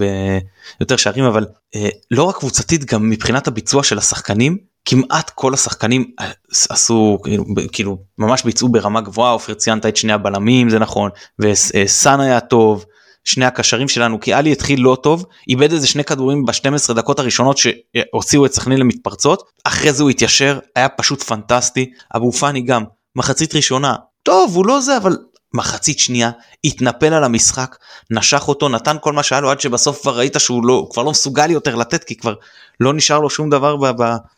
[0.80, 1.46] ביותר שערים אבל
[1.76, 4.58] אה, לא רק קבוצתית גם מבחינת הביצוע של השחקנים
[4.90, 6.32] כמעט כל השחקנים אה,
[6.70, 11.10] עשו כאילו, כאילו ממש ביצעו ברמה גבוהה אופיר ציינת את שני הבלמים זה נכון
[11.40, 12.86] וסאן היה טוב
[13.24, 17.58] שני הקשרים שלנו כי עלי התחיל לא טוב איבד איזה שני כדורים ב-12 דקות הראשונות
[17.58, 22.84] שהוציאו את סכנין למתפרצות אחרי זה הוא התיישר היה פשוט פנטסטי אבו פאני גם
[23.16, 25.18] מחצית ראשונה טוב הוא לא זה אבל
[25.54, 26.32] מחצית שנייה
[26.64, 27.76] התנפל על המשחק
[28.12, 31.12] נשך אותו נתן כל מה שהיה לו עד שבסוף כבר ראית שהוא לא כבר לא
[31.12, 32.34] מסוגל יותר לתת כי כבר
[32.80, 33.76] לא נשאר לו שום דבר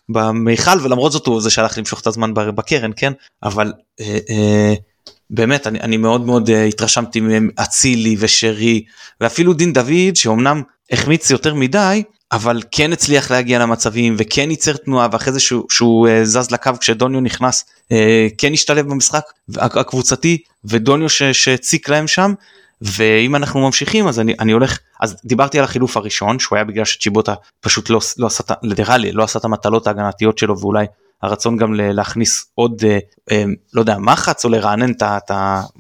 [0.09, 3.13] במיכל ולמרות זאת הוא זה שהלך למשוך את הזמן בקרן כן?
[3.43, 4.73] אבל אה, אה,
[5.29, 8.83] באמת אני, אני מאוד מאוד אה, התרשמתי מהם אצילי ושרי
[9.21, 15.07] ואפילו דין דוד שאומנם החמיץ יותר מדי אבל כן הצליח להגיע למצבים וכן ייצר תנועה
[15.11, 19.23] ואחרי זה שהוא, שהוא אה, זז לקו כשדוניו נכנס אה, כן השתלב במשחק
[19.57, 22.33] הקבוצתי ודוניו שהציק להם שם
[22.81, 26.85] ואם אנחנו ממשיכים אז אני, אני הולך אז דיברתי על החילוף הראשון שהוא היה בגלל
[26.85, 30.85] שצ'יבוטה פשוט לא, לא עשה נראה לא עשה את המטלות ההגנתיות שלו ואולי
[31.21, 32.83] הרצון גם להכניס עוד
[33.31, 35.31] אה, לא יודע מחץ או לרענן את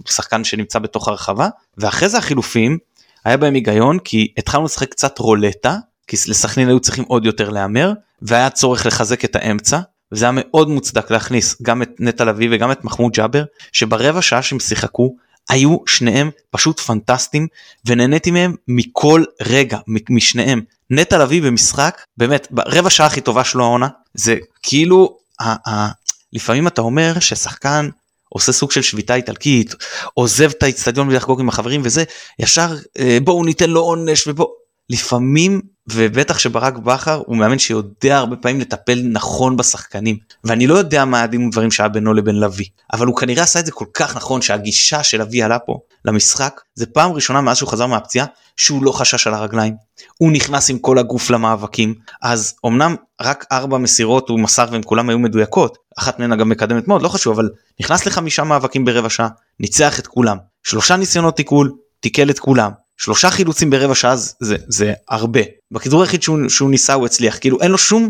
[0.07, 2.77] השחקן שנמצא בתוך הרחבה ואחרי זה החילופים
[3.25, 5.77] היה בהם היגיון כי התחלנו לשחק קצת רולטה
[6.09, 9.79] כי לסכנין היו צריכים עוד יותר להמר והיה צורך לחזק את האמצע
[10.11, 14.41] וזה היה מאוד מוצדק להכניס גם את נטע לביא וגם את מחמוד ג'אבר שברבע שעה
[14.41, 15.15] שהם שיחקו
[15.49, 17.47] היו שניהם פשוט פנטסטיים
[17.85, 19.77] ונהניתי מהם מכל רגע
[20.09, 20.61] משניהם.
[20.89, 25.91] נטע לביא במשחק באמת ברבע שעה הכי טובה שלו העונה זה כאילו ה- ה-
[26.33, 27.89] לפעמים אתה אומר ששחקן
[28.29, 29.75] עושה סוג של שביתה איטלקית
[30.13, 32.03] עוזב את האיצטדיון ולחגוג עם החברים וזה
[32.39, 34.47] ישר אה, בואו ניתן לו עונש ובוא
[34.89, 35.61] לפעמים
[35.93, 40.17] ובטח שברק בכר הוא מאמן שיודע הרבה פעמים לטפל נכון בשחקנים.
[40.43, 43.65] ואני לא יודע מה הדין ודברים שהיה בינו לבין לביא אבל הוא כנראה עשה את
[43.65, 46.61] זה כל כך נכון שהגישה של לביא עלה פה למשחק.
[46.75, 48.25] זה פעם ראשונה מאז שהוא חזר מהפציעה
[48.57, 49.73] שהוא לא חשש על הרגליים.
[50.17, 51.93] הוא נכנס עם כל הגוף למאבקים.
[52.21, 56.87] אז אמנם רק ארבע מסירות הוא מסר והן כולם היו מדויקות אחת מהן גם מקדמת
[56.87, 59.29] מאוד לא חשוב אבל נכנס לחמישה מאבקים ברבע שעה
[59.59, 60.37] ניצח את כולם.
[60.63, 65.39] שלושה ניסיונות תיקול תיקל את כולם שלושה חילוצים ברבע שעה זה, זה, הרבה.
[65.71, 67.37] בכדור היחיד שהוא, שהוא ניסה הוא הצליח.
[67.37, 68.09] כאילו אין לו שום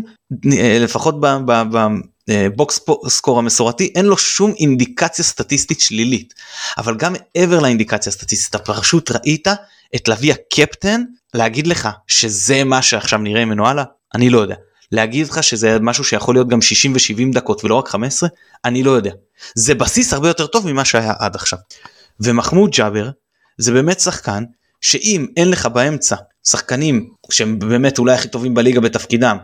[0.52, 1.14] אה, לפחות
[2.28, 6.34] בבוקס סקור המסורתי אין לו שום אינדיקציה סטטיסטית שלילית.
[6.78, 9.48] אבל גם מעבר לאינדיקציה הסטטיסטית פשוט ראית
[9.96, 11.02] את לביא הקפטן
[11.34, 13.84] להגיד לך שזה מה שעכשיו נראה ממנו הלאה?
[14.14, 14.54] אני לא יודע.
[14.92, 18.28] להגיד לך שזה משהו שיכול להיות גם 60 ו-70 דקות ולא רק 15
[18.64, 19.12] אני לא יודע.
[19.54, 21.58] זה בסיס הרבה יותר טוב ממה שהיה עד עכשיו.
[22.20, 23.10] ומחמוד ג'אבר
[23.58, 24.44] זה באמת שחקן
[24.80, 29.36] שאם אין לך באמצע שחקנים שהם באמת אולי הכי טובים בליגה בתפקידם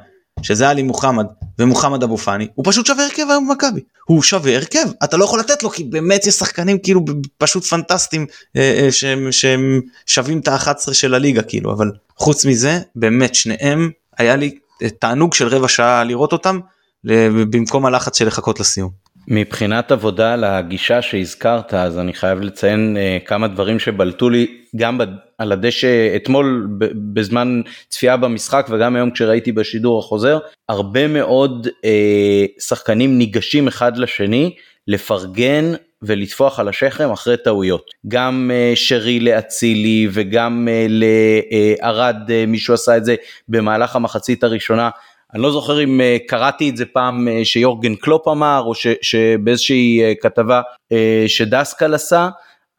[0.43, 1.27] שזה עלי מוחמד
[1.59, 3.81] ומוחמד אבו פאני הוא פשוט שווה הרכב היום במכבי.
[4.05, 4.87] הוא שווה הרכב.
[5.05, 7.05] אתה לא יכול לתת לו כי באמת יש שחקנים כאילו
[7.39, 8.27] פשוט פנטסטיים
[8.57, 11.73] אה, אה, שהם, שהם שווים את ה-11 של הליגה כאילו.
[11.73, 16.61] אבל חוץ מזה באמת שניהם היה לי אה, תענוג של רבע שעה לראות אותם
[17.51, 19.06] במקום הלחץ של לחכות לסיום.
[19.29, 24.47] מבחינת עבודה על הגישה שהזכרת אז אני חייב לציין uh, כמה דברים שבלטו לי
[24.77, 25.01] גם
[25.39, 26.69] על הדשא אתמול
[27.13, 34.55] בזמן צפייה במשחק וגם היום כשראיתי בשידור החוזר הרבה מאוד uh, שחקנים ניגשים אחד לשני
[34.89, 35.73] לפרגן
[36.03, 37.91] ולטפוח על השכם אחרי טעויות.
[38.09, 43.15] גם uh, שרי לאצילי וגם uh, מישהו עשה את זה
[43.49, 44.91] במהלך המחצית הראשונה.
[45.35, 48.87] אני לא זוכר אם uh, קראתי את זה פעם uh, שיורגן קלופ אמר או ש,
[49.03, 50.61] שבאיזושהי uh, כתבה
[51.27, 52.29] שדסקל עשה.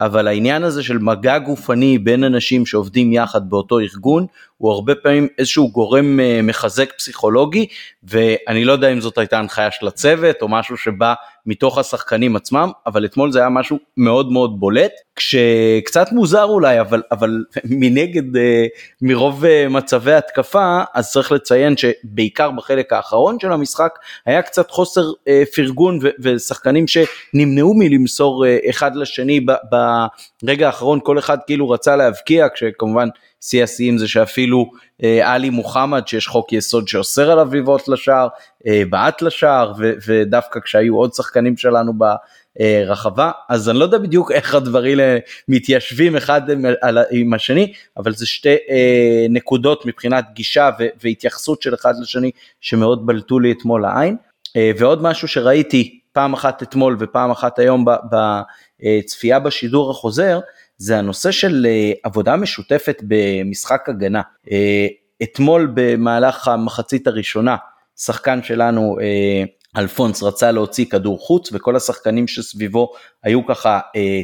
[0.00, 4.26] אבל העניין הזה של מגע גופני בין אנשים שעובדים יחד באותו ארגון
[4.56, 7.66] הוא הרבה פעמים איזשהו גורם אה, מחזק פסיכולוגי
[8.02, 11.14] ואני לא יודע אם זאת הייתה הנחיה של הצוות או משהו שבא
[11.48, 17.02] מתוך השחקנים עצמם אבל אתמול זה היה משהו מאוד מאוד בולט כשקצת מוזר אולי אבל
[17.12, 17.44] אבל
[17.80, 18.66] מנגד אה,
[19.02, 25.02] מרוב אה, מצבי התקפה אז צריך לציין שבעיקר בחלק האחרון של המשחק היה קצת חוסר
[25.54, 29.46] פרגון ושחקנים שנמנעו מלמסור אחד לשני
[30.42, 33.08] ברגע האחרון כל אחד כאילו רצה להבקיע כשכמובן
[33.40, 34.70] שיא השיאים זה שאפילו
[35.02, 38.28] אה, עלי מוחמד שיש חוק יסוד שאוסר עליו לבעוט לשער,
[38.66, 41.92] אה, בעט לשער ו, ודווקא כשהיו עוד שחקנים שלנו
[42.58, 44.98] ברחבה אז אני לא יודע בדיוק איך הדברים
[45.48, 46.42] מתיישבים אחד
[47.10, 52.30] עם השני אבל זה שתי אה, נקודות מבחינת גישה ו, והתייחסות של אחד לשני
[52.60, 54.16] שמאוד בלטו לי אתמול לעין.
[54.56, 60.40] אה, ועוד משהו שראיתי פעם אחת אתמול ופעם אחת היום בצפייה בשידור החוזר
[60.78, 64.22] זה הנושא של אה, עבודה משותפת במשחק הגנה.
[64.50, 64.86] אה,
[65.22, 67.56] אתמול במהלך המחצית הראשונה,
[67.96, 69.44] שחקן שלנו, אה,
[69.76, 73.80] אלפונס, רצה להוציא כדור חוץ וכל השחקנים שסביבו היו ככה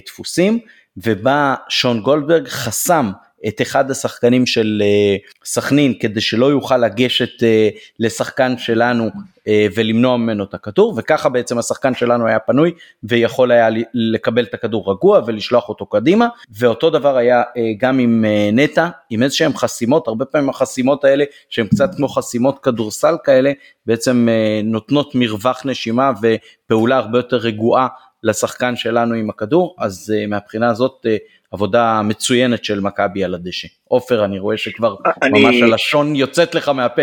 [0.07, 0.59] דפוסים,
[0.97, 3.11] ובא שון גולדברג, חסם
[3.49, 7.69] את אחד השחקנים של אה, סכנין כדי שלא יוכל לגשת אה,
[7.99, 9.11] לשחקן שלנו
[9.49, 12.73] אה, ולמנוע ממנו את הכדור וככה בעצם השחקן שלנו היה פנוי
[13.05, 16.29] ויכול היה לקבל את הכדור רגוע ולשלוח אותו קדימה.
[16.59, 17.43] ואותו דבר היה
[17.79, 22.59] גם עם נטע עם איזה שהם חסימות הרבה פעמים החסימות האלה שהן קצת כמו חסימות
[22.59, 23.53] כדורסל כאלה
[23.87, 24.29] בעצם
[24.65, 27.87] נותנות מרווח נשימה ופעולה הרבה יותר רגועה
[28.23, 29.77] לשחקן שלנו עם הכדור.
[29.79, 31.07] אז מהבחינה הזאת
[31.55, 33.69] עבודה מצוינת של מכבי על הדשא.
[33.89, 35.43] עופר, אני רואה שכבר אני...
[35.43, 37.03] ממש הלשון יוצאת לך מהפה.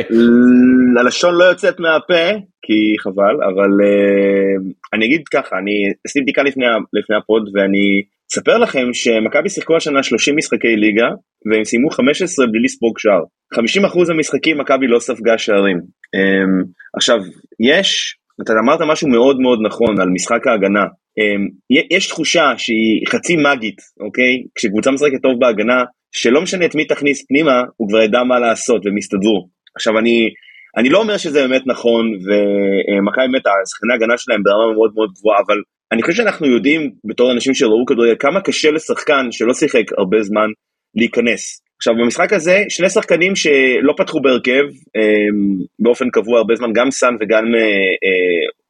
[0.99, 5.72] הלשון לא יוצאת מהפה, כי חבל, אבל uh, אני אגיד ככה, אני
[6.08, 8.02] עשיתי בדיקה לפני, לפני הפוד ואני
[8.34, 11.10] אספר לכם שמכבי שיחקו השנה 30 משחקי ליגה,
[11.52, 13.24] והם סיימו 15 בלי לספוג שער.
[13.56, 15.78] 50% מהמשחקים מכבי לא ספגה שערים.
[15.78, 16.66] Um,
[16.97, 17.18] עכשיו,
[17.60, 20.86] יש, אתה אמרת משהו מאוד מאוד נכון על משחק ההגנה.
[21.20, 21.48] אמ,
[21.92, 24.34] יש תחושה שהיא חצי מגית, אוקיי?
[24.56, 28.86] כשקבוצה משחקת טוב בהגנה, שלא משנה את מי תכניס פנימה, הוא כבר ידע מה לעשות
[28.86, 29.48] והם יסתדרו.
[29.76, 30.30] עכשיו אני,
[30.78, 35.39] אני לא אומר שזה באמת נכון, ומכבי באמת, השחקני ההגנה שלהם ברמה מאוד מאוד גבוהה,
[35.48, 35.58] אבל
[35.92, 40.48] אני חושב שאנחנו יודעים, בתור אנשים שראו כדורגל, כמה קשה לשחקן שלא שיחק הרבה זמן
[40.96, 41.62] להיכנס.
[41.82, 44.64] עכשיו במשחק הזה, שני שחקנים שלא פתחו בהרכב
[44.96, 47.62] אמ, באופן קבוע הרבה זמן, גם סאן וגם אה,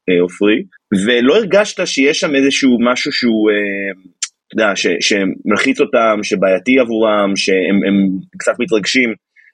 [0.10, 0.64] אה, עופרי,
[1.06, 3.92] ולא הרגשת שיש שם איזשהו משהו שהוא, אה,
[4.48, 7.80] אתה יודע, שמלחיץ אותם, שבעייתי עבורם, שהם
[8.38, 9.10] קצת מתרגשים.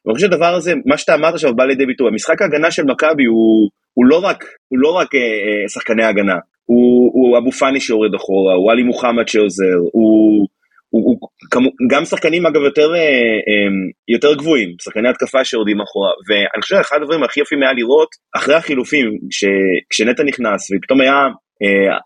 [0.08, 3.26] אני חושב שהדבר הזה, מה שאתה אמרת עכשיו בא לידי ביטוי, המשחק ההגנה של מכבי
[3.26, 6.36] הוא, הוא לא רק, הוא לא רק אה, שחקני הגנה,
[6.66, 10.48] הוא, הוא אבו פאני שיורד אחורה, הוא עלי מוחמד שעוזר, הוא,
[10.90, 13.70] הוא, הוא כמו, גם שחקנים אגב יותר, אה, אה,
[14.08, 18.56] יותר גבוהים, שחקני התקפה שיורדים אחורה, ואני חושב שאחד הדברים הכי יפים היה לראות אחרי
[18.56, 19.46] החילופים, ש,
[19.90, 21.28] כשנטע נכנס ופתאום היה,
[21.64, 21.98] אה,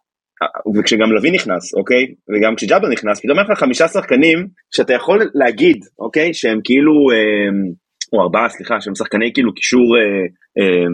[0.75, 5.77] וכשגם לביא נכנס, אוקיי, וגם כשג'אבר נכנס, פתאום היה לך חמישה שחקנים שאתה יכול להגיד,
[5.99, 7.49] אוקיי, שהם כאילו, אה,
[8.13, 10.03] או ארבעה סליחה, שהם שחקני כאילו קישור אה,
[10.63, 10.85] אה,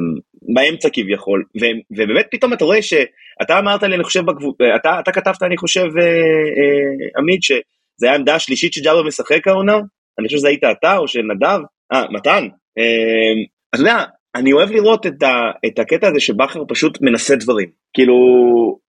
[0.55, 5.11] באמצע כביכול, ו, ובאמת פתאום אתה רואה שאתה אמרת לי, אני חושב, בגבול, אתה, אתה
[5.11, 7.51] כתבת, אני חושב, אה, אה, עמית, ש...
[7.97, 9.77] זה היה העמדה השלישית שג'אבר משחק העונה,
[10.19, 11.59] אני חושב שזה היית אתה או של נדב,
[11.93, 12.47] אה, מתן.
[12.77, 14.03] אה, אתה יודע,
[14.35, 17.69] אני אוהב לראות את, ה, את הקטע הזה שבכר פשוט מנסה דברים.
[17.93, 18.15] כאילו,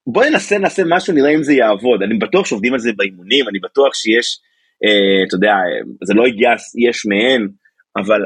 [0.07, 2.03] בוא ננסה, נעשה משהו, נראה אם זה יעבוד.
[2.03, 4.39] אני בטוח שעובדים על זה באימונים, אני בטוח שיש,
[4.85, 5.55] אה, אתה יודע,
[6.05, 6.51] זה לא הגיע
[6.89, 7.49] יש מאין,
[7.99, 8.21] אבל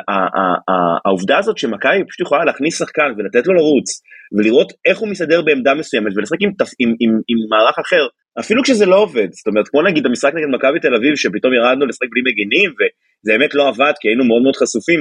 [1.05, 4.03] העובדה הזאת שמכבי פשוט יכולה להכניס שחקן ולתת לו לרוץ,
[4.39, 8.07] ולראות איך הוא מסתדר בעמדה מסוימת, ולשחק עם, עם, עם, עם מערך אחר,
[8.41, 11.87] אפילו כשזה לא עובד, זאת אומרת, כמו נגיד המשחק נגד מכבי תל אביב, שפתאום ירדנו
[11.87, 15.01] לשחק בלי מגינים, וזה באמת לא עבד, כי היינו מאוד מאוד חשופים,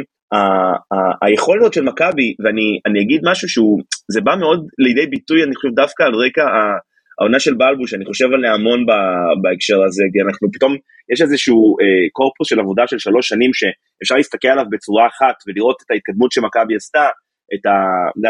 [1.21, 6.03] היכולת של מכבי, ואני אגיד משהו שהוא, זה בא מאוד לידי ביטוי, אני חושב, דווקא
[6.03, 6.45] על רקע
[7.19, 8.85] העונה של בלבוש, אני חושב עליה המון
[9.41, 10.73] בהקשר הזה, כי אנחנו פתאום,
[11.13, 15.77] יש איזשהו אה, קורפוס של עבודה של שלוש שנים, שאפשר להסתכל עליו בצורה אחת, ולראות
[15.85, 17.07] את ההתקדמות שמכבי עשתה,
[17.53, 17.75] את ה...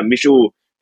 [0.10, 0.34] מישהו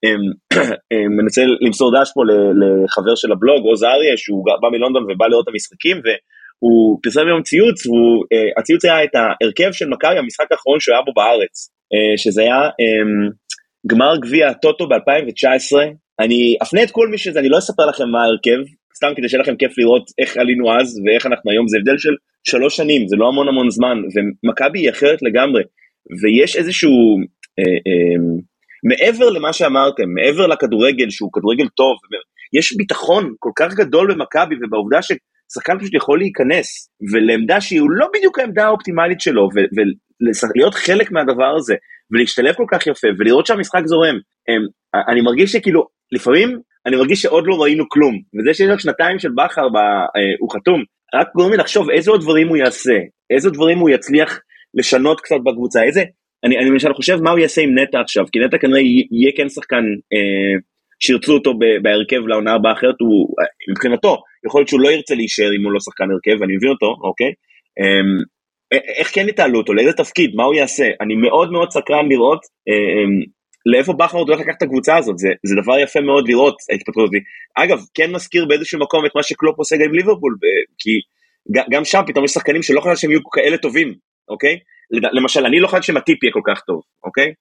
[0.05, 0.23] אמ,
[0.91, 2.21] אמ, מנסה למסור דש פה
[2.61, 7.41] לחבר של הבלוג, עוז אריה, שהוא בא מלונדון ובא לראות את המשחקים, והוא פרסם היום
[7.41, 11.55] ציוץ, והציוץ היה את ההרכב של מכבי, המשחק האחרון שהוא היה בו בארץ,
[11.93, 13.29] אה, שזה היה אמ,
[13.87, 15.77] גמר גביע הטוטו ב-2019,
[16.19, 18.59] אני אפנה את כל מי שזה, אני לא אספר לכם מה ההרכב,
[18.95, 22.13] סתם כדי שיהיה לכם כיף לראות איך עלינו אז ואיך אנחנו היום, זה הבדל של
[22.43, 25.63] שלוש שנים, זה לא המון המון זמן, ומכבי היא אחרת לגמרי,
[26.21, 26.91] ויש איזשהו,
[27.59, 28.17] אה, אה,
[28.89, 31.97] מעבר למה שאמרתם, מעבר לכדורגל שהוא כדורגל טוב,
[32.53, 38.39] יש ביטחון כל כך גדול במכבי ובעובדה ששחקן פשוט יכול להיכנס, ולעמדה שהיא לא בדיוק
[38.39, 41.75] העמדה האופטימלית שלו, ולהיות חלק מהדבר הזה,
[42.11, 44.15] ולהשתלב כל כך יפה, ולראות שהמשחק זורם.
[44.49, 44.65] אמ,
[45.11, 49.29] אני מרגיש שכאילו, לפעמים אני מרגיש שעוד לא ראינו כלום, וזה שיש עוד שנתיים של
[49.29, 50.83] בכר, אה, הוא חתום,
[51.15, 52.97] רק גורם לי לחשוב איזה עוד דברים הוא יעשה,
[53.29, 54.39] איזה דברים הוא יצליח
[54.73, 56.03] לשנות קצת בקבוצה, איזה,
[56.43, 58.79] אני, אני למשל חושב מה הוא יעשה עם נטע עכשיו, כי נטע כנראה
[59.11, 59.83] יהיה כן שחקן
[60.13, 60.59] אה,
[60.99, 63.35] שירצו אותו בהרכב לעונה הבאה אחרת, הוא,
[63.71, 66.95] מבחינתו, יכול להיות שהוא לא ירצה להישאר אם הוא לא שחקן הרכב, אני מבין אותו,
[67.03, 67.31] אוקיי?
[67.79, 68.01] אה,
[68.97, 72.39] איך כן יתעלו אותו, לאיזה תפקיד, מה הוא יעשה, אני מאוד מאוד סקרן לראות
[72.69, 73.25] אה, אה,
[73.65, 77.03] לאיפה בכר עוד הולך לקחת את הקבוצה הזאת, זה, זה דבר יפה מאוד לראות ההתפתחות
[77.03, 77.21] הזאת.
[77.55, 80.35] אגב, כן מזכיר באיזשהו מקום את מה שקלופ עושה גם עם ליברפול,
[80.77, 80.91] כי
[81.71, 83.93] גם שם פתאום יש שחקנים שלא חושב שהם יהיו כאלה טובים,
[84.29, 84.59] אוקיי?
[84.91, 87.33] למשל, אני לא חושב שמטיפ יהיה כל כך טוב, אוקיי?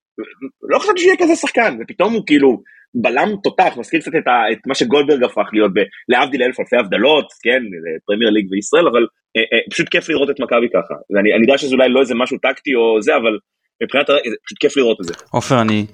[0.71, 2.63] לא חשבתי שיהיה כזה שחקן, ופתאום הוא כאילו
[2.95, 5.73] בלם תותח, מזכיר קצת את, ה, את מה שגולדברג הפך להיות,
[6.09, 7.63] להבדיל אלף אלפי הבדלות, כן,
[8.07, 9.07] פרמייר ליג וישראל, אבל
[9.37, 10.95] אה, אה, פשוט כיף לראות את מכבי ככה.
[11.15, 13.39] ואני יודע שזה אולי לא איזה משהו טקטי או זה, אבל
[13.83, 14.07] מבחינת,
[14.47, 15.15] פשוט כיף לראות את זה.
[15.31, 15.87] עופר, אני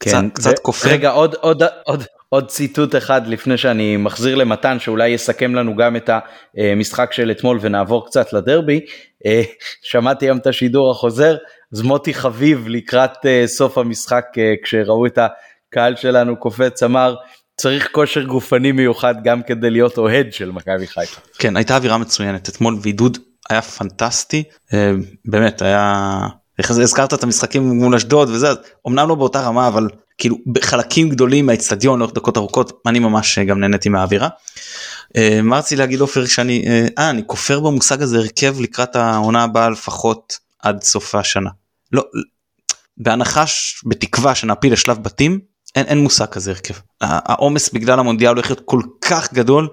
[0.00, 0.88] כן, קצת, קצת כופר.
[0.88, 5.96] רגע, עוד, עוד, עוד, עוד ציטוט אחד לפני שאני מחזיר למתן שאולי יסכם לנו גם
[5.96, 6.10] את
[6.56, 8.80] המשחק של אתמול ונעבור קצת לדרבי.
[9.26, 9.42] אה,
[9.82, 11.36] שמעתי היום את השידור החוזר,
[11.72, 17.14] אז מוטי חביב לקראת אה, סוף המשחק אה, כשראו את הקהל שלנו קופץ אמר
[17.56, 21.20] צריך כושר גופני מיוחד גם כדי להיות אוהד של מכבי חיפה.
[21.38, 23.18] כן הייתה אווירה מצוינת אתמול ועידוד
[23.50, 24.44] היה פנטסטי
[25.24, 26.26] באמת היה
[26.68, 28.48] הזכרת את המשחקים מול אשדוד וזה
[28.88, 29.88] אמנם לא באותה רמה אבל
[30.18, 34.28] כאילו בחלקים גדולים מהאצטדיון לאורך דקות ארוכות אני ממש גם נהניתי מהאווירה.
[35.16, 39.42] אה, מה רציתי להגיד עופר שאני אה, אה אני כופר במושג הזה הרכב לקראת העונה
[39.42, 41.50] הבאה לפחות עד סוף השנה.
[41.92, 42.02] לא
[42.96, 43.44] בהנחה
[43.84, 45.40] בתקווה שנעפיל לשלב בתים
[45.76, 46.74] אין, אין מושג כזה הרכב.
[47.00, 49.68] העומס בגלל המונדיאל הולך להיות כל כך גדול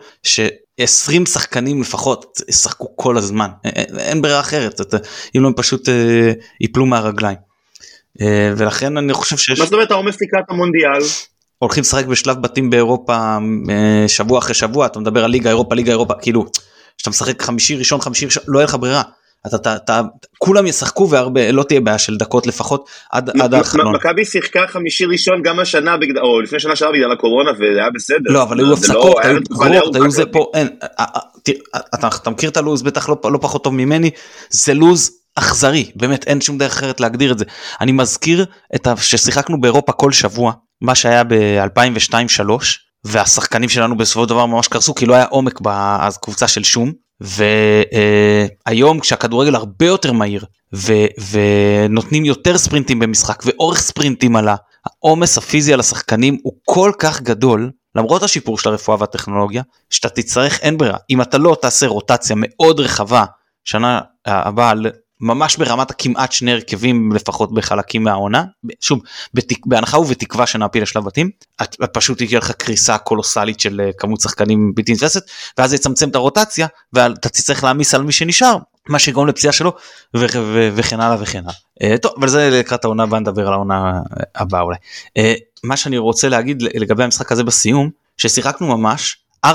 [0.79, 4.97] ש-20 שחקנים לפחות ישחקו כל הזמן אין, אין ברירה אחרת אתה,
[5.35, 7.37] אם לא הם פשוט אה, ייפלו מהרגליים.
[8.21, 9.59] אה, ולכן אני חושב שיש...
[9.59, 11.01] מה זאת אומרת העומס לקראת המונדיאל?
[11.59, 13.37] הולכים לשחק בשלב בתים באירופה
[13.69, 16.45] אה, שבוע אחרי שבוע אתה מדבר על ליגה אירופה ליגה אירופה כאילו
[16.97, 19.01] כשאתה משחק חמישי ראשון חמישי ראשון לא יהיה לך ברירה.
[19.47, 20.01] אתה, אתה, אתה,
[20.37, 23.95] כולם ישחקו והרבה לא תהיה בעיה של דקות לפחות עד, עד האחרון.
[23.95, 27.89] מכבי שיחקה חמישי ראשון גם השנה בגלל, או לפני שנה שעברה בגלל הקורונה וזה היה
[27.95, 28.31] בסדר.
[28.31, 30.67] לא אבל היו לא- הפסקות, היו גרורות, היו זה פה, אין,
[31.95, 34.09] אתה, אתה מכיר את הלו"ז בטח לא, לא פחות טוב ממני,
[34.49, 37.45] זה לו"ז אכזרי, באמת אין שום דרך אחרת להגדיר את זה.
[37.81, 38.97] אני מזכיר את ה...
[38.97, 42.49] ששיחקנו באירופה כל שבוע, מה שהיה ב-2002-2003,
[43.03, 47.06] והשחקנים שלנו בסופו של דבר ממש קרסו כי לא היה עומק בקבוצה של שום.
[47.21, 50.45] והיום כשהכדורגל הרבה יותר מהיר
[50.75, 50.93] ו,
[51.31, 54.55] ונותנים יותר ספרינטים במשחק ואורך ספרינטים עלה,
[54.85, 60.59] העומס הפיזי על השחקנים הוא כל כך גדול למרות השיפור של הרפואה והטכנולוגיה שאתה תצטרך
[60.59, 60.97] אין ברירה.
[61.09, 63.25] אם אתה לא תעשה רוטציה מאוד רחבה
[63.63, 64.73] שנה הבאה
[65.21, 68.43] ממש ברמת הכמעט שני הרכבים לפחות בחלקים מהעונה
[68.79, 69.01] שוב
[69.33, 69.65] בתק...
[69.65, 71.29] בהנחה ובתקווה שנעפיל לשלב בתים
[71.61, 75.23] את, את פשוט תהיה לך קריסה קולוסלית של אה, כמות שחקנים בלתי נתפסת
[75.57, 78.57] ואז יצמצם את הרוטציה ואתה תצטרך להעמיס על מי שנשאר
[78.89, 79.73] מה שיגרום לפציעה שלו
[80.15, 81.95] ו- ו- וכן הלאה וכן הלאה.
[81.95, 84.01] Uh, טוב אבל זה לקראת העונה הבאה נדבר על העונה
[84.35, 84.77] הבאה אולי.
[85.19, 85.21] Uh,
[85.63, 89.49] מה שאני רוצה להגיד לגבי המשחק הזה בסיום ששיחקנו ממש 4-5-1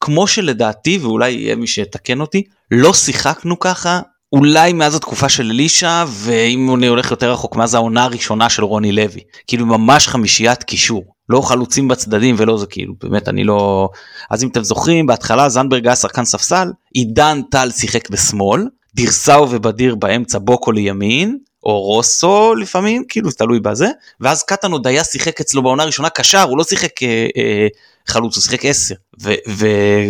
[0.00, 4.00] כמו שלדעתי ואולי יהיה מי שיתקן אותי לא שיחקנו ככה
[4.32, 8.92] אולי מאז התקופה של אלישע ואם אני הולך יותר רחוק מאז העונה הראשונה של רוני
[8.92, 9.20] לוי.
[9.46, 11.04] כאילו ממש חמישיית קישור.
[11.28, 13.88] לא חלוצים בצדדים ולא זה כאילו באמת אני לא
[14.30, 19.94] אז אם אתם זוכרים בהתחלה זנדברג היה שחקן ספסל עידן טל שיחק בשמאל דירסאו ובדיר
[19.94, 23.88] באמצע בוקו לימין או רוסו לפעמים כאילו תלוי בזה
[24.20, 27.66] ואז קטן עוד היה שיחק אצלו בעונה הראשונה קשר הוא לא שיחק אה, אה,
[28.06, 28.94] חלוץ הוא שיחק 10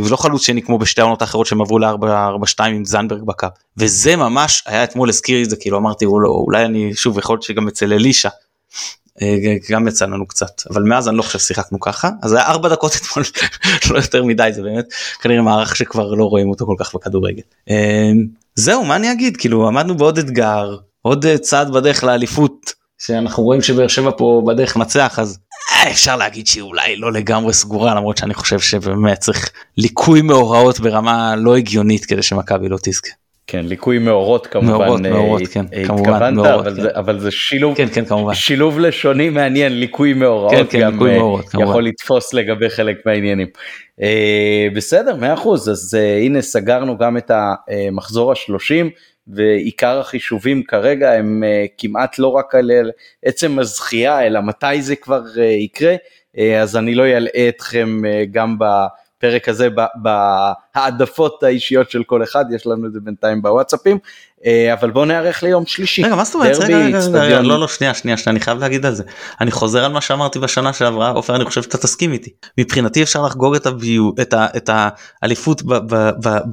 [0.03, 4.62] ולא חלוץ שני כמו בשתי העונות האחרות שהם עברו ל-4-2 עם זנדברג בקו וזה ממש
[4.66, 7.93] היה אתמול הזכיר את זה כאילו אמרתי אולי, אולי אני שוב יכול להיות שגם אצל
[7.93, 8.28] אלישע
[9.22, 9.36] אה,
[9.70, 10.62] גם יצא לנו קצת.
[10.70, 13.24] אבל מאז אני לא חושב ששיחקנו ככה אז היה 4 דקות אתמול
[13.91, 14.84] לא יותר מדי זה באמת
[15.22, 17.43] כנראה מערך שכבר לא רואים אותו כל כך בכדורגל.
[17.70, 18.11] אה,
[18.55, 19.36] זהו מה אני אגיד?
[19.36, 24.76] כאילו עמדנו בעוד אתגר עוד אה, צעד בדרך לאליפות שאנחנו רואים שבאר שבע פה בדרך
[24.76, 25.38] לנצח אז
[25.90, 31.34] אפשר להגיד שהיא אולי לא לגמרי סגורה למרות שאני חושב שבאמת צריך ליקוי מאורעות ברמה
[31.36, 33.11] לא הגיונית כדי שמכבי לא תזכה.
[33.46, 36.82] כן, ליקוי מאורות כמובן, מאורות, אה, מאורות, כן, התכוונת, כמובן, מאורות, אבל כן.
[36.82, 38.34] זה- אבל זה שילוב, כן, כן, כמובן.
[38.34, 41.68] שילוב לשוני מעניין, ליקוי מאורעות, כן, כן, גם ליקוי אה, מאורות, כמובן.
[41.70, 43.46] יכול לתפוס לגבי חלק מהעניינים.
[44.02, 48.90] אה, בסדר, מאה אחוז, אז אה, הנה סגרנו גם את המחזור השלושים,
[49.34, 52.70] ועיקר החישובים כרגע הם אה, כמעט לא רק על
[53.24, 55.94] עצם הזכייה, אלא מתי זה כבר אה, יקרה,
[56.38, 62.66] אה, אז אני לא אלאה אתכם גם בפרק הזה בהעדפות האישיות של כל אחד, יש
[62.66, 63.98] לנו את זה בינתיים בוואטסאפים,
[64.72, 66.02] אבל בואו נערך ליום שלישי.
[66.02, 66.56] רגע מה זאת אומרת?
[66.56, 66.78] רגע,
[67.12, 69.02] רגע, לא לא שנייה שנייה שנייה אני חייב להגיד על זה
[69.40, 73.22] אני חוזר על מה שאמרתי בשנה שעברה עופר אני חושב שאתה תסכים איתי מבחינתי אפשר
[73.22, 73.56] לחגוג
[74.56, 74.70] את
[75.22, 76.50] האליפות ב-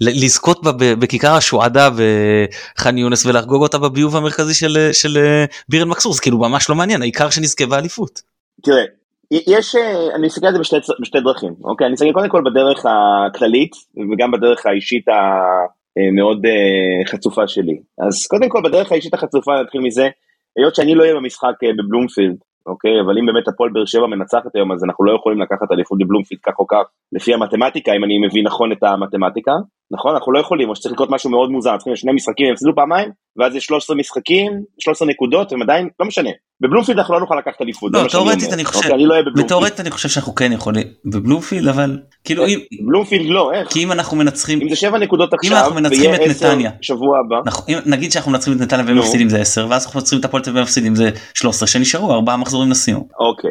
[0.00, 5.88] לזכות בה בכיכר השועדה בח'אן יונס ולחגוג אותה בביוב המרכזי של של אה, ביר אל
[5.88, 8.22] מכסור זה כאילו ממש לא מעניין העיקר שנזכה באליפות.
[8.62, 8.84] תראה,
[9.30, 11.86] יש, אה, אני מסתכל על זה בשתי, בשתי דרכים, אוקיי?
[11.86, 13.72] אני מסתכל קודם כל בדרך הכללית
[14.12, 17.78] וגם בדרך האישית המאוד אה, חצופה שלי.
[18.08, 20.08] אז קודם כל בדרך האישית החצופה נתחיל מזה,
[20.56, 22.36] היות שאני לא אהיה במשחק בבלומפילד,
[22.66, 23.00] אוקיי?
[23.00, 26.40] אבל אם באמת הפועל באר שבע מנצחת היום אז אנחנו לא יכולים לקחת אליפות בבלומפילד
[26.46, 29.52] כך או כך, לפי המתמטיקה, אם אני מבין נכון את המתמטיקה,
[29.94, 30.14] נכון?
[30.14, 33.08] אנחנו לא יכולים, או שצריך לקרות משהו מאוד מוזר, צריכים שני משחקים, הם הפסידו פעמיים,
[33.38, 36.30] ואז יש 13 משחקים, 13 נקודות, הם עדיין, לא משנה.
[36.60, 38.52] בבלומפילד אנחנו לא נוכל לקחת אליפות, לא תאורטית.
[38.52, 39.46] אני חושב אוקיי, אני לא אהיה בבלומפילד.
[39.46, 43.68] בתאורטית אני חושב שאנחנו כן יכולים בבלומפילד אבל כאילו אם בלומפילד לא, איך?
[43.72, 46.70] כי אם אנחנו מנצחים אם זה שבע נקודות עכשיו, אנחנו מנצחים ויהיה את עשר נתניה.
[46.80, 48.98] שבוע הבא, אם- נגיד שאנחנו מנצחים את נתניה והם.
[48.98, 52.36] מפסידים זה 10 ואז אנחנו מנצחים את הפועל תל אביב ומפסידים זה 13 שנשארו ארבעה
[52.36, 53.02] מחזורים לסיום.
[53.20, 53.50] אוקיי.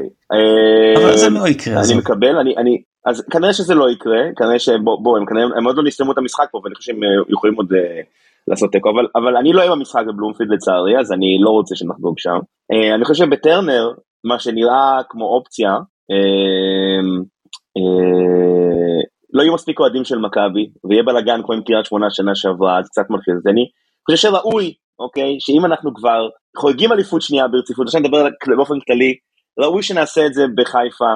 [0.98, 1.82] אבל אה, זה לא יקרה.
[1.82, 1.94] אני.
[1.94, 5.78] מקבל, אני, אני, אז כנראה שזה לא יקרה, כנראה שבוא, בוא, הם כנראה, הם עוד
[5.78, 8.01] לא נסתמו את המשחק פה, ואני חושב שהם אה, יכולים עוד אה,
[8.47, 12.16] לעשות תיקו, אבל, אבל אני לא אהיה במשחק בבלומפילד לצערי, אז אני לא רוצה שנחגוג
[12.20, 12.39] שם.
[12.72, 13.91] אה, אני חושב שבטרנר,
[14.24, 15.72] מה שנראה כמו אופציה,
[16.12, 17.04] אה,
[17.78, 19.01] אה,
[19.34, 22.89] לא יהיו מספיק אוהדים של מכבי, ויהיה בלאגן כמו עם קריית שמונה שנה שעברה, אז
[22.89, 23.47] קצת מלחיץ את.
[23.47, 23.66] אני
[24.06, 28.28] חושב שראוי, אוקיי, שאם אנחנו כבר חוגגים אליפות שנייה ברציפות, עכשיו נדבר
[28.58, 29.14] באופן כללי,
[29.60, 31.14] ראוי שנעשה את זה בחיפה,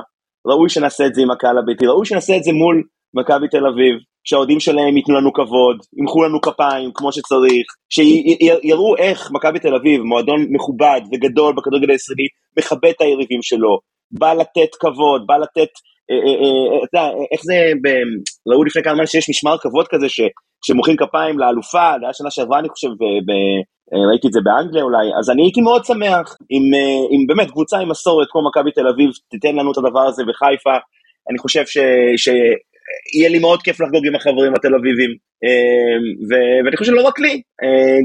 [0.47, 2.83] ראוי שנעשה את זה עם הקהל הביתי, ראוי שנעשה את זה מול
[3.13, 9.31] מכבי תל אביב, שהאוהדים שלהם ייתנו לנו כבוד, ימחאו לנו כפיים כמו שצריך, שיראו איך
[9.31, 12.27] מכבי תל אביב, מועדון מכובד וגדול בכדורגל הישראלי,
[12.59, 13.79] מכבד את היריבים שלו,
[14.11, 15.71] בא לתת כבוד, בא לתת,
[16.11, 17.53] אה, אה, אה, אתה יודע, איך זה,
[18.47, 20.09] ראו לפני כמה זמן שיש משמר כבוד כזה,
[20.65, 23.31] שמוחאים כפיים לאלופה, זה היה שנה שעברה אני חושב, ב-
[23.93, 27.51] אה, ראיתי את זה באנגליה אולי, אז אני הייתי מאוד שמח אם, אה, אם באמת
[27.51, 30.75] קבוצה עם מסורת כמו מכבי תל אביב תיתן לנו את הדבר הזה בחיפה,
[31.29, 31.77] אני חושב ש...
[32.17, 32.29] ש...
[33.17, 35.11] יהיה לי מאוד כיף לחגוג עם החברים התל אביבים,
[35.43, 35.97] אה,
[36.29, 37.41] ו- ואני חושב שלא רק לי,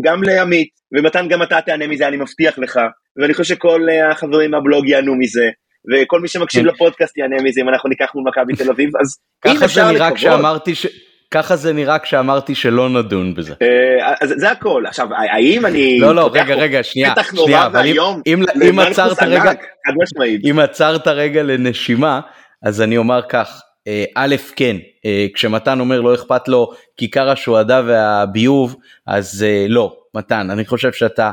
[0.04, 2.80] גם לעמית, ומתן גם אתה תענה מזה, אני מבטיח לך,
[3.20, 3.80] ואני חושב שכל
[4.10, 5.48] החברים מהבלוג יענו מזה,
[5.92, 6.68] וכל מי שמקשיב כן.
[6.68, 9.92] לפודקאסט יענה מזה אם אנחנו ניקח מול מכבי תל אביב, אז אם ככה זה אפשר
[9.92, 10.86] נראה לקוות, כשאמרתי ש...
[11.32, 13.54] ככה זה נראה כשאמרתי שלא נדון בזה.
[13.62, 17.80] אה, אז זה הכל, עכשיו האם אני, לא לא רגע רגע שנייה נורא שנייה אבל
[17.80, 22.20] אם- ואיום, עצרת רגע ענק, חד משמעית, אם עצרת רגע לנשימה
[22.62, 27.82] אז אני אומר כך אה, א' כן אה, כשמתן אומר לא אכפת לו כיכר השועדה
[27.86, 28.76] והביוב
[29.06, 31.30] אז לא מתן אני חושב שאתה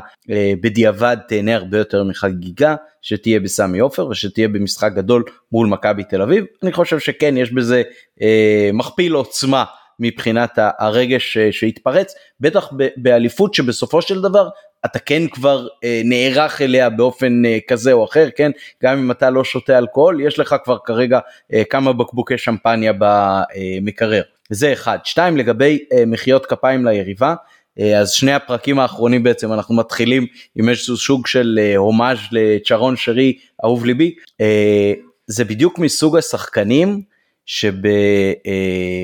[0.62, 6.44] בדיעבד תהנה הרבה יותר מחגיגה שתהיה בסמי עופר ושתהיה במשחק גדול מול מכבי תל אביב.
[6.62, 7.82] אני חושב שכן יש בזה
[8.22, 9.64] אה, מכפיל עוצמה
[10.00, 14.48] מבחינת הרגש אה, שהתפרץ בטח באליפות שבסופו של דבר
[14.84, 18.50] אתה כן כבר אה, נערך אליה באופן אה, כזה או אחר כן?
[18.82, 21.18] גם אם אתה לא שותה אלכוהול יש לך כבר כרגע
[21.52, 24.98] אה, כמה בקבוקי שמפניה במקרר זה אחד.
[25.04, 27.34] שתיים לגבי אה, מחיאות כפיים ליריבה
[27.80, 30.26] אה, אז שני הפרקים האחרונים בעצם אנחנו מתחילים
[30.56, 34.14] עם איזשהו סוג של אה, הומאז' לצ'רון שרי אהוב ליבי.
[34.40, 34.92] אה,
[35.26, 37.02] זה בדיוק מסוג השחקנים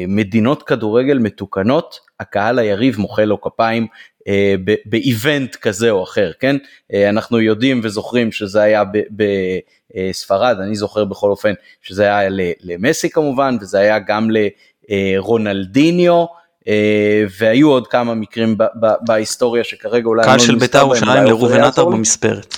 [0.07, 3.87] שבמדינות כדורגל מתוקנות הקהל היריב מוחא לו כפיים
[4.29, 6.57] אה, ב- באיבנט כזה או אחר כן
[6.93, 12.29] אה, אנחנו יודעים וזוכרים שזה היה בספרד אני זוכר בכל אופן שזה היה
[12.63, 14.29] למסי כמובן וזה היה גם
[14.89, 16.25] לרונלדיניו
[16.69, 20.79] אה, והיו עוד כמה מקרים ב- ב- בהיסטוריה שכרגע אולי קהל לא של נזכר בית"ר
[20.79, 21.85] ירושלים לראובן עטר.
[21.85, 22.55] במספרת.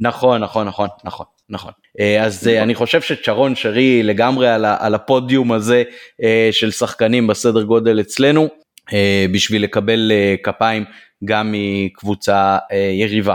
[0.00, 5.52] נכון נכון נכון נכון נכון אה, אז אה, אני חושב שצ'רון שרי לגמרי על, הפודיום
[5.52, 5.82] הזה
[6.22, 8.48] אה, של שחקנים בסדר גודל אצלנו
[9.32, 10.84] בשביל לקבל כפיים
[11.24, 12.58] גם מקבוצה
[12.92, 13.34] יריבה.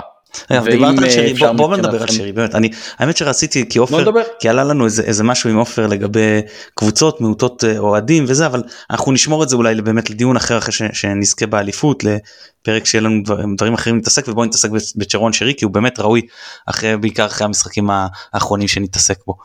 [0.52, 4.12] דיברת על אה, שרי, בוא, בוא נדבר על שרי, באמת, אני, האמת שרציתי, כי עופר.
[4.40, 6.42] כי עלה לנו איזה, איזה משהו עם עופר לגבי
[6.76, 10.72] קבוצות, מעוטות אה, אוהדים וזה, אבל אנחנו נשמור את זה אולי באמת לדיון אחר אחרי
[10.72, 15.66] ש, שנזכה באליפות, לפרק שיהיה לנו דבר, דברים אחרים להתעסק, ובואו נתעסק בצ'רון שרי, כי
[15.66, 16.22] הוא באמת ראוי,
[16.66, 17.90] אחרי, בעיקר אחרי המשחקים
[18.34, 19.38] האחרונים שנתעסק בו.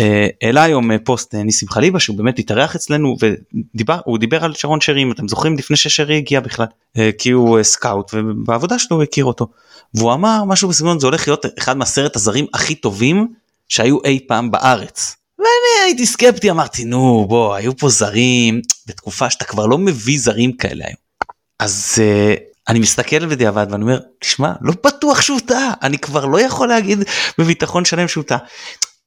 [0.00, 4.80] אה, העלה היום פוסט ניסים חליבה, שהוא באמת התארח אצלנו, ודיבר, הוא דיבר על צ'רון
[4.80, 6.66] שרי, אם אתם זוכרים, לפני ששרי הגיע בכלל,
[7.18, 9.46] כי הוא אה, סקאוט, ובעבודה שלו הוא הכיר אותו.
[9.94, 13.28] והוא אמר משהו בסגנון זה הולך להיות אחד מעשרת הזרים הכי טובים
[13.68, 15.16] שהיו אי פעם בארץ.
[15.38, 20.52] ואני הייתי סקפטי אמרתי נו בוא היו פה זרים בתקופה שאתה כבר לא מביא זרים
[20.52, 20.96] כאלה היום.
[21.58, 26.40] אז uh, אני מסתכל בדיעבד ואני אומר תשמע לא בטוח שהוא טעה אני כבר לא
[26.40, 26.98] יכול להגיד
[27.38, 28.38] בביטחון שלם שהוא טעה.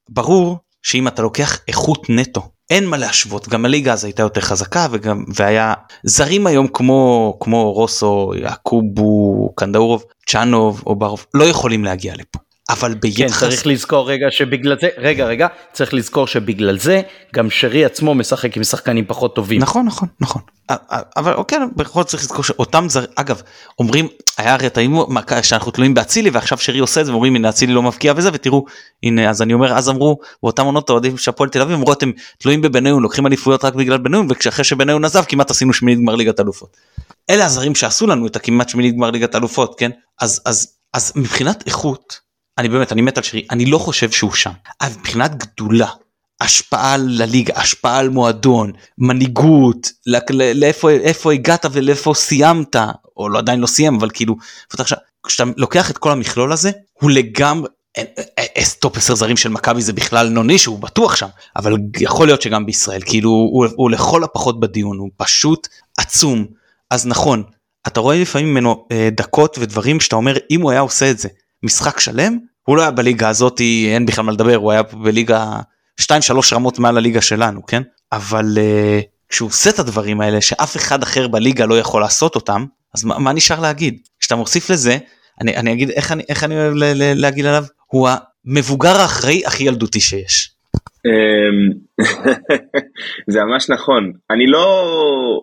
[0.09, 4.87] ברור שאם אתה לוקח איכות נטו אין מה להשוות גם הליגה אז הייתה יותר חזקה
[4.91, 5.73] וגם והיה
[6.03, 12.39] זרים היום כמו כמו רוסו יעקובו קנדאורוב צ'אנוב או ברוב לא יכולים להגיע לפה.
[12.71, 17.01] אבל כן, ביחס צריך לזכור רגע שבגלל זה, רגע רגע, צריך לזכור שבגלל זה
[17.35, 19.61] גם שרי עצמו משחק עם שחקנים פחות טובים.
[19.61, 20.41] נכון נכון נכון
[21.17, 23.41] אבל אוקיי בכל זאת צריך לזכור שאותם זר אגב
[23.79, 24.07] אומרים
[24.37, 24.95] היה הרי טעים
[25.41, 28.65] שאנחנו תלויים באצילי ועכשיו שרי עושה את זה ואומרים הנה אצילי לא מבקיע וזה ותראו
[29.03, 32.11] הנה אז אני אומר אז אמרו באותם עונות האוהדים של הפועל תל אביב אמרו אתם
[32.37, 36.39] תלויים בבניון לוקחים אליפויות רק בגלל בניון ואחרי שבניון עזב כמעט עשינו שמינית גמר ליגת
[36.39, 36.77] אלופות.
[37.29, 39.91] אלה הזרים שעשו לנו את הכמעט שמינית גמר ליגת אלופות כן
[40.21, 44.33] אז אז אז מבחינת איכות אני באמת אני מת על שרי אני לא חושב שהוא
[44.33, 45.87] שם אבל מבחינת גדולה
[46.41, 52.75] השפעה על הליגה, השפעה על מועדון, מנהיגות, לא- לא- לאיפה איפה הגעת ולאיפה סיימת,
[53.17, 54.35] או לא עדיין לא סיים, אבל כאילו,
[55.27, 58.05] כשאתה לוקח את כל המכלול הזה, הוא לגמרי, אין-
[58.39, 62.27] אה, אה, top 10 זרים של מכבי זה בכלל נוני שהוא בטוח שם, אבל יכול
[62.27, 63.29] להיות שגם בישראל, כאילו
[63.75, 66.45] הוא, לכל הפחות בדיון, הוא פשוט עצום.
[66.89, 67.43] אז נכון,
[67.87, 71.29] אתה רואה לפעמים ממנו אה, דקות ודברים שאתה אומר אם הוא היה עושה את זה
[71.63, 75.59] משחק שלם, הוא לא היה בליגה הזאת, אין בכלל מה לדבר, הוא היה בליגה
[76.01, 76.03] 2-3
[76.53, 77.81] רמות מעל הליגה שלנו, כן?
[78.11, 82.65] אבל uh, כשהוא עושה את הדברים האלה שאף אחד אחר בליגה לא יכול לעשות אותם,
[82.95, 83.99] אז מה, מה נשאר להגיד?
[84.19, 84.97] כשאתה מוסיף לזה,
[85.41, 88.09] אני, אני אגיד איך אני, איך אני אוהב ל, ל, להגיד עליו, הוא
[88.45, 90.51] המבוגר האחראי הכי ילדותי שיש.
[91.05, 91.71] אמ,
[93.33, 94.11] זה ממש נכון.
[94.31, 95.41] אני לא...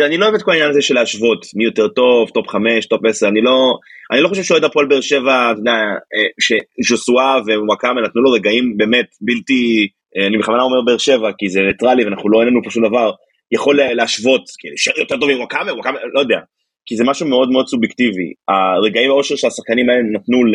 [0.00, 2.86] תראה, אני לא אוהב את כל העניין הזה של להשוות מי יותר טוב, top 5,
[2.86, 3.74] top 10, אני לא,
[4.12, 5.70] אני לא חושב שאוהד הפועל באר שבע, אתה יודע,
[6.14, 11.48] אה, שז'וסואה ונוואקמה נתנו לו רגעים באמת בלתי, אה, אני בכוונה אומר באר שבע, כי
[11.48, 13.10] זה ניטרלי ואנחנו לא, אין לנו פה שום דבר,
[13.52, 16.38] יכול להשוות, כאילו, שרי יותר טוב מנוואקמה, נוואקמה, לא יודע,
[16.86, 18.32] כי זה משהו מאוד מאוד סובייקטיבי.
[18.48, 20.54] הרגעים האושר שהשחקנים האלה נתנו ל...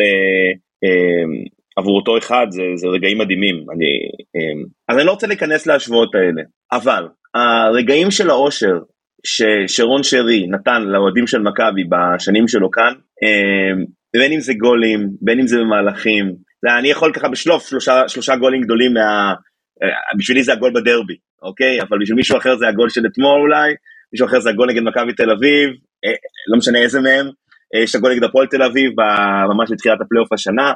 [0.84, 3.56] אה, עבור אותו אחד זה, זה רגעים מדהימים.
[3.56, 3.90] אני,
[4.88, 6.42] אז אני לא רוצה להיכנס להשוואות האלה,
[6.72, 8.78] אבל הרגעים של האושר
[9.24, 12.92] ששרון שרי נתן לאוהדים של מכבי בשנים שלו כאן,
[14.16, 16.32] בין אם זה גולים, בין אם זה במהלכים,
[16.78, 19.34] אני יכול ככה בשלוף שלושה, שלושה גולים גדולים מה...
[20.18, 21.80] בשבילי זה הגול בדרבי, אוקיי?
[21.80, 23.74] אבל בשביל מישהו אחר זה הגול של אתמול אולי,
[24.12, 25.68] מישהו אחר זה הגול נגד מכבי תל אביב,
[26.52, 27.26] לא משנה איזה מהם,
[27.82, 28.92] יש הגול נגד הפועל תל אביב
[29.48, 30.72] ממש בתחילת הפלייאוף השנה.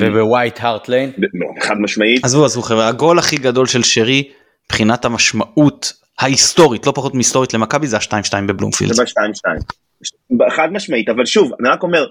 [0.00, 1.12] ובווייט הארט ליין.
[1.60, 2.24] חד משמעית.
[2.24, 4.28] עזבו עזבו חבר'ה, הגול הכי גדול של שרי,
[4.64, 8.92] מבחינת המשמעות ההיסטורית, לא פחות מהיסטורית למכבי, זה ה-2-2 בבלומפילד.
[8.92, 10.50] זה ב-2-2.
[10.50, 12.06] חד משמעית, אבל שוב, אני רק אומר,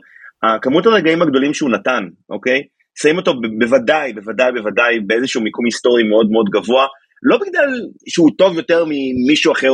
[0.62, 2.62] כמות הרגעים הגדולים שהוא נתן, אוקיי?
[3.02, 6.86] שים אותו בוודאי, בוודאי, בוודאי באיזשהו מיקום היסטורי מאוד מאוד גבוה,
[7.24, 7.70] לא בגלל
[8.08, 9.70] שהוא טוב יותר ממישהו אחר,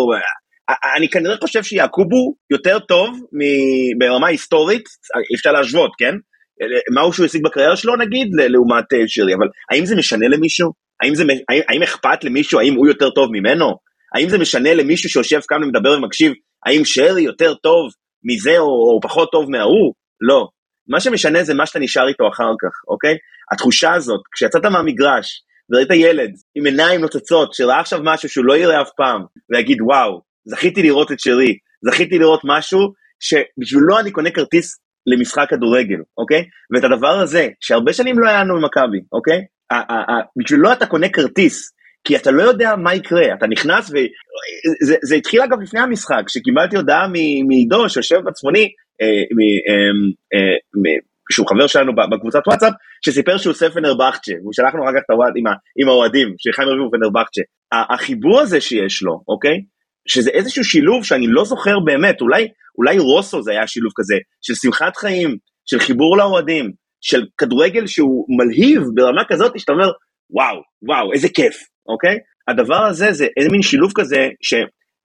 [0.97, 3.19] אני כנראה חושב שיעקובו יותר טוב
[3.99, 4.83] ברמה היסטורית,
[5.35, 6.15] אפשר להשוות, כן?
[6.95, 10.71] מהו שהוא השיג בקריירה שלו נגיד, לעומת שרי, אבל האם זה משנה למישהו?
[11.03, 13.84] האם, זה, האם, האם אכפת למישהו, האם הוא יותר טוב ממנו?
[14.15, 16.33] האם זה משנה למישהו שיושב כאן ומדבר ומקשיב,
[16.65, 17.91] האם שרי יותר טוב
[18.23, 19.93] מזה או, או פחות טוב מההוא?
[20.21, 20.47] לא.
[20.87, 23.15] מה שמשנה זה מה שאתה נשאר איתו אחר כך, אוקיי?
[23.53, 28.81] התחושה הזאת, כשיצאת מהמגרש וראית ילד עם עיניים נוצצות, שראה עכשיו משהו שהוא לא יראה
[28.81, 29.21] אף פעם,
[29.53, 32.79] ויגיד וואו, זכיתי לראות את שרי, זכיתי לראות משהו
[33.19, 36.43] שבשבילו אני קונה כרטיס למשחק כדורגל, אוקיי?
[36.73, 39.41] ואת הדבר הזה, שהרבה שנים לא היה לנו במכבי, אוקיי?
[40.37, 41.71] בשבילו אתה קונה כרטיס,
[42.05, 46.75] כי אתה לא יודע מה יקרה, אתה נכנס וזה זה התחיל אגב לפני המשחק, שקיבלתי
[46.77, 47.07] הודעה
[47.47, 48.69] מעידו שיושב בצפוני,
[49.01, 50.55] אה, אה, אה,
[51.31, 52.73] שהוא חבר שלנו בקבוצת וואטסאפ,
[53.05, 55.33] שסיפר שהוא עושה פנרבכצ'ה, והוא שלח לנו אחר כך הוואט
[55.81, 57.41] עם האוהדים, שחיים רביבו פנרבכצ'ה.
[57.93, 59.57] החיבור הזה שיש לו, אוקיי?
[60.07, 62.47] שזה איזשהו שילוב שאני לא זוכר באמת, אולי,
[62.77, 68.25] אולי רוסו זה היה שילוב כזה, של שמחת חיים, של חיבור לאוהדים, של כדורגל שהוא
[68.37, 69.91] מלהיב ברמה כזאת, שאתה אומר,
[70.29, 71.55] וואו, וואו, איזה כיף,
[71.87, 72.17] אוקיי?
[72.47, 74.27] הדבר הזה זה איזה מין שילוב כזה,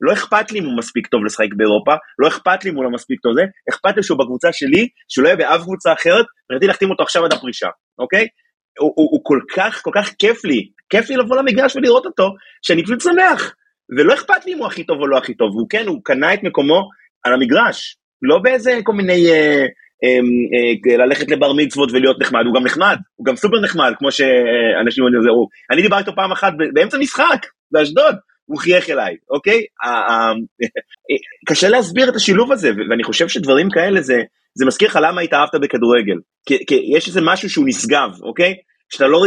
[0.01, 2.91] לא אכפת לי אם הוא מספיק טוב לשחק באירופה, לא אכפת לי אם הוא לא
[2.91, 6.67] מספיק טוב זה, אכפת לי שהוא בקבוצה שלי, שהוא לא יהיה באף קבוצה אחרת, ורציתי
[6.67, 7.69] להחתים אותו עכשיו עד הפרישה,
[7.99, 8.27] אוקיי?
[8.79, 12.29] הוא, הוא, הוא כל כך, כל כך כיף לי, כיף לי לבוא למגרש ולראות אותו,
[12.63, 13.55] שאני פשוט שמח.
[13.99, 16.35] ולא אכפת לי אם הוא הכי טוב או לא הכי טוב, הוא כן, הוא קנה
[16.35, 16.89] את מקומו
[17.25, 19.65] על המגרש, לא באיזה כל מיני אה,
[20.99, 25.49] ללכת לבר מצוות ולהיות נחמד, הוא גם נחמד, הוא גם סופר נחמד, כמו שאנשים זהו.
[25.71, 29.61] אני דיברתי איתו פעם אחת באמצע משחק, באשדוד, הוא חייך אליי, אוקיי?
[31.49, 34.23] קשה להסביר את השילוב הזה, ואני חושב שדברים כאלה זה,
[34.59, 36.17] זה מזכיר לך למה התאהבת בכדורגל.
[36.47, 38.55] כי יש איזה משהו שהוא נשגב, אוקיי?
[38.93, 39.21] שאתה לא,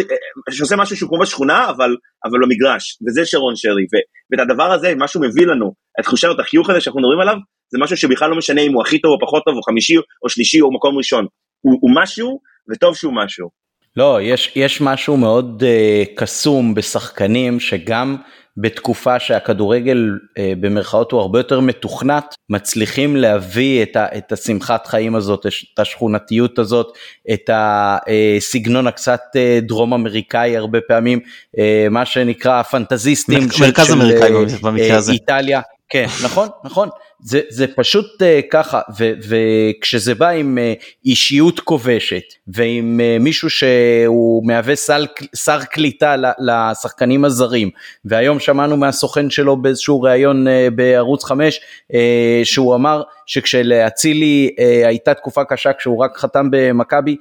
[0.52, 1.96] שעושה משהו שהוא כמו בשכונה, אבל,
[2.26, 3.96] אבל במגרש, וזה שרון שרי, ו,
[4.32, 7.36] ואת הדבר הזה, מה שהוא מביא לנו, התחושה, את החיוך הזה שאנחנו מדברים עליו,
[7.74, 10.30] זה משהו שבכלל לא משנה אם הוא הכי טוב או פחות טוב, או חמישי או
[10.30, 11.26] שלישי או מקום ראשון.
[11.62, 12.40] הוא, הוא משהו,
[12.72, 13.50] וטוב שהוא משהו.
[13.98, 18.18] לא, יש, יש משהו מאוד uh, קסום בשחקנים שגם
[18.58, 25.16] בתקופה שהכדורגל אה, במרכאות הוא הרבה יותר מתוכנת, מצליחים להביא את, ה, את השמחת חיים
[25.16, 26.98] הזאת, את השכונתיות הזאת,
[27.34, 31.20] את הסגנון הקצת אה, דרום אמריקאי הרבה פעמים,
[31.58, 35.12] אה, מה שנקרא הפנטזיסטים מרכז של, אמריקאי של במקרה הזה.
[35.12, 35.62] איטליה.
[35.90, 36.90] כן, נכון, נכון.
[37.26, 43.50] זה, זה פשוט uh, ככה, ו, וכשזה בא עם uh, אישיות כובשת, ועם uh, מישהו
[43.50, 47.70] שהוא מהווה סל, שר קליטה לשחקנים הזרים,
[48.06, 51.60] והיום שמענו מהסוכן שלו באיזשהו ראיון uh, בערוץ 5,
[51.92, 51.96] uh,
[52.44, 57.16] שהוא אמר שכשלאצילי uh, הייתה תקופה קשה כשהוא רק חתם במכבי,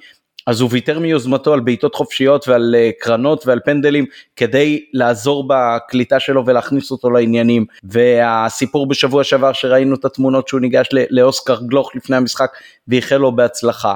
[0.46, 4.04] אז הוא ויתר מיוזמתו על בעיטות חופשיות ועל אה, קרנות ועל פנדלים
[4.36, 10.88] כדי לעזור בקליטה שלו ולהכניס אותו לעניינים והסיפור בשבוע שעבר שראינו את התמונות שהוא ניגש
[11.10, 12.50] לאוסקר גלוך לפני המשחק
[12.88, 13.94] ואיחל לו בהצלחה.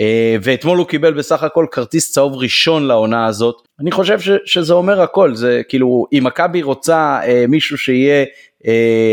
[0.00, 3.54] אה, ואתמול הוא קיבל בסך הכל כרטיס צהוב ראשון לעונה הזאת.
[3.80, 8.24] אני חושב ש, שזה אומר הכל, זה כאילו אם מכבי רוצה אה, מישהו שיהיה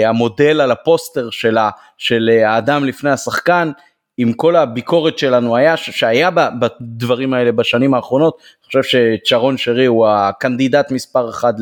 [0.06, 3.72] המודל על הפוסטר שלה, של האדם לפני השחקן,
[4.18, 10.08] עם כל הביקורת שלנו היה, שהיה בדברים האלה בשנים האחרונות, אני חושב שצ'רון שרי הוא
[10.08, 11.54] הקנדידט מספר אחד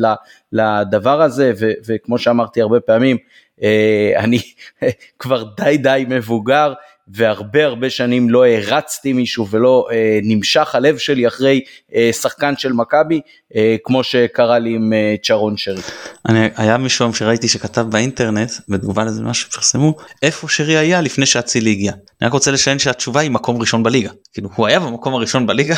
[0.52, 3.16] לדבר הזה, ו, וכמו שאמרתי הרבה פעמים,
[3.62, 4.38] אה, אני
[5.18, 6.72] כבר די די מבוגר,
[7.08, 11.60] והרבה הרבה שנים לא הרצתי מישהו ולא אה, נמשך הלב שלי אחרי
[11.94, 13.20] אה, שחקן של מכבי,
[13.56, 15.82] אה, כמו שקרה לי עם אה, צ'רון שרי.
[16.28, 21.70] אני, היה מישהו שראיתי שכתב באינטרנט, בתגובה לזה מה שפרסמו, איפה שרי היה לפני שאצילי
[21.70, 21.92] הגיע.
[21.92, 24.10] אני רק רוצה לציין שהתשובה היא מקום ראשון בליגה.
[24.32, 25.74] כאילו הוא היה במקום הראשון בליגה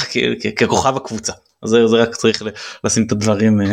[0.56, 1.32] ככוכב הקבוצה.
[1.62, 2.42] אז זה, זה רק צריך
[2.84, 3.66] לשים את הדברים אה,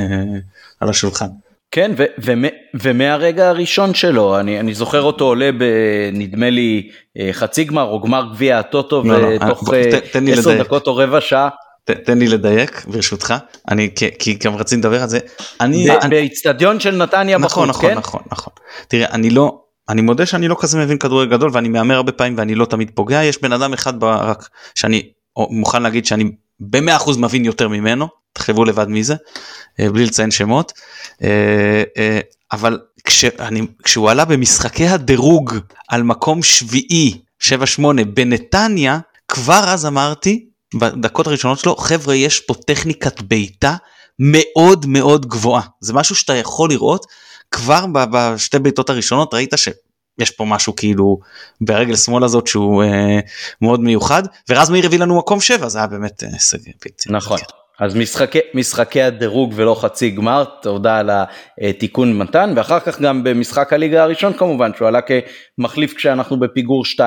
[0.80, 1.28] על השולחן.
[1.74, 2.48] כן, ו- ו-
[2.82, 8.26] ומהרגע הראשון שלו, אני, אני זוכר אותו עולה בנדמה לי אה, חצי גמר או גמר
[8.34, 11.50] גביע הטוטו, לא, לא ותוך לא, עשר דקות או רבע שעה.
[11.86, 13.34] ת, תן לי לדייק ברשותך,
[13.70, 15.20] אני כי, כי גם רציתי לדבר על זה.
[15.62, 15.88] אני...
[16.10, 17.98] באיצטדיון של נתניה נכון, בחוץ, נכון, כן?
[17.98, 18.54] נכון, נכון.
[18.88, 19.60] תראה, אני לא,
[19.90, 22.92] אני מודה שאני לא כזה מבין כדורגל גדול ואני מהמר הרבה פעמים ואני לא תמיד
[22.96, 25.04] פוגע, יש בן אדם אחד רק שאני
[25.50, 29.16] מוכן להגיד שאני במאה אחוז מבין יותר ממנו, תחשבו לבד מי זה,
[29.80, 30.74] אה, בלי לציין שמות,
[31.24, 32.20] אה, אה,
[32.52, 35.58] אבל כשאני, כשהוא עלה במשחקי הדירוג
[35.90, 37.46] על מקום שביעי 7-8
[38.14, 43.76] בנתניה, כבר אז אמרתי, בדקות הראשונות שלו, חבר'ה יש פה טכניקת בעיטה
[44.20, 47.06] מאוד מאוד גבוהה, זה משהו שאתה יכול לראות,
[47.52, 49.70] כבר בשתי בעיטות הראשונות ראית ש...
[50.20, 51.20] יש פה משהו כאילו
[51.62, 53.20] ברגל שמאל הזאת שהוא אה,
[53.62, 57.40] מאוד מיוחד ורז מאיר הביא לנו מקום שבע זה היה באמת הישג אה, נכון.
[57.84, 61.10] אז משחקי, משחקי הדירוג ולא חצי גמר, תודה על
[61.62, 67.00] התיקון מתן, ואחר כך גם במשחק הליגה הראשון כמובן, שהוא עלה כמחליף כשאנחנו בפיגור 2-0,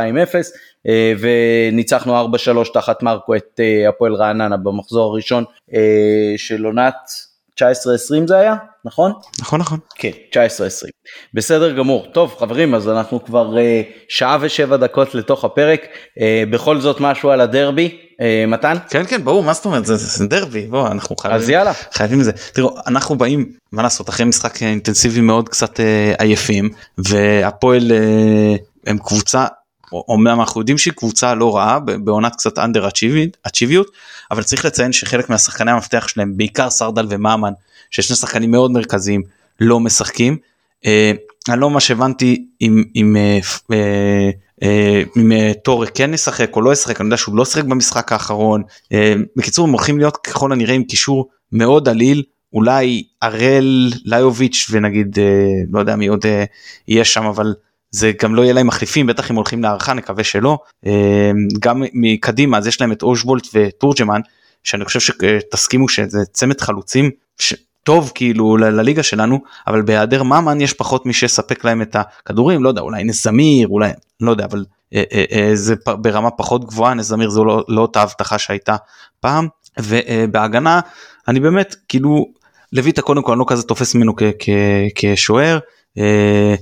[0.87, 6.95] אה, וניצחנו 4-3 תחת מרקו את אה, הפועל רעננה במחזור הראשון אה, של עונת
[7.61, 7.65] 19-20
[8.27, 8.55] זה היה,
[8.85, 9.13] נכון?
[9.41, 9.79] נכון נכון.
[9.95, 10.37] כן, 19-20.
[11.35, 12.07] בסדר גמור.
[12.13, 13.55] טוב חברים, אז אנחנו כבר
[14.09, 15.81] שעה ושבע דקות לתוך הפרק,
[16.51, 17.99] בכל זאת משהו על הדרבי.
[18.21, 18.77] אה, מתן?
[18.91, 22.23] כן כן ברור מה זאת אומרת זה, זה דרבי בוא אנחנו חייבים אז יאללה חייבים
[22.23, 28.55] זה תראו אנחנו באים מה לעשות אחרי משחק אינטנסיבי מאוד קצת אה, עייפים והפועל אה,
[28.87, 29.47] הם קבוצה
[30.09, 32.89] אומנם אנחנו יודעים שהיא קבוצה לא רעה בעונת קצת אנדר
[33.47, 33.87] אצ'יביות
[34.31, 37.53] אבל צריך לציין שחלק מהשחקני המפתח שלהם בעיקר סרדל ומאמן
[37.91, 39.23] ששני שחקנים מאוד מרכזיים
[39.61, 40.37] לא משחקים.
[40.87, 41.13] אה,
[41.49, 43.17] אני לא ממש הבנתי אם, אם
[43.73, 44.31] אה,
[44.63, 48.63] אה, כן ישחק או לא ישחק אני יודע שהוא לא שיחק במשחק האחרון
[49.37, 52.23] בקיצור הם הולכים להיות ככל הנראה עם קישור מאוד עליל
[52.53, 55.19] אולי הראל ליוביץ' ונגיד
[55.71, 56.25] לא יודע מי עוד
[56.89, 57.55] יהיה שם אבל
[57.97, 60.59] זה גם לא יהיה להם מחליפים בטח אם הולכים להערכה נקווה שלא
[61.59, 64.21] גם מקדימה אז יש להם את אושבולט וטורג'מן
[64.65, 67.11] שאני חושב שתסכימו שזה צמד חלוצים
[67.83, 72.69] טוב כאילו לליגה שלנו אבל בהיעדר ממן יש פחות מי שיספק להם את הכדורים לא
[72.69, 73.91] יודע אולי נס זמיר אולי
[74.21, 77.65] לא יודע אבל אה, אה, אה, זה פ- ברמה פחות גבוהה נס זמיר זו לא,
[77.69, 78.77] לא אותה הבטחה שהייתה
[79.21, 79.49] פעם
[79.81, 80.81] ובהגנה
[81.29, 82.27] אני באמת כאילו
[82.73, 84.15] לויטה קודם כל אני לא כזה תופס ממנו
[84.95, 85.59] כשוער.
[85.99, 86.55] אה,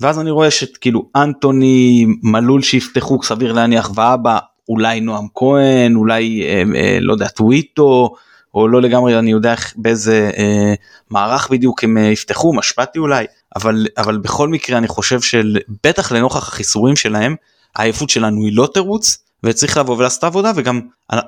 [0.00, 4.38] ואז אני רואה שכאילו אנטוני מלול שיפתחו סביר להניח ואבא
[4.68, 8.14] אולי נועם כהן אולי אה, אה, לא יודע טוויטו
[8.54, 10.74] או לא לגמרי אני יודע באיזה אה,
[11.10, 13.26] מערך בדיוק הם אה, יפתחו משפטי אולי
[13.56, 17.36] אבל אבל בכל מקרה אני חושב שבטח לנוכח החיסורים שלהם
[17.76, 20.80] העייפות שלנו היא לא תירוץ וצריך לבוא ולעשות את העבודה וגם
[21.12, 21.18] אה,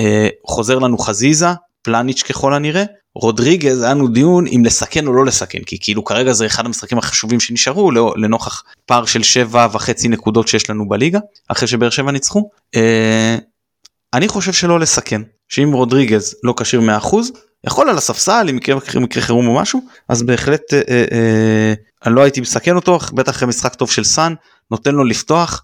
[0.00, 1.46] אה, חוזר לנו חזיזה
[1.82, 2.84] פלניץ' ככל הנראה
[3.22, 6.98] רודריגז היה לנו דיון אם לסכן או לא לסכן כי כאילו כרגע זה אחד המשחקים
[6.98, 12.10] החשובים שנשארו לא- לנוכח פער של שבע וחצי נקודות שיש לנו בליגה אחרי שבאר שבע
[12.10, 12.50] ניצחו.
[12.76, 13.36] אה,
[14.14, 17.16] אני חושב שלא לסכן שאם רודריגז לא כשיר 100%
[17.66, 21.74] יכול על הספסל אם יקרה מקרה חירום או משהו אז בהחלט אה, אה, אה,
[22.06, 24.34] אני לא הייתי מסכן אותו בטח אחרי משחק טוב של סאן
[24.70, 25.62] נותן לו לפתוח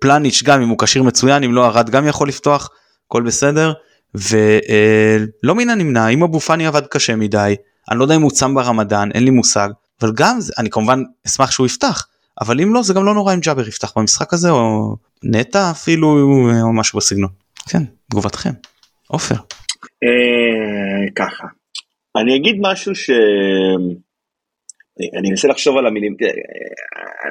[0.00, 2.70] פלניץ' גם אם הוא כשיר מצוין אם לא ארד גם יכול לפתוח
[3.06, 3.72] הכל בסדר
[4.14, 7.54] ולא מן הנמנע אם אבו פאני עבד קשה מדי
[7.90, 9.68] אני לא יודע אם הוא צם ברמדאן אין לי מושג
[10.02, 12.06] אבל גם אני כמובן אשמח שהוא יפתח
[12.40, 16.08] אבל אם לא זה גם לא נורא אם ג'אבר יפתח במשחק הזה או נטע אפילו
[16.62, 17.30] או משהו בסגנון.
[17.68, 18.50] כן תגובתכם.
[19.06, 19.34] עופר.
[19.34, 21.46] אה, ככה.
[22.16, 23.10] אני אגיד משהו ש...
[25.18, 26.16] אני אנסה לחשוב על המילים,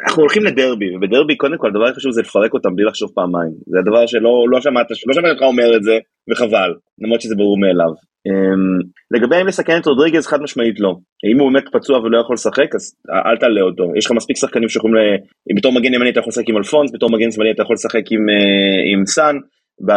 [0.04, 3.52] אנחנו הולכים לדרבי, ובדרבי קודם כל הדבר הכי חשוב זה לפרק אותם בלי לחשוב פעמיים,
[3.68, 5.98] זה הדבר שלא לא שמעת, לא שמעת אותך אומר את זה,
[6.32, 7.92] וחבל, למרות שזה ברור מאליו.
[8.28, 8.80] אמ,
[9.12, 10.96] לגבי אם לסכן את רודריגז חד משמעית לא,
[11.32, 14.70] אם הוא באמת פצוע ולא יכול לשחק אז אל תעלה אותו, יש לך מספיק שחקנים
[14.70, 15.00] שיכולים, ל...
[15.52, 18.04] אם בתור מגן ימני אתה יכול לשחק עם אלפונס, בתור מגן שמאלי אתה יכול לשחק
[18.12, 19.36] עם, אה, עם סאן,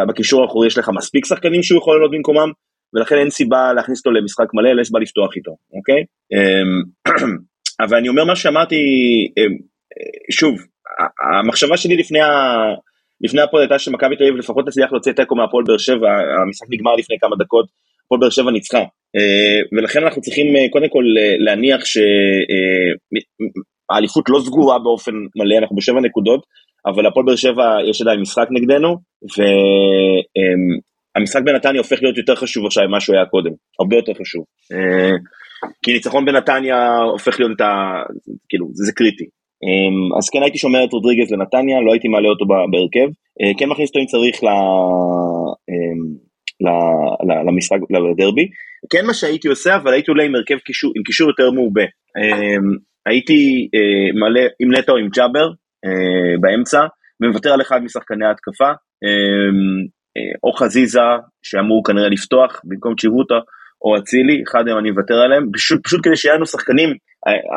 [0.09, 2.51] בקישור האחורי יש לך מספיק שחקנים שהוא יכול לעלות במקומם,
[2.95, 6.05] ולכן אין סיבה להכניס אותו למשחק מלא, אלא יש סיבה לפתוח איתו, אוקיי?
[7.85, 8.77] אבל אני אומר מה שאמרתי,
[9.39, 10.55] אמ, אה, שוב,
[11.41, 12.29] המחשבה שלי לפני ה...
[13.21, 16.09] לפני הפועל הייתה שמכבי תל אביב לפחות תצליח להוציא תיקו מהפועל באר שבע,
[16.43, 17.67] המשחק נגמר לפני כמה דקות,
[18.05, 18.79] הפועל באר שבע ניצחה.
[19.17, 21.81] אה, ולכן אנחנו צריכים אה, קודם כל אה, להניח
[23.91, 26.43] שהאליפות לא סגורה באופן מלא, אנחנו בשבע נקודות,
[26.87, 28.97] אבל הפועל באר שבע יש עדיין משחק נגדנו,
[31.17, 34.45] והמשחק בנתניה הופך להיות יותר חשוב עכשיו ממה שהוא היה קודם, הרבה יותר חשוב.
[35.83, 38.03] כי ניצחון בנתניה הופך להיות את ה...
[38.49, 39.25] כאילו, זה, קריטי.
[39.65, 43.09] אמ, אז כן הייתי שומר את רודריגז לנתניה, לא הייתי מעלה אותו בהרכב.
[43.43, 44.49] אה, כן מכניס אותו אם צריך ל...
[45.71, 46.03] אמ,
[46.65, 48.47] ל- ל- למשחק, לדרבי.
[48.93, 51.83] כן מה שהייתי עושה, אבל הייתי עולה עם הרכב קישור, עם קישור יותר מעובה.
[51.83, 55.47] אמ, הייתי אה, מעלה עם נטו עם ג'אבר
[55.85, 56.81] אה, באמצע,
[57.21, 58.71] ומוותר על אחד משחקני ההתקפה,
[60.45, 61.01] או חזיזה,
[61.43, 63.35] שאמור כנראה לפתוח במקום צ'יבוטה,
[63.85, 66.95] או אצילי, אחד מהם אני מוותר עליהם, פשוט, פשוט כדי שיהיה לנו שחקנים,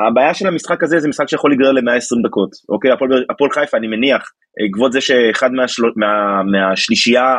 [0.08, 2.92] הבעיה של המשחק הזה זה משחק שיכול להיגרר ל-120 דקות, אוקיי,
[3.30, 4.22] הפועל חיפה אני מניח,
[4.60, 5.84] אה, בעקבות זה שאחד מהשל...
[5.96, 6.44] מה...
[6.44, 7.36] מהשלישייה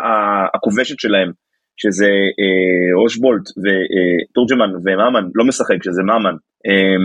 [0.54, 1.30] הכובשת שלהם,
[1.76, 2.06] שזה
[2.40, 6.96] אה, אושבולט וטורג'מן וממן, לא משחק, שזה ממן, אה,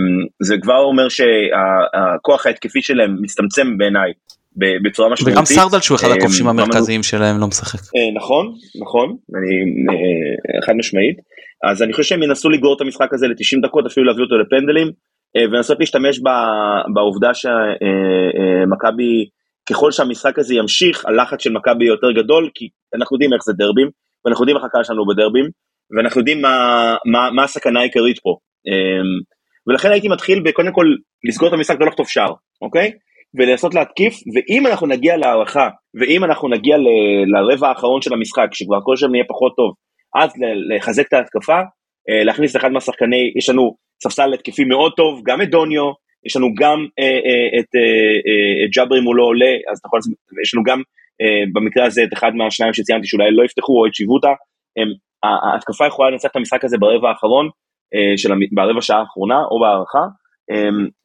[0.42, 4.12] זה כבר אומר שהכוח ההתקפי שלהם מצטמצם בעיניי
[4.56, 5.34] בצורה משמעותית.
[5.34, 7.78] וגם סרדל שהוא אחד אה, הכובשים רמדו- המרכזיים שלהם לא משחק.
[7.96, 8.46] אה, נכון,
[8.82, 9.54] נכון, אני
[9.90, 11.16] אה, חד משמעית.
[11.70, 14.86] אז אני חושב שהם ינסו לגרור את המשחק הזה ל-90 דקות, אפילו להביא אותו לפנדלים,
[15.36, 16.20] אה, ולנסות להשתמש
[16.94, 19.24] בעובדה שמכבי,
[19.70, 23.90] ככל שהמשחק הזה ימשיך, הלחץ של מכבי יותר גדול, כי אנחנו יודעים איך זה דרבים,
[24.24, 25.44] ואנחנו יודעים איך הקהל שלנו בדרבים,
[25.96, 26.54] ואנחנו יודעים מה,
[27.12, 28.36] מה, מה הסכנה העיקרית פה.
[28.68, 29.02] אה,
[29.66, 30.86] ולכן הייתי מתחיל בקודם כל
[31.28, 32.32] לסגור את המשחק, לא לחטוף שער,
[32.62, 32.92] אוקיי?
[33.38, 35.68] ולנסות להתקיף, ואם אנחנו נגיע להערכה,
[36.00, 39.74] ואם אנחנו נגיע ל- לרבע האחרון של המשחק, שכבר הכל שם יהיה פחות טוב,
[40.22, 40.30] אז
[40.76, 41.58] לחזק את ההתקפה,
[42.10, 45.90] אה, להכניס אחד מהשחקני, יש לנו ספסל התקפי מאוד טוב, גם את דוניו,
[46.26, 47.80] יש לנו גם אה, אה, את, אה,
[48.26, 50.12] אה, את ג'אבר אם הוא לא עולה, אז אתה יכול, לעשות-
[50.44, 50.82] יש לנו גם
[51.52, 54.32] במקרה הזה את אחד מהשניים שציינתי שאולי לא יפתחו, או את שיבוטה,
[55.52, 57.48] ההתקפה יכולה לנצח את המשחק הזה ברבע האחרון,
[58.16, 60.04] של, ברבע שעה האחרונה, או בהערכה,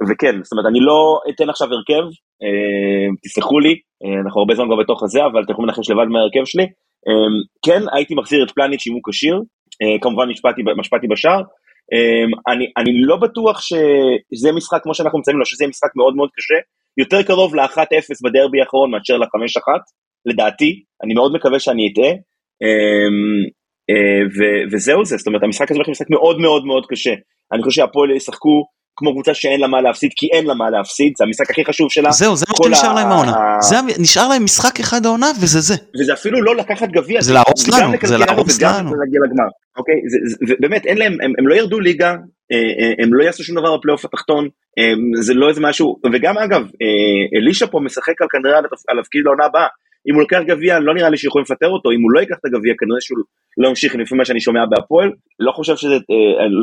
[0.09, 2.03] וכן, זאת אומרת, אני לא אתן עכשיו הרכב,
[2.43, 3.73] אמ, תסלחו לי,
[4.03, 6.63] אה, אנחנו הרבה זמן כבר בתוך הזה, אבל אתם יכולים לנחש לבד מההרכב שלי.
[7.07, 7.35] אמ,
[7.65, 9.35] כן, הייתי מחזיר את פלניץ' אם הוא כשיר,
[9.81, 10.27] אה, כמובן
[10.79, 11.41] השפעתי בשער.
[11.93, 16.15] אמ, אני, אני לא בטוח שזה משחק כמו שאנחנו מציינים לו, שזה יהיה משחק מאוד
[16.15, 16.59] מאוד קשה,
[16.97, 19.67] יותר קרוב ל-1-0 בדרבי האחרון מאשר ל-5-1,
[20.25, 22.11] לדעתי, אני מאוד מקווה שאני אטעה.
[22.63, 23.57] אמ,
[23.89, 24.21] אה,
[24.71, 27.13] וזהו זה, זאת אומרת המשחק הזה הולך להיות משחק מאוד מאוד מאוד קשה.
[27.53, 28.63] אני חושב שהפועל ישחקו
[28.97, 31.91] כמו קבוצה שאין לה מה להפסיד, כי אין לה מה להפסיד, זה המשחק הכי חשוב
[31.91, 32.11] שלה.
[32.11, 33.31] זהו, זה מה שנשאר ה- להם העונה.
[33.61, 35.75] זה נשאר להם משחק אחד העונה וזה זה.
[36.01, 38.89] וזה אפילו לא לקחת גביע, זה להרוס לנו, זה להרוס לנו.
[39.77, 39.95] אוקיי?
[40.11, 42.09] זה- זה- ובאמת, אין להם, הם, הם לא ירדו ליגה,
[42.51, 44.47] אה, אה, הם לא יעשו שום דבר בפלייאוף התחתון,
[45.21, 48.57] זה לא איזה משהו, וגם אגב, אה, אלישע פה משחק על כנראה
[48.89, 49.67] על התפקיד לעונה הבאה,
[50.09, 52.45] אם הוא לוקח גביע, לא נראה לי שיכולים לפטר אותו, אם הוא לא ייקח את
[52.45, 53.17] הגביע, כנראה שהוא
[53.57, 55.09] לא ימשיך לפי מה שאני שומע בהפועל,
[55.39, 55.99] לא חושב שזה, אה,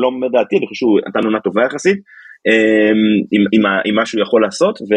[0.01, 1.97] לא אומר דעתי, אני חושב שהוא נתן עונה טובה יחסית,
[3.31, 4.93] עם, עם, ה- עם מה שהוא יכול לעשות, ו,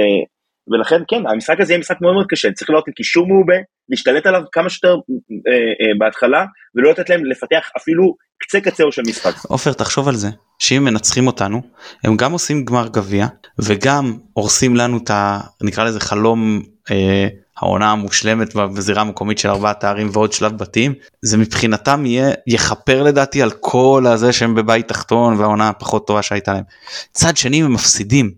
[0.72, 3.56] ולכן כן, המשחק הזה יהיה משחק מאוד מאוד קשה, צריך לראות קישור מעובה,
[3.88, 6.44] להשתלט עליו כמה שיותר אה, אה, בהתחלה,
[6.74, 9.44] ולא לתת להם לפתח אפילו קצה קצהו של משחק.
[9.48, 11.62] עופר תחשוב על זה שאם מנצחים אותנו
[12.04, 13.26] הם גם עושים גמר גביע
[13.58, 15.40] וגם הורסים לנו את ה...
[15.62, 17.28] נקרא לזה חלום אה,
[17.60, 23.42] העונה המושלמת בזירה המקומית של ארבעת הערים ועוד שלב בתים זה מבחינתם יהיה יכפר לדעתי
[23.42, 26.64] על כל הזה שהם בבית תחתון והעונה הפחות טובה שהייתה להם.
[27.12, 28.30] צד שני הם מפסידים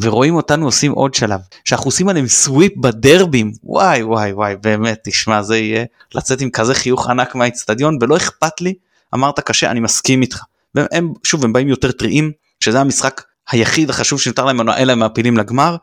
[0.00, 5.42] ורואים אותנו עושים עוד שלב שאנחנו עושים עליהם סוויפ בדרבים וואי וואי וואי באמת תשמע
[5.42, 5.84] זה יהיה
[6.14, 8.74] לצאת עם כזה חיוך ענק מהאיצטדיון ולא אכפת לי
[9.14, 10.42] אמרת קשה אני מסכים איתך.
[10.74, 15.36] והם שוב הם באים יותר טריים שזה המשחק היחיד החשוב שנותר להם אלה הם מעפילים
[15.36, 15.76] לגמר.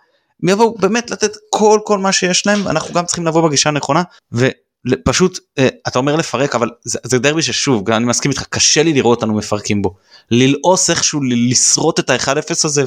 [0.44, 4.04] הם יבואו באמת לתת כל כל מה שיש להם אנחנו גם צריכים לבוא בגישה הנכונה
[4.32, 8.94] ופשוט אה, אתה אומר לפרק אבל זה, זה דרבי ששוב אני מסכים איתך קשה לי
[8.94, 9.96] לראות אותנו מפרקים בו
[10.32, 12.84] ללעוס איכשהו לשרוט את ה-1-0 הזה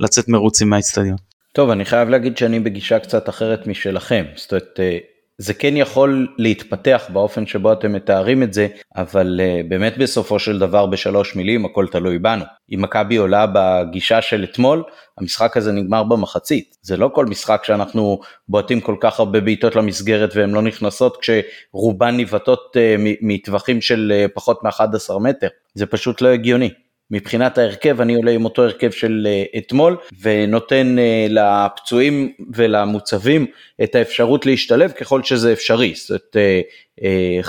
[0.00, 1.16] ולצאת מרוצים מהאיצטדיון.
[1.52, 4.24] טוב, אני חייב להגיד שאני בגישה קצת אחרת משלכם.
[4.36, 4.98] זאת אומרת, אה,
[5.38, 10.58] זה כן יכול להתפתח באופן שבו אתם מתארים את זה, אבל אה, באמת בסופו של
[10.58, 12.44] דבר בשלוש מילים הכל תלוי בנו.
[12.74, 14.82] אם מכבי עולה בגישה של אתמול,
[15.18, 16.76] המשחק הזה נגמר במחצית.
[16.82, 22.16] זה לא כל משחק שאנחנו בועטים כל כך הרבה בעיטות למסגרת והן לא נכנסות כשרובן
[22.16, 25.48] ניבטות אה, מ- מטווחים של אה, פחות מ-11 מטר.
[25.74, 26.70] זה פשוט לא הגיוני.
[27.10, 33.46] מבחינת ההרכב אני עולה עם אותו הרכב של אה, אתמול ונותן אה, לפצועים ולמוצבים
[33.82, 35.94] את האפשרות להשתלב ככל שזה אפשרי.
[35.96, 37.40] זאת אומרת, אה,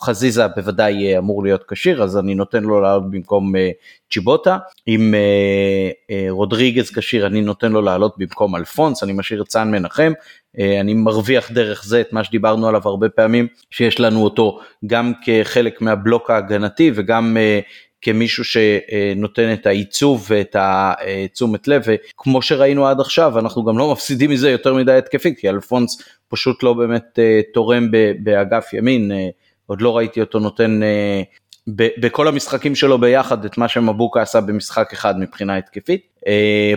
[0.00, 3.52] חזיזה בוודאי אמור להיות כשיר אז אני נותן לו לעלות במקום
[4.12, 4.58] צ'יבוטה.
[4.88, 5.14] אם
[6.30, 10.12] רודריגז כשיר אני נותן לו לעלות במקום אלפונס, אני משאיר את סאן מנחם.
[10.80, 15.80] אני מרוויח דרך זה את מה שדיברנו עליו הרבה פעמים, שיש לנו אותו גם כחלק
[15.80, 17.36] מהבלוק ההגנתי וגם
[18.04, 24.30] כמישהו שנותן את העיצוב ואת התשומת לב וכמו שראינו עד עכשיו אנחנו גם לא מפסידים
[24.30, 29.28] מזה יותר מדי התקפית כי אלפונס פשוט לא באמת אה, תורם באגף ימין אה,
[29.66, 31.22] עוד לא ראיתי אותו נותן אה,
[31.68, 36.06] בכל המשחקים שלו ביחד את מה שמבוקה עשה במשחק אחד מבחינה התקפית.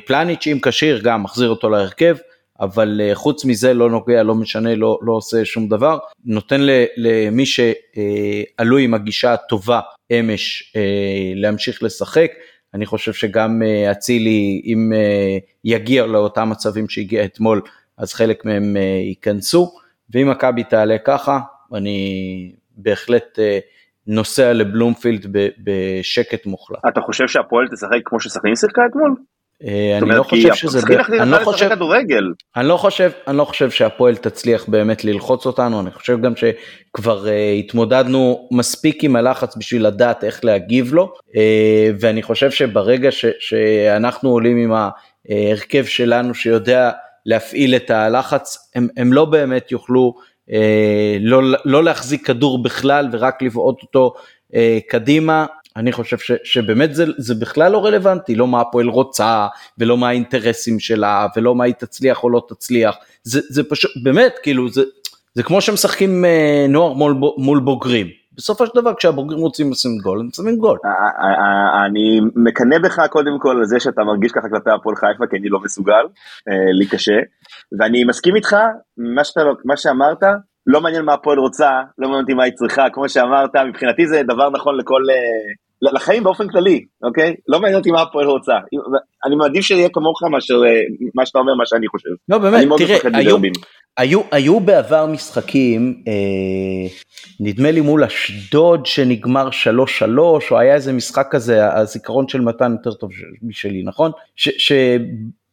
[0.06, 2.16] פלניץ' אם כשיר גם מחזיר אותו להרכב.
[2.60, 5.98] אבל אה, חוץ מזה לא נוגע, לא משנה, לא, לא עושה שום דבר.
[6.26, 6.62] נותן
[6.98, 9.80] למי שעלו עם הגישה הטובה
[10.12, 12.32] אמש אה, להמשיך לשחק.
[12.74, 17.62] אני חושב שגם אה, אצילי, אם אה, יגיע לאותם מצבים שהגיע אתמול,
[17.98, 19.72] אז חלק מהם אה, ייכנסו.
[20.14, 21.40] ואם מכבי תעלה ככה,
[21.74, 23.60] אני בהחלט אה,
[24.08, 25.26] נוסע לבלומפילד
[25.64, 26.80] בשקט מוחלט.
[26.88, 29.16] אתה חושב שהפועל תשחק כמו שסכנין שיחקה אתמול?
[29.64, 30.80] אה, אני לא חושב שזה,
[31.22, 31.70] אני לא חושב.
[32.56, 37.26] אני לא חושב, אני לא חושב שהפועל תצליח באמת ללחוץ אותנו, אני חושב גם שכבר
[37.26, 41.34] uh, התמודדנו מספיק עם הלחץ בשביל לדעת איך להגיב לו, uh,
[42.00, 44.74] ואני חושב שברגע ש, שאנחנו עולים עם
[45.30, 46.92] ההרכב שלנו שיודע
[47.26, 50.14] להפעיל את הלחץ, הם, הם לא באמת יוכלו
[50.50, 50.54] uh,
[51.20, 54.14] לא, לא להחזיק כדור בכלל ורק לבעוט אותו
[54.88, 55.46] קדימה.
[55.78, 59.48] אני חושב ש, שבאמת זה, זה בכלל לא רלוונטי, לא מה הפועל רוצה
[59.78, 64.36] ולא מה האינטרסים שלה ולא מה היא תצליח או לא תצליח, זה, זה פשוט, באמת,
[64.44, 64.82] כאילו, זה,
[65.34, 68.08] זה כמו שמשחקים אה, נוער מול, מול בוגרים.
[68.38, 70.78] בסופו של דבר כשהבוגרים רוצים לשים גול, הם שמים גול.
[70.86, 74.96] אה, אה, אה, אני מקנא בך קודם כל על זה שאתה מרגיש ככה כלפי הפועל
[74.96, 76.06] חיפה כי אני לא מסוגל,
[76.80, 77.20] לי קשה,
[77.80, 78.56] ואני מסכים איתך,
[78.98, 80.24] מה, שאתה, מה שאמרת,
[80.68, 84.22] לא מעניין מה הפועל רוצה, לא מעניין אותי מה היא צריכה, כמו שאמרת, מבחינתי זה
[84.24, 85.02] דבר נכון לכל,
[85.82, 87.36] לחיים באופן כללי, אוקיי?
[87.48, 88.54] לא מעניין אותי מה הפועל רוצה,
[89.26, 90.82] אני מעדיף שיהיה כמוך מאשר אה,
[91.16, 92.10] מה שאתה אומר, מה שאני חושב.
[92.30, 93.38] לא באמת, אני מאוד תראה, מפחד היו.
[93.98, 96.90] היו, היו בעבר משחקים, אה,
[97.40, 102.94] נדמה לי מול אשדוד שנגמר 3-3, או היה איזה משחק כזה, הזיכרון של מתן יותר
[102.94, 104.12] טוב ש- משלי, נכון?
[104.36, 104.72] ש,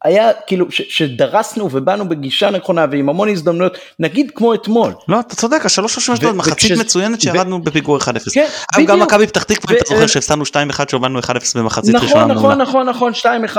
[0.05, 4.93] שהיה כאילו, ש, שדרסנו ובאנו בגישה נכונה ועם המון הזדמנויות, נגיד כמו אתמול.
[5.07, 8.03] לא אתה צודק השלוש ראשון אשדוד ו- מחצית וכשזה- מצוינת ו- שירדנו בפיגור 1-0.
[8.33, 8.45] כן,
[8.75, 9.01] אגב, גם בדיוק.
[9.13, 11.23] מכבי פתח תקווה אם אתה ו- זוכר שהפסדנו 2-1 שהובלנו 1-0
[11.57, 12.55] במחצית נכון, ראשונה נכון, מעולה.
[12.55, 13.57] נכון, נכון, 2-1,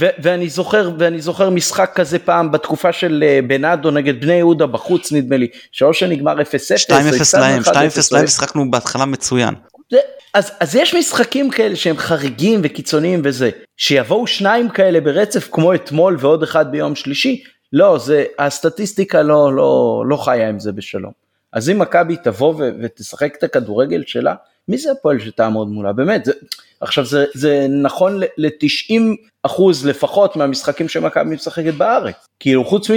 [0.00, 4.66] ו- ואני זוכר, ואני זוכר משחק כזה פעם בתקופה של אה, בנאדו נגד בני יהודה
[4.66, 6.44] בחוץ נדמה לי, שאו שנגמר 0-0,
[6.78, 6.90] 2-0
[7.38, 9.54] להם, 2-0 להם להם, שיחקנו בהתחלה מצוין.
[9.90, 9.98] זה,
[10.34, 16.16] אז, אז יש משחקים כאלה שהם חריגים וקיצוניים וזה, שיבואו שניים כאלה ברצף כמו אתמול
[16.20, 17.42] ועוד אחד ביום שלישי,
[17.72, 21.12] לא, זה, הסטטיסטיקה לא, לא, לא חיה עם זה בשלום.
[21.52, 24.34] אז אם מכבי תבוא ו- ותשחק את הכדורגל שלה,
[24.68, 25.92] מי זה הפועל שתעמוד מולה?
[25.92, 26.32] באמת, זה,
[26.80, 29.00] עכשיו זה, זה נכון ל-90
[29.42, 32.14] אחוז לפחות מהמשחקים שמכבי משחקת בארץ.
[32.40, 32.90] כאילו חוץ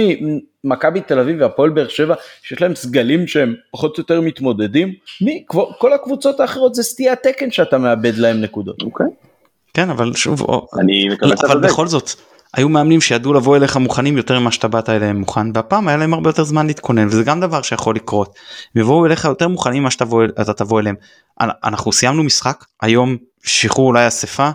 [0.64, 5.44] ממכבי תל אביב והפועל באר שבע, שיש להם סגלים שהם פחות או יותר מתמודדים, מי,
[5.78, 8.82] כל הקבוצות האחרות זה סטיית תקן שאתה מאבד להם נקודות.
[8.82, 9.06] אוקיי.
[9.74, 10.46] כן, אבל שוב,
[10.80, 11.60] אני לא, אבל.
[11.60, 12.10] בכל זאת,
[12.56, 16.14] היו מאמנים שידעו לבוא אליך מוכנים יותר ממה שאתה באת אליהם מוכן, והפעם היה להם
[16.14, 18.34] הרבה יותר זמן להתכונן, וזה גם דבר שיכול לקרות.
[18.74, 20.04] הם יבואו אליך יותר מוכנים ממה שאתה
[20.54, 20.94] תבוא- אליהם.
[21.40, 24.50] אנ- אנחנו סיימנו משחק, היום שחרור אולי אספה,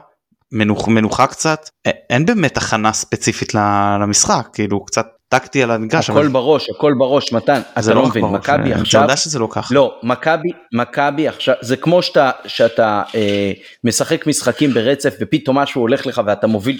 [0.52, 1.70] מנוח, מנוחה קצת,
[2.10, 3.54] אין באמת הכנה ספציפית
[4.02, 8.10] למשחק, כאילו קצת טקטי על המגרש, הכל בראש, הכל בראש, מתן, זה אתה לא רק
[8.10, 9.76] מבין, מכבי אתה עכשיו, יודע שזה לא ככה.
[9.76, 13.52] לא, מכבי, מכבי עכשיו, זה כמו שאתה, שאתה אה,
[13.84, 16.80] משחק משחקים ברצף ופתאום משהו הולך לך ואתה מוביל 3-0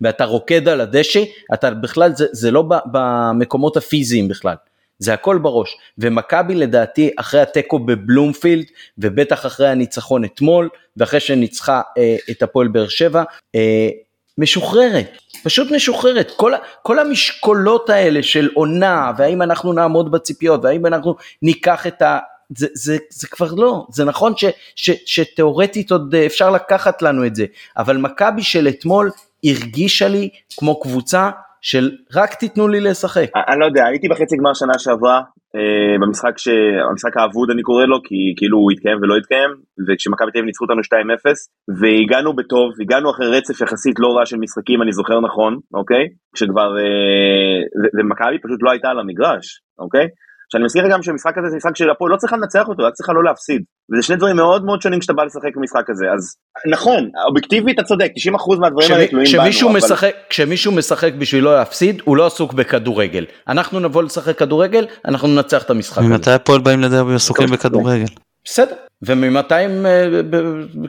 [0.00, 1.22] ואתה רוקד על הדשא,
[1.54, 4.56] אתה בכלל, זה, זה לא במקומות הפיזיים בכלל,
[4.98, 5.76] זה הכל בראש.
[5.98, 8.64] ומכבי לדעתי אחרי התיקו בבלומפילד
[8.98, 13.22] ובטח אחרי הניצחון אתמול ואחרי שניצחה אה, את הפועל באר שבע,
[13.54, 13.88] אה,
[14.38, 16.32] משוחררת, פשוט משוחררת.
[16.36, 16.52] כל,
[16.82, 22.18] כל המשקולות האלה של עונה, והאם אנחנו נעמוד בציפיות, והאם אנחנו ניקח את ה...
[22.56, 24.44] זה, זה, זה כבר לא, זה נכון ש,
[24.76, 27.46] ש, שתאורטית עוד אה, אפשר לקחת לנו את זה,
[27.76, 29.10] אבל מכבי של אתמול
[29.44, 31.30] הרגישה לי כמו קבוצה
[31.70, 33.28] של רק תיתנו לי לשחק.
[33.48, 35.20] אני לא יודע, הייתי בחצי גמר שנה שעברה,
[35.56, 36.48] אה, במשחק ש...
[36.90, 39.50] המשחק האבוד אני קורא לו, כי כאילו הוא התקיים ולא התקיים,
[39.86, 40.90] וכשמכבי תל אביב ניצחו אותנו 2-0,
[41.80, 46.04] והגענו בטוב, הגענו אחרי רצף יחסית לא רע של משחקים, אני זוכר נכון, אוקיי?
[46.34, 46.68] כשכבר...
[46.78, 47.60] אה,
[47.98, 49.46] ומכבי פשוט לא הייתה על המגרש,
[49.78, 50.06] אוקיי?
[50.54, 53.24] שאני מזכיר גם שהמשחק הזה זה משחק שהפועל לא צריכה לנצח אותו, רק צריכה לא
[53.24, 53.62] להפסיד.
[53.92, 56.36] וזה שני דברים מאוד מאוד שונים כשאתה בא לשחק במשחק הזה, אז
[56.72, 58.10] נכון, אובייקטיבית אתה צודק,
[58.56, 59.76] 90% מהדברים האלה תלויים בנו, כשמישהו אבל...
[59.76, 63.24] משחק, כשמישהו משחק בשביל לא להפסיד, הוא לא עסוק בכדורגל.
[63.48, 66.08] אנחנו נבוא לשחק כדורגל, אנחנו ננצח את המשחק הזה.
[66.08, 68.06] ממתי הפועל באים לדרבי עסוקים בכדורגל?
[68.44, 68.74] בסדר,
[69.06, 70.20] וממתי הם, אה,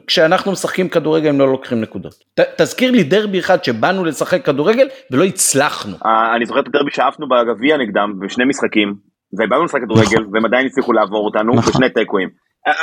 [0.08, 2.14] כשאנחנו משחקים כדורגל הם לא לוקחים נקודות.
[2.40, 5.98] ת, תזכיר לי דרבי אחד שבאנו לשחק כדורגל ולא הצלחנו.
[6.06, 8.96] אה, אני זוכר את הדרבי שעפנו בגביע נגדם בשני משחקים,
[9.40, 11.74] ובאנו לשחק כדורגל, והם עדיין הצליחו לעבור אותנו נכון.
[11.74, 12.30] בשני תיקואים.
[12.68, 12.78] אה, אה,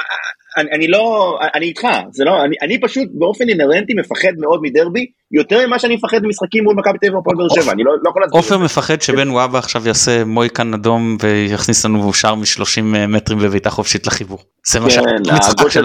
[0.62, 5.06] אני, אני לא, אני איתך, זה לא, אני, אני פשוט באופן אינהרנטי מפחד מאוד מדרבי,
[5.32, 8.10] יותר ממה שאני מפחד ממשחקים מול מכבי תל אביב והפועל באר שבע, אני לא, לא
[8.10, 8.58] יכול להסביר את עופר.
[8.58, 14.38] מפחד שבן וואבה עכשיו יעשה מויקן אדום ויכניס לנו שער מ-30 מטרים בביתה חופשית לחיבור.
[14.66, 15.82] זה מה כן, שהמשחק הגול של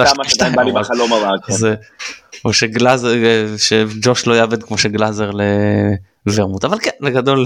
[0.74, 1.54] בחלום הרע, כן.
[1.54, 1.76] זה-
[2.46, 3.10] או שגלאזר
[3.58, 5.32] שג'וש לא יאבד כמו שגלאזר
[6.28, 7.46] לוורמוט אבל כן בגדול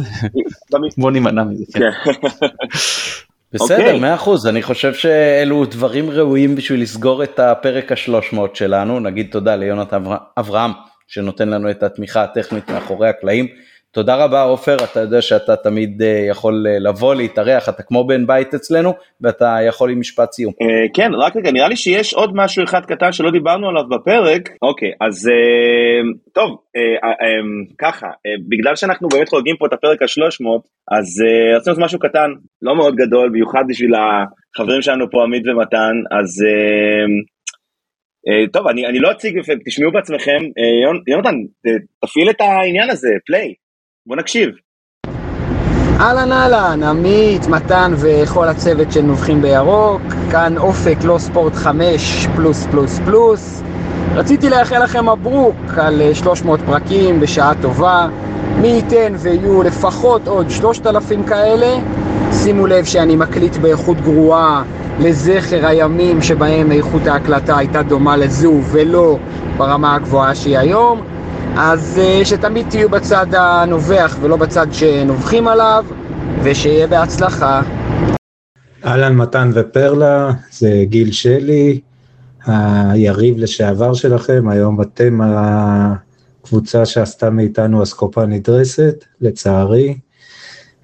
[0.98, 1.66] בוא נימנע מזה.
[1.74, 1.90] כן.
[2.04, 2.48] כן.
[3.54, 4.00] בסדר, אוקיי.
[4.00, 9.28] מאה אחוז, אני חושב שאלו דברים ראויים בשביל לסגור את הפרק השלוש מאות שלנו, נגיד
[9.32, 10.72] תודה ליונתן אבר- אברהם
[11.08, 13.48] שנותן לנו את התמיכה הטכנית מאחורי הקלעים.
[13.94, 18.28] תודה רבה עופר, אתה יודע שאתה תמיד אה, יכול אה, לבוא, להתארח, אתה כמו בן
[18.28, 20.54] בית אצלנו, ואתה יכול עם משפט סיום.
[20.62, 24.50] אה, כן, רק רגע, נראה לי שיש עוד משהו אחד קטן שלא דיברנו עליו בפרק.
[24.62, 25.30] אוקיי, אז
[26.34, 26.58] טוב,
[27.80, 28.08] ככה,
[28.50, 30.46] בגלל שאנחנו באמת חוגגים פה את הפרק ה-300,
[30.92, 31.24] אז
[31.56, 32.32] רצינו לעשות משהו קטן,
[32.62, 36.44] לא מאוד גדול, במיוחד בשביל החברים שלנו פה, עמית ומתן, אז
[38.54, 40.40] טוב, אני, אני לא אציג, תשמעו בעצמכם,
[40.86, 41.36] יונ- יונתן,
[42.06, 43.54] תפעיל את העניין הזה, פליי,
[44.08, 44.50] בוא נקשיב.
[46.00, 50.02] אהלן אהלן, עמית, מתן וכל הצוות של נובחים בירוק,
[50.32, 53.64] כאן אופק לא ספורט 5 פלוס פלוס פלוס.
[54.16, 58.08] רציתי לאחל לכם מברוק על אה, 300 פרקים בשעה טובה.
[58.62, 61.78] מי ייתן ויהיו לפחות עוד 3,000 כאלה.
[62.32, 64.64] שימו לב שאני מקליט באיכות גרועה
[65.00, 69.18] לזכר הימים שבהם איכות ההקלטה הייתה דומה לזו ולא
[69.58, 71.11] ברמה הגבוהה שהיא היום.
[71.58, 75.86] אז אה, שתמיד תהיו בצד הנובח ולא בצד שנובחים עליו,
[76.44, 77.62] ושיהיה בהצלחה.
[78.86, 81.80] אהלן מתן ופרלה, זה גיל שלי,
[82.46, 89.98] היריב לשעבר שלכם, היום אתם הקבוצה שעשתה מאיתנו אסקופה נדרסת, לצערי.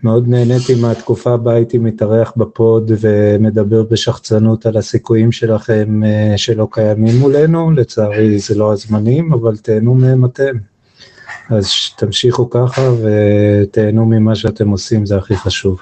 [0.03, 7.19] מאוד נהניתי מהתקופה בה הייתי מתארח בפוד ומדבר בשחצנות על הסיכויים שלכם אה, שלא קיימים
[7.19, 10.57] מולנו, לצערי זה לא הזמנים, אבל תהנו מהם אתם.
[11.49, 15.81] אז תמשיכו ככה ותהנו ממה שאתם עושים, זה הכי חשוב.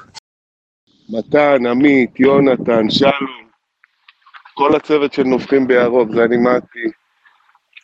[1.10, 3.46] מתן, עמית, יונתן, שלום,
[4.54, 6.90] כל הצוות של נובחים בירוק, זה אני מתי.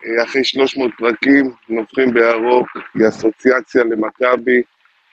[0.06, 4.62] אה, אחרי 300 פרקים, נובחים בירוק היא אסוציאציה למכבי,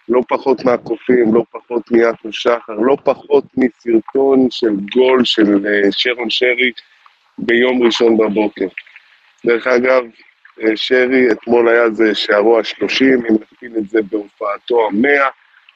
[0.09, 6.30] לא פחות מהקופים, לא פחות מיעקב שחר, לא פחות מסרטון של גול של אה, שרון
[6.30, 6.72] שרי,
[7.39, 8.66] ביום ראשון בבוקר.
[9.47, 10.02] דרך אגב,
[10.62, 15.28] אה, שרי, אתמול היה זה שערו השלושים, אם נכפיל את זה בהופעתו המאה,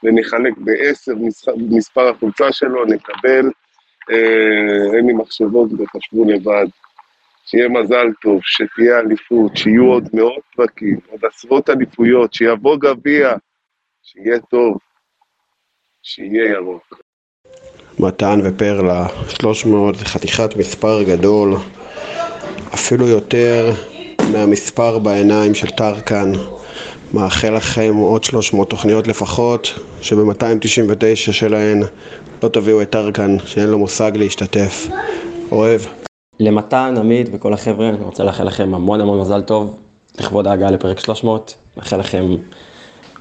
[0.02, 1.12] ונחלק בעשר
[1.56, 3.50] מספר החולצה שלו, נקבל,
[4.10, 6.66] אה, אין לי מחשבות וחשבו לבד.
[7.46, 13.32] שיהיה מזל טוב, שתהיה אליפות, שיהיו עוד מאות פרקים, עוד עשרות אליפויות, שיבוא גביע,
[14.02, 14.76] שיהיה טוב,
[16.02, 17.02] שיהיה ירוק.
[17.98, 21.54] מתן ופרלה, 300 זה חתיכת מספר גדול,
[22.74, 23.70] אפילו יותר
[24.32, 26.32] מהמספר בעיניים של טרקן.
[27.14, 29.68] מאחל לכם עוד 300 תוכניות לפחות,
[30.00, 31.82] שב-299 שלהן
[32.42, 34.86] לא תביאו את טרקן, שאין לו מושג להשתתף.
[35.52, 35.80] אוהב.
[36.40, 39.80] למתן, עמית וכל החבר'ה, אני רוצה לאחל לכם המון המון מזל טוב
[40.20, 41.54] לכבוד ההגעה לפרק 300.
[41.76, 42.24] מאחל לכם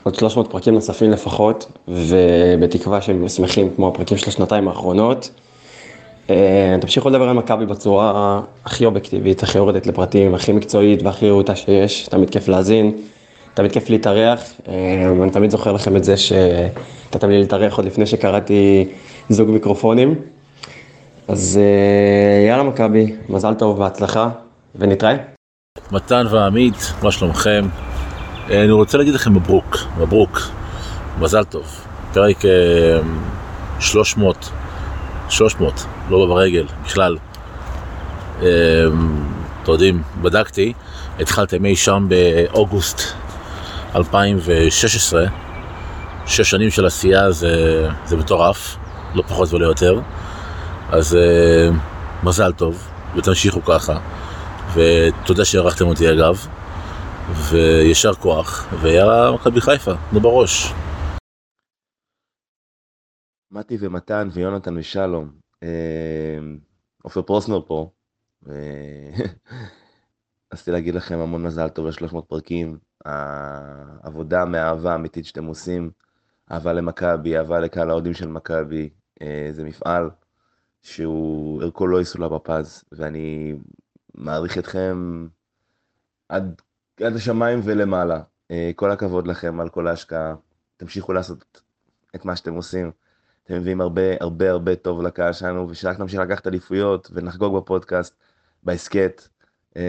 [0.04, 5.30] עוד 300 פרקים נוספים לפחות, ובתקווה שהם שמחים כמו הפרקים של השנתיים האחרונות.
[6.30, 11.56] אה, תמשיכו לדבר על מכבי בצורה הכי אובייקטיבית, הכי יורדת לפרטים, הכי מקצועית והכי רהוטה
[11.56, 12.92] שיש, תמיד כיף להאזין,
[13.54, 14.74] תמיד כיף להתארח, אה,
[15.20, 18.88] ואני תמיד זוכר לכם את זה שנתתם לי להתארח עוד לפני שקראתי
[19.30, 20.16] זוג מיקרופונים.
[21.28, 24.30] אז אה, יאללה מכבי, מזל טוב, בהצלחה,
[24.76, 25.16] ונתראה.
[25.92, 27.66] מתן ועמית, מה שלומכם?
[28.50, 30.40] אה, אני רוצה להגיד לכם מברוק, מברוק,
[31.20, 31.86] מזל טוב.
[32.14, 32.38] פרק
[33.80, 34.50] 300,
[35.30, 37.18] 300, לא ברגל, בכלל.
[38.38, 40.74] אתם יודעים, בדקתי,
[41.20, 43.02] התחלתם אי שם באוגוסט
[43.96, 45.26] 2016,
[46.26, 48.78] שש שנים של עשייה זה, זה מטורף,
[49.16, 50.00] לא פחות ולא יותר.
[50.92, 51.18] אז
[52.24, 53.98] מזל טוב, ותמשיכו ככה.
[54.74, 56.48] ותודה שאירחתם אותי אגב,
[57.52, 60.74] ויישר כוח, ויאללה מכבי חיפה, תנו בראש.
[63.52, 65.32] מתי ומתן ויונתן ושלום,
[67.04, 67.92] עופר פרוסנר פה,
[70.54, 75.92] רציתי להגיד לכם המון מזל טוב ל-300 פרקים, העבודה מהאהבה האמיתית שאתם עושים,
[76.52, 78.90] אהבה למכבי, אהבה לקהל האוהדים של מכבי,
[79.52, 80.10] זה מפעל
[80.82, 83.56] שהוא ערכו לא יסולא בפז, ואני
[84.16, 85.28] מעריך אתכם
[86.30, 86.62] עד,
[87.04, 88.20] עד השמיים ולמעלה.
[88.52, 90.34] אה, כל הכבוד לכם על כל ההשקעה,
[90.78, 91.62] תמשיכו לעשות
[92.16, 92.92] את מה שאתם עושים.
[93.44, 98.16] אתם מביאים הרבה הרבה הרבה טוב לקהל שלנו, ושרק נמשיך לקחת אליפויות ונחגוג בפודקאסט,
[98.64, 99.28] בהסכת,
[99.78, 99.84] אה,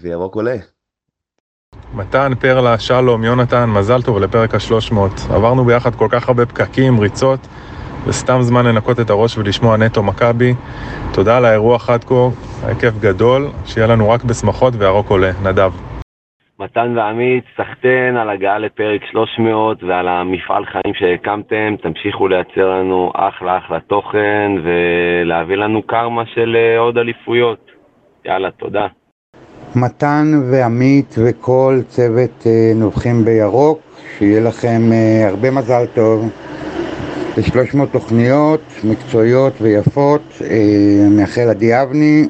[0.00, 0.56] וירוק עולה.
[1.94, 5.12] מתן, פרלה, שלום, יונתן, מזל טוב לפרק השלוש מאות.
[5.30, 7.40] עברנו ביחד כל כך הרבה פקקים, ריצות.
[8.06, 10.54] וסתם זמן לנקות את הראש ולשמוע נטו מכבי.
[11.12, 12.28] תודה על האירוח עד כה,
[12.62, 15.32] ההיקף גדול, שיהיה לנו רק בשמחות והרוק עולה.
[15.42, 15.87] נדב.
[16.60, 23.58] מתן ועמית, סחטיין על הגעה לפרק 300 ועל המפעל חיים שהקמתם, תמשיכו לייצר לנו אחלה
[23.58, 27.70] אחלה תוכן ולהביא לנו קרמה של אה, עוד אליפויות.
[28.24, 28.86] יאללה, תודה.
[29.76, 33.80] מתן ועמית וכל צוות אה, נובחים בירוק,
[34.18, 36.30] שיהיה לכם אה, הרבה מזל טוב.
[37.36, 40.42] ל-300 תוכניות מקצועיות ויפות,
[41.16, 42.26] מאחל עדי אבני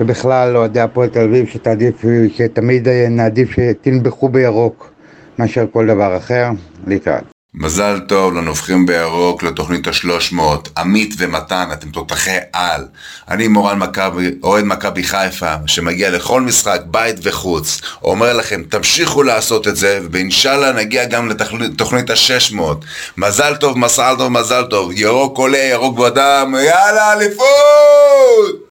[0.00, 1.94] ובכלל אוהדי הפועל תל אביב שתעדיף,
[2.36, 4.90] שתמיד אה, נעדיף שתנבחו בירוק
[5.38, 6.48] מאשר כל דבר אחר,
[6.86, 7.34] להתראות.
[7.56, 12.86] מזל טוב לנובחים בירוק לתוכנית השלוש מאות, עמית ומתן, אתם תותחי על.
[13.28, 17.80] אני מורן מכבי, אוהד מכבי חיפה, שמגיע לכל משחק, בית וחוץ.
[18.02, 21.28] אומר לכם, תמשיכו לעשות את זה, ואינשאללה נגיע גם
[21.60, 22.84] לתוכנית השש מאות.
[23.16, 24.92] מזל טוב, מזל טוב, מזל טוב.
[24.92, 28.63] ירוק עולה, ירוק בדם, יאללה, אליפות!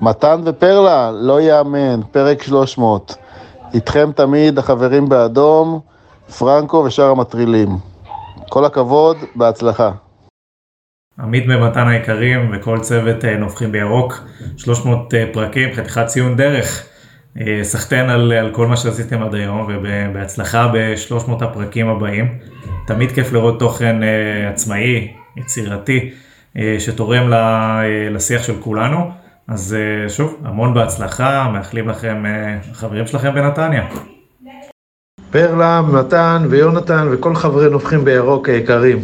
[0.00, 3.16] מתן ופרלה, לא יאמן, פרק 300.
[3.74, 5.80] איתכם תמיד החברים באדום,
[6.38, 7.68] פרנקו ושאר המטרילים.
[8.48, 9.90] כל הכבוד, בהצלחה.
[11.20, 14.24] עמית ומתן היקרים וכל צוות אה, נובחים בירוק,
[14.56, 16.86] 300 אה, פרקים, חתיכת ציון דרך.
[17.40, 22.38] אה, סחטיין על, על כל מה שעשיתם עד היום ובהצלחה ב-300 הפרקים הבאים.
[22.86, 23.96] תמיד כיף לראות תוכן
[24.48, 26.10] עצמאי, יצירתי,
[26.78, 27.30] שתורם
[28.10, 29.25] לשיח של כולנו.
[29.48, 29.76] אז
[30.08, 32.22] שוב, המון בהצלחה, מאחלים לכם,
[32.70, 33.86] החברים שלכם בנתניה.
[35.30, 38.98] פרלה, מתן ויונתן וכל חברי נובחים בירוק היקרים.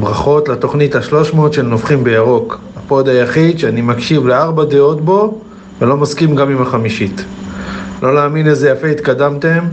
[0.00, 2.60] ברכות לתוכנית השלוש מאות של נובחים בירוק.
[2.76, 5.40] הפוד היחיד שאני מקשיב לארבע דעות בו
[5.78, 7.24] ולא מסכים גם עם החמישית.
[8.02, 9.64] לא להאמין איזה יפה התקדמתם,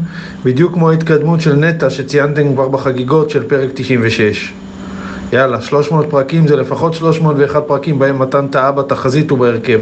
[0.43, 4.53] בדיוק כמו ההתקדמות של נטע שציינתם כבר בחגיגות של פרק 96.
[5.33, 9.79] יאללה, 300 פרקים זה לפחות 301 פרקים בהם מתן טעה בתחזית ובהרכב.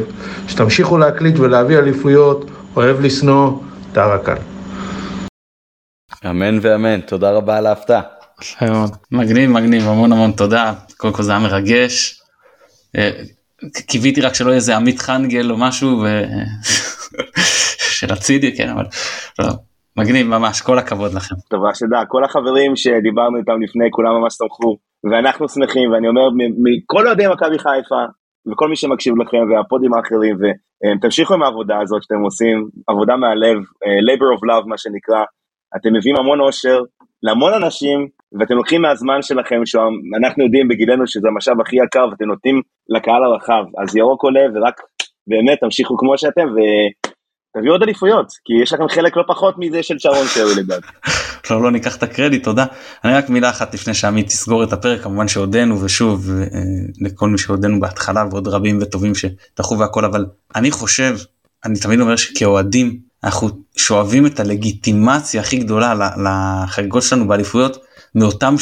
[0.48, 2.46] שתמשיכו להקליט ולהביא אליפויות,
[2.76, 3.52] אוהב לשנוא,
[3.94, 4.36] טרקל.
[6.30, 8.02] אמן ואמן, תודה רבה על ההפתעה.
[9.12, 12.22] מגניב מגניב המון המון תודה קודם כל זה היה מרגש.
[12.98, 13.12] אה,
[13.88, 16.24] קיוויתי רק שלא יהיה איזה עמית חנגל או משהו ו...
[18.00, 18.84] של אצילי כן אבל
[19.40, 19.48] לא,
[19.98, 21.36] מגניב ממש כל הכבוד לכם.
[21.50, 26.28] טוב רק שתדע כל החברים שדיברנו איתם לפני כולם ממש שמחו ואנחנו שמחים ואני אומר
[26.66, 28.02] מכל אוהדי מכבי חיפה
[28.48, 34.00] וכל מי שמקשיב לכם והפודים האחרים ותמשיכו עם העבודה הזאת שאתם עושים עבודה מהלב אה,
[34.08, 35.24] labor of love מה שנקרא.
[35.78, 36.80] אתם מביאים המון אושר
[37.24, 38.08] להמון אנשים
[38.40, 43.64] ואתם לוקחים מהזמן שלכם שאנחנו יודעים בגילנו שזה המשאב הכי יקר ואתם נותנים לקהל הרחב.
[43.82, 44.82] אז ירוק עולה ורק
[45.28, 46.48] באמת תמשיכו כמו שאתם
[47.58, 50.88] ותביאו עוד אליפויות כי יש לכם חלק לא פחות מזה של שרון שרי לדעתי.
[51.50, 52.66] לא לא ניקח את הקרדיט תודה
[53.04, 56.46] אני רק מילה אחת לפני שעמית תסגור את הפרק כמובן שהודינו ושוב אה,
[57.02, 61.18] לכל מי שהודינו בהתחלה ועוד רבים וטובים שדחו והכל אבל אני חושב
[61.66, 67.78] אני תמיד אומר שכאוהדים אנחנו שואבים את הלגיטימציה הכי גדולה לחגיגות שלנו באליפויות
[68.16, 68.56] מאותם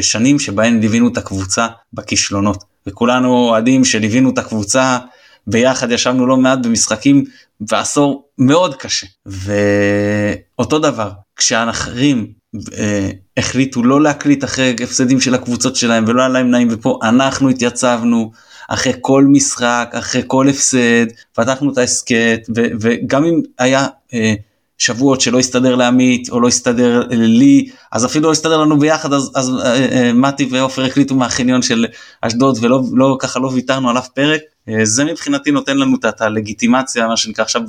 [0.00, 4.98] שנים שבהן ליווינו את הקבוצה בכישלונות וכולנו אוהדים שליווינו את הקבוצה
[5.46, 7.24] ביחד ישבנו לא מעט במשחקים
[7.70, 9.06] בעשור מאוד קשה.
[9.26, 12.32] ואותו דבר כשהאחרים
[12.78, 17.48] אה, החליטו לא להקליט אחרי הפסדים של הקבוצות שלהם ולא היה להם נעים ופה אנחנו
[17.48, 18.32] התייצבנו
[18.68, 22.40] אחרי כל משחק אחרי כל הפסד פתחנו את ההסכת
[22.80, 24.34] וגם אם היה אה,
[24.82, 29.32] שבועות שלא הסתדר לעמית או לא הסתדר לי אז אפילו לא הסתדר לנו ביחד אז,
[29.34, 31.86] אז אה, אה, מתי ועופר הקליטו מהחניון של
[32.20, 36.20] אשדוד ולא לא, ככה לא ויתרנו על אף פרק אה, זה מבחינתי נותן לנו את
[36.20, 37.62] הלגיטימציה מה שנקרא עכשיו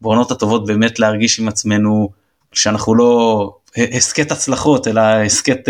[0.00, 2.10] בעונות הטובות באמת להרגיש עם עצמנו
[2.52, 5.68] שאנחנו לא הסכת הצלחות אלא הסכת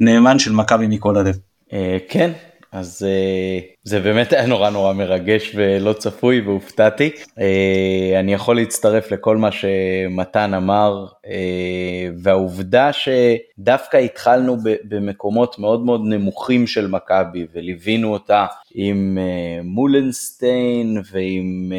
[0.00, 1.38] נאמן של מכבי מכל הלב.
[2.08, 2.30] כן
[2.72, 3.06] אז
[3.84, 7.10] זה באמת היה נורא נורא מרגש ולא צפוי והופתעתי.
[7.16, 7.40] Uh,
[8.18, 11.28] אני יכול להצטרף לכל מה שמתן אמר uh,
[12.22, 21.72] והעובדה שדווקא התחלנו במקומות מאוד מאוד נמוכים של מכבי וליווינו אותה עם uh, מולנסטיין ועם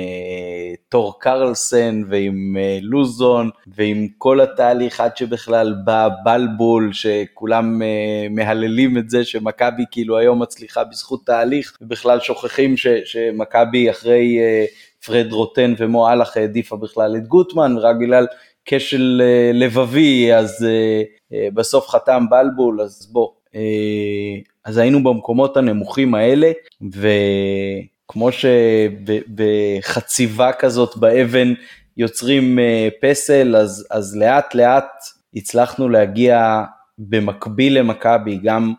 [0.89, 7.81] טור קרלסן ועם לוזון ועם כל התהליך עד שבכלל בא בלבול שכולם
[8.29, 15.31] מהללים את זה שמכבי כאילו היום מצליחה בזכות תהליך ובכלל שוכחים שמכבי אחרי uh, פרד
[15.31, 18.27] רוטן ומו אהלך העדיפה בכלל את גוטמן רק בגלל
[18.65, 20.65] כשל uh, לבבי אז uh,
[21.33, 23.29] uh, בסוף חתם בלבול אז בוא.
[23.47, 26.51] Uh, אז היינו במקומות הנמוכים האלה,
[26.81, 28.29] וכמו
[29.81, 31.53] שבחציבה כזאת באבן
[31.97, 35.03] יוצרים אה, פסל, אז, אז לאט לאט
[35.35, 36.63] הצלחנו להגיע
[36.97, 38.73] במקביל למכבי גם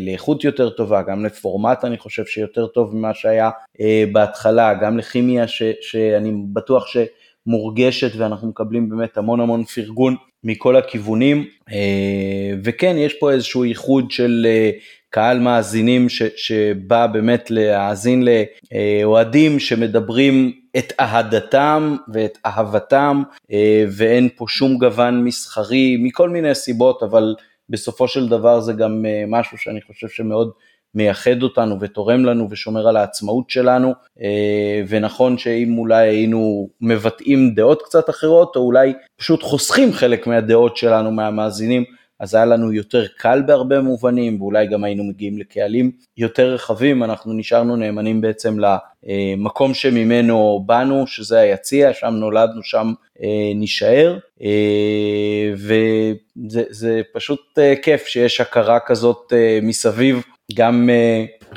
[0.00, 5.48] לאיכות יותר טובה, גם לפורמט אני חושב שיותר טוב ממה שהיה אה, בהתחלה, גם לכימיה
[5.48, 13.14] ש, שאני בטוח שמורגשת ואנחנו מקבלים באמת המון המון פרגון מכל הכיוונים, אה, וכן יש
[13.14, 14.70] פה איזשהו ייחוד של אה,
[15.10, 23.22] קהל מאזינים ש, שבא באמת להאזין לאוהדים שמדברים את אהדתם ואת אהבתם
[23.52, 27.34] אה, ואין פה שום גוון מסחרי מכל מיני סיבות אבל
[27.68, 30.50] בסופו של דבר זה גם אה, משהו שאני חושב שמאוד
[30.94, 33.92] מייחד אותנו ותורם לנו ושומר על העצמאות שלנו.
[34.22, 40.76] אה, ונכון שאם אולי היינו מבטאים דעות קצת אחרות או אולי פשוט חוסכים חלק מהדעות
[40.76, 41.84] שלנו מהמאזינים
[42.22, 47.32] אז היה לנו יותר קל בהרבה מובנים, ואולי גם היינו מגיעים לקהלים יותר רחבים, אנחנו
[47.32, 52.92] נשארנו נאמנים בעצם למקום שממנו באנו, שזה היציע, שם נולדנו, שם
[53.22, 59.32] אה, נישאר, אה, וזה פשוט אה, כיף שיש הכרה כזאת
[59.62, 60.22] מסביב,
[60.54, 60.90] גם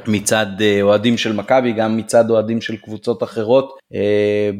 [0.07, 0.45] מצד
[0.81, 3.77] אוהדים של מכבי, גם מצד אוהדים של קבוצות אחרות.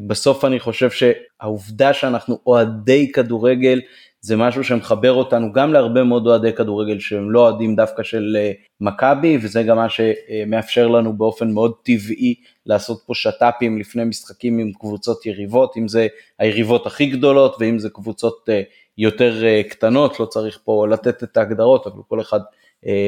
[0.08, 3.82] בסוף אני חושב שהעובדה שאנחנו אוהדי כדורגל,
[4.26, 8.52] זה משהו שמחבר אותנו גם להרבה מאוד אוהדי כדורגל שהם לא אוהדים דווקא של אה,
[8.82, 12.36] מכבי, וזה גם מה שמאפשר לנו באופן מאוד טבעי
[12.66, 16.08] לעשות פה שת"פים לפני משחקים עם קבוצות יריבות, אם זה
[16.40, 18.62] היריבות הכי גדולות ואם זה קבוצות אה,
[18.98, 22.40] יותר אה, קטנות, לא צריך פה לתת את ההגדרות, אבל כל אחד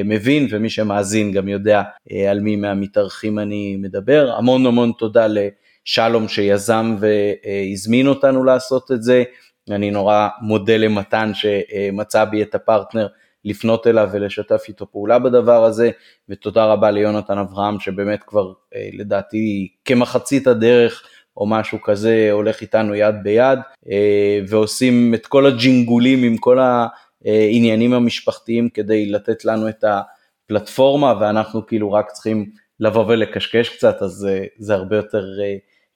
[0.06, 1.82] מבין ומי שמאזין גם יודע
[2.30, 4.32] על מי מהמתארחים אני מדבר.
[4.38, 9.24] המון המון תודה לשלום שיזם והזמין אותנו לעשות את זה.
[9.72, 13.08] אני נורא מודה למתן שמצא בי את הפרטנר
[13.46, 15.92] לפנות אליו ולשתף איתו פעולה בדבר הזה,
[16.30, 21.04] ותודה רבה ליונתן אברהם שבאמת כבר אה, לדעתי כמחצית הדרך
[21.38, 27.94] או משהו כזה הולך איתנו יד ביד, אה, ועושים את כל הג'ינגולים עם כל העניינים
[27.94, 32.46] המשפחתיים כדי לתת לנו את הפלטפורמה, ואנחנו כאילו רק צריכים
[32.80, 35.26] לבוא ולקשקש קצת, אז אה, זה הרבה יותר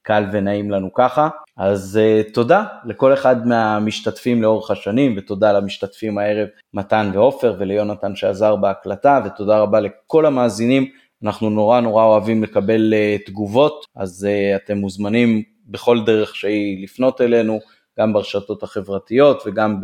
[0.02, 1.30] קל ונעים לנו ככה.
[1.58, 8.56] אז uh, תודה לכל אחד מהמשתתפים לאורך השנים, ותודה למשתתפים הערב מתן ועופר וליונתן שעזר
[8.56, 10.86] בהקלטה, ותודה רבה לכל המאזינים
[11.24, 17.22] אנחנו נורא נורא אוהבים לקבל אה, תגובות, אז אה, אתם מוזמנים בכל דרך שהיא לפנות
[17.22, 17.60] אלינו,
[18.00, 19.82] גם ברשתות החברתיות וגם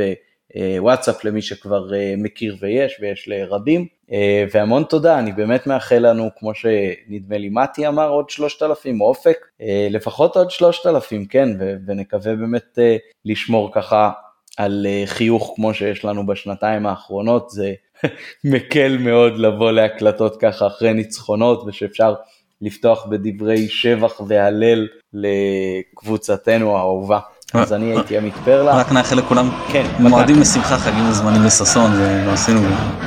[0.56, 3.88] בוואטסאפ למי שכבר אה, מכיר ויש, ויש לרבים.
[4.12, 9.38] אה, והמון תודה, אני באמת מאחל לנו, כמו שנדמה לי מתי אמר, עוד 3,000 אופק,
[9.62, 11.50] אה, לפחות עוד 3,000, כן,
[11.88, 14.12] ונקווה באמת אה, לשמור ככה
[14.58, 17.74] על אה, חיוך כמו שיש לנו בשנתיים האחרונות, זה
[18.52, 22.14] מקל מאוד לבוא להקלטות ככה אחרי ניצחונות ושאפשר
[22.62, 27.20] לפתוח בדברי שבח והלל לקבוצתנו האהובה.
[27.54, 28.76] אז אני הייתי עמית פרלה.
[28.76, 32.62] רק נאחל לכולם כן, מועדים לשמחה, חגים וזמנים לששון, ולא עשינו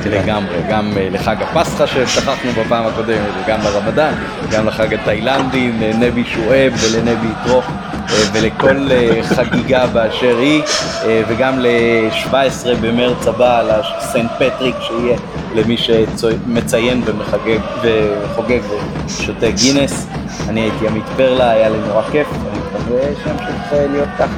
[0.05, 0.23] כדאי.
[0.23, 4.12] לגמרי, גם אה, לחג הפסחא ששכחנו בפעם הקודמת, וגם לרמדאן,
[4.51, 10.62] גם לחג התאילנדי, לנבי שועב ולנבי יתרו, אה, ולכל אה, חגיגה באשר היא,
[11.05, 15.19] אה, וגם ל-17 במרץ הבא, לסנט פטריק, שיהיה
[15.55, 18.61] למי שמציין ומחגג וחוגג
[19.07, 20.07] ושותה גינס.
[20.49, 24.30] אני הייתי עמית פרלה, היה לי נורא כיף, ואני מקווה שימשיך אה, להיות ככה.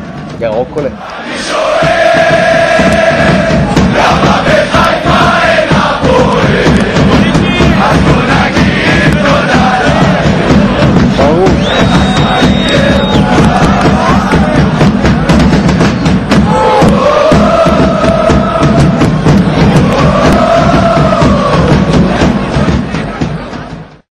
[0.42, 0.88] ירוק עולה.